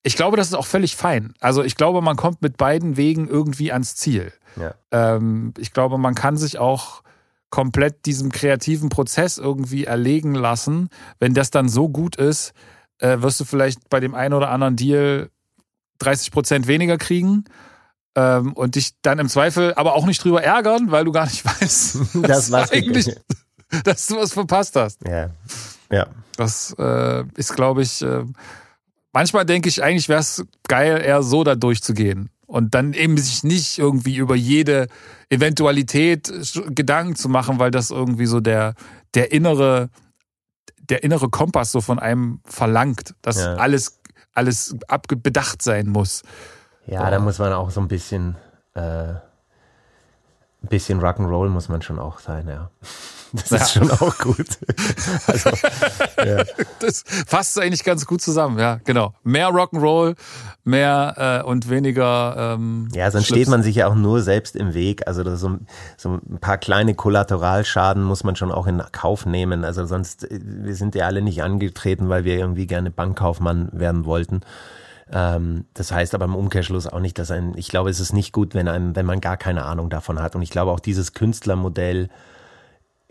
[0.02, 1.35] ich glaube, das ist auch völlig fein.
[1.39, 4.34] Also ich glaube, man kommt mit beiden Wegen irgendwie ans Ziel.
[4.56, 4.73] Ja.
[4.91, 7.03] Ähm, ich glaube, man kann sich auch
[7.52, 10.90] komplett diesem kreativen Prozess irgendwie erlegen lassen.
[11.19, 12.53] Wenn das dann so gut ist,
[12.98, 15.30] äh, wirst du vielleicht bei dem einen oder anderen Deal
[15.99, 17.45] 30 Prozent weniger kriegen.
[18.14, 21.45] Ähm, und dich dann im Zweifel aber auch nicht drüber ärgern, weil du gar nicht
[21.61, 23.15] weißt, das was eigentlich,
[23.86, 25.07] dass du was verpasst hast.
[25.07, 25.30] Ja.
[25.90, 26.07] ja.
[26.36, 28.26] Das äh, ist, glaube ich, äh,
[29.14, 33.45] manchmal denke ich, eigentlich wäre es geil, eher so da durchzugehen und dann eben sich
[33.45, 34.88] nicht irgendwie über jede
[35.30, 36.30] Eventualität
[36.76, 38.73] Gedanken zu machen, weil das irgendwie so der,
[39.14, 39.90] der innere,
[40.90, 43.56] der innere Kompass so von einem verlangt, dass ja.
[43.56, 44.02] alles,
[44.34, 46.23] alles abbedacht sein muss.
[46.88, 47.11] Ja, so.
[47.11, 48.36] da muss man auch so ein bisschen,
[48.73, 49.22] äh, ein
[50.64, 52.69] bisschen Rock'n'Roll muss man schon auch sein, ja.
[53.33, 53.57] Das ja.
[53.57, 54.47] ist schon auch gut.
[55.27, 55.49] also,
[56.17, 56.43] ja.
[56.79, 59.13] Das fasst eigentlich ganz gut zusammen, ja, genau.
[59.23, 60.15] Mehr Rock'n'Roll,
[60.63, 62.55] mehr äh, und weniger.
[62.55, 63.39] Ähm, ja, sonst Schlips.
[63.39, 65.07] steht man sich ja auch nur selbst im Weg.
[65.07, 65.59] Also so,
[65.97, 69.63] so ein paar kleine Kollateralschaden muss man schon auch in Kauf nehmen.
[69.63, 74.05] Also sonst, äh, wir sind ja alle nicht angetreten, weil wir irgendwie gerne Bankkaufmann werden
[74.05, 74.41] wollten.
[75.11, 78.33] Ähm, das heißt aber im Umkehrschluss auch nicht, dass ein, ich glaube, es ist nicht
[78.33, 80.35] gut, wenn einem, wenn man gar keine Ahnung davon hat.
[80.35, 82.09] Und ich glaube auch dieses Künstlermodell,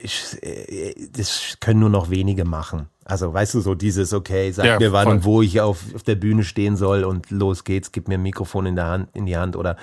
[0.03, 2.89] ich, äh, das können nur noch wenige machen.
[3.05, 6.15] Also weißt du, so dieses, okay, sag ja, mir wann, wo ich auf, auf der
[6.15, 9.37] Bühne stehen soll und los geht's, gib mir ein Mikrofon in der Hand, in die
[9.37, 9.77] Hand oder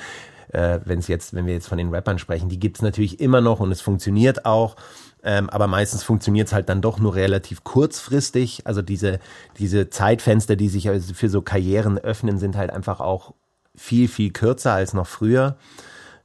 [0.54, 3.42] äh, wenn es jetzt, wenn wir jetzt von den Rappern sprechen, die gibt's natürlich immer
[3.42, 4.76] noch und es funktioniert auch.
[5.24, 8.62] Ähm, aber meistens funktioniert es halt dann doch nur relativ kurzfristig.
[8.66, 9.20] Also diese,
[9.58, 13.34] diese Zeitfenster, die sich also für so Karrieren öffnen, sind halt einfach auch
[13.76, 15.58] viel, viel kürzer als noch früher.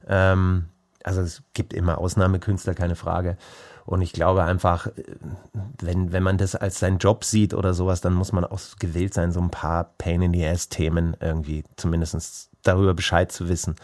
[0.07, 0.65] Ähm,
[1.03, 3.37] also es gibt immer Ausnahmekünstler, keine Frage.
[3.85, 4.87] Und ich glaube einfach,
[5.81, 9.13] wenn, wenn man das als seinen Job sieht oder sowas, dann muss man auch gewillt
[9.13, 13.75] sein, so ein paar Pain in the Ass Themen irgendwie zumindest darüber Bescheid zu wissen,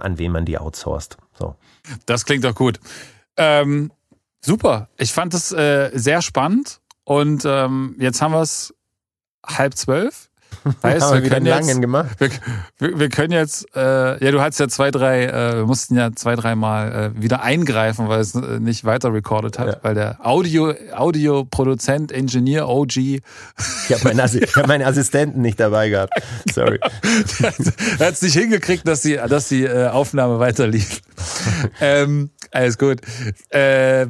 [0.00, 1.16] an wen man die outsourced.
[1.38, 1.56] So.
[2.04, 2.78] Das klingt doch gut.
[3.36, 3.90] Ähm,
[4.44, 4.88] super.
[4.98, 6.80] Ich fand es äh, sehr spannend.
[7.04, 8.74] Und ähm, jetzt haben wir es
[9.44, 10.30] halb zwölf.
[10.80, 12.16] Weißt, wir, wir können jetzt, gemacht.
[12.18, 12.30] Wir,
[12.78, 16.12] wir, wir, können jetzt, äh, ja, du hattest ja zwei, drei, äh, wir mussten ja
[16.14, 19.76] zwei, dreimal äh, wieder eingreifen, weil es äh, nicht weiter recorded hat, ja.
[19.82, 22.96] weil der Audio, Audioproduzent, Engineer, OG.
[22.96, 23.22] Ich
[23.90, 26.12] habe meinen, Assi hab meinen Assistenten nicht dabei gehabt.
[26.52, 26.78] Sorry.
[27.98, 31.00] er hat es nicht hingekriegt, dass die, dass die äh, Aufnahme weiter lief.
[31.80, 33.00] ähm, alles gut.
[33.50, 34.06] Äh,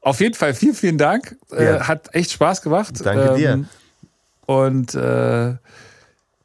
[0.00, 1.36] auf jeden Fall vielen, vielen Dank.
[1.52, 1.88] Äh, ja.
[1.88, 2.94] Hat echt Spaß gemacht.
[3.04, 3.64] Danke ähm, dir.
[4.46, 5.54] Und äh,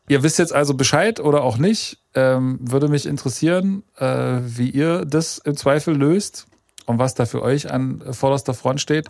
[0.07, 1.97] Ihr wisst jetzt also Bescheid oder auch nicht.
[2.13, 6.47] Ähm, würde mich interessieren, äh, wie ihr das im Zweifel löst
[6.85, 9.07] und was da für euch an vorderster Front steht.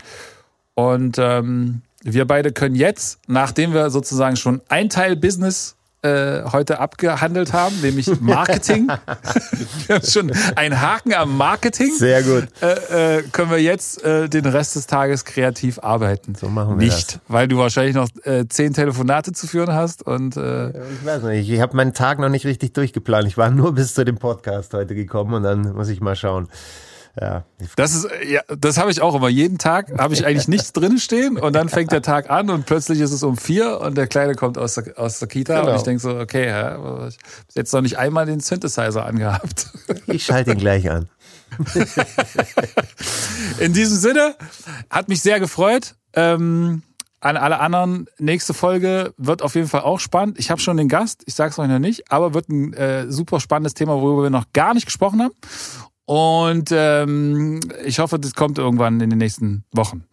[0.73, 5.75] Und ähm, wir beide können jetzt, nachdem wir sozusagen schon ein Teil Business
[6.05, 8.87] äh, heute abgehandelt haben, nämlich Marketing.
[9.87, 11.91] wir haben schon einen Haken am Marketing.
[11.97, 12.47] Sehr gut.
[12.61, 16.35] Äh, äh, können wir jetzt äh, den Rest des Tages kreativ arbeiten.
[16.35, 17.21] So machen wir Nicht, das.
[17.27, 21.59] weil du wahrscheinlich noch äh, zehn Telefonate zu führen hast und ich weiß nicht, ich
[21.61, 23.27] habe meinen Tag noch nicht richtig durchgeplant.
[23.27, 26.47] Ich war nur bis zu dem Podcast heute gekommen und dann muss ich mal schauen.
[27.19, 27.45] Ja.
[27.77, 29.29] Das ist, ja, das habe ich auch immer.
[29.29, 32.65] Jeden Tag habe ich eigentlich nichts drin stehen und dann fängt der Tag an und
[32.65, 35.71] plötzlich ist es um vier und der Kleine kommt aus der, aus der Kita genau.
[35.71, 37.13] und ich denke so, okay, ja, ich habe
[37.53, 39.67] jetzt noch nicht einmal den Synthesizer angehabt.
[40.07, 41.09] Ich schalte ihn gleich an.
[43.59, 44.35] In diesem Sinne,
[44.89, 45.95] hat mich sehr gefreut.
[46.13, 46.83] Ähm,
[47.21, 50.37] an alle anderen, nächste Folge wird auf jeden Fall auch spannend.
[50.37, 53.09] Ich habe schon den Gast, ich sage es euch noch nicht, aber wird ein äh,
[53.11, 55.33] super spannendes Thema, worüber wir noch gar nicht gesprochen haben.
[56.05, 60.05] Und ähm, ich hoffe, das kommt irgendwann in den nächsten Wochen.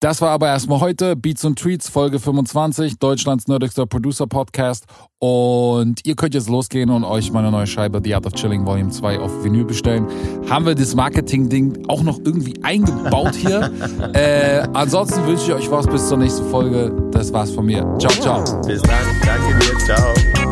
[0.00, 4.84] Das war aber erstmal heute Beats und Tweets Folge 25, Deutschlands nerdigster Producer Podcast.
[5.18, 8.90] Und ihr könnt jetzt losgehen und euch meine neue Scheibe The Art of Chilling Volume
[8.90, 10.06] 2 auf Vinyl bestellen.
[10.48, 13.72] Haben wir das Marketing-Ding auch noch irgendwie eingebaut hier?
[14.12, 16.92] äh, ansonsten wünsche ich euch was bis zur nächsten Folge.
[17.10, 17.82] Das war's von mir.
[17.98, 18.60] Ciao, ciao.
[18.66, 19.04] Bis dann.
[19.24, 19.78] Danke dir.
[19.78, 20.47] Ciao.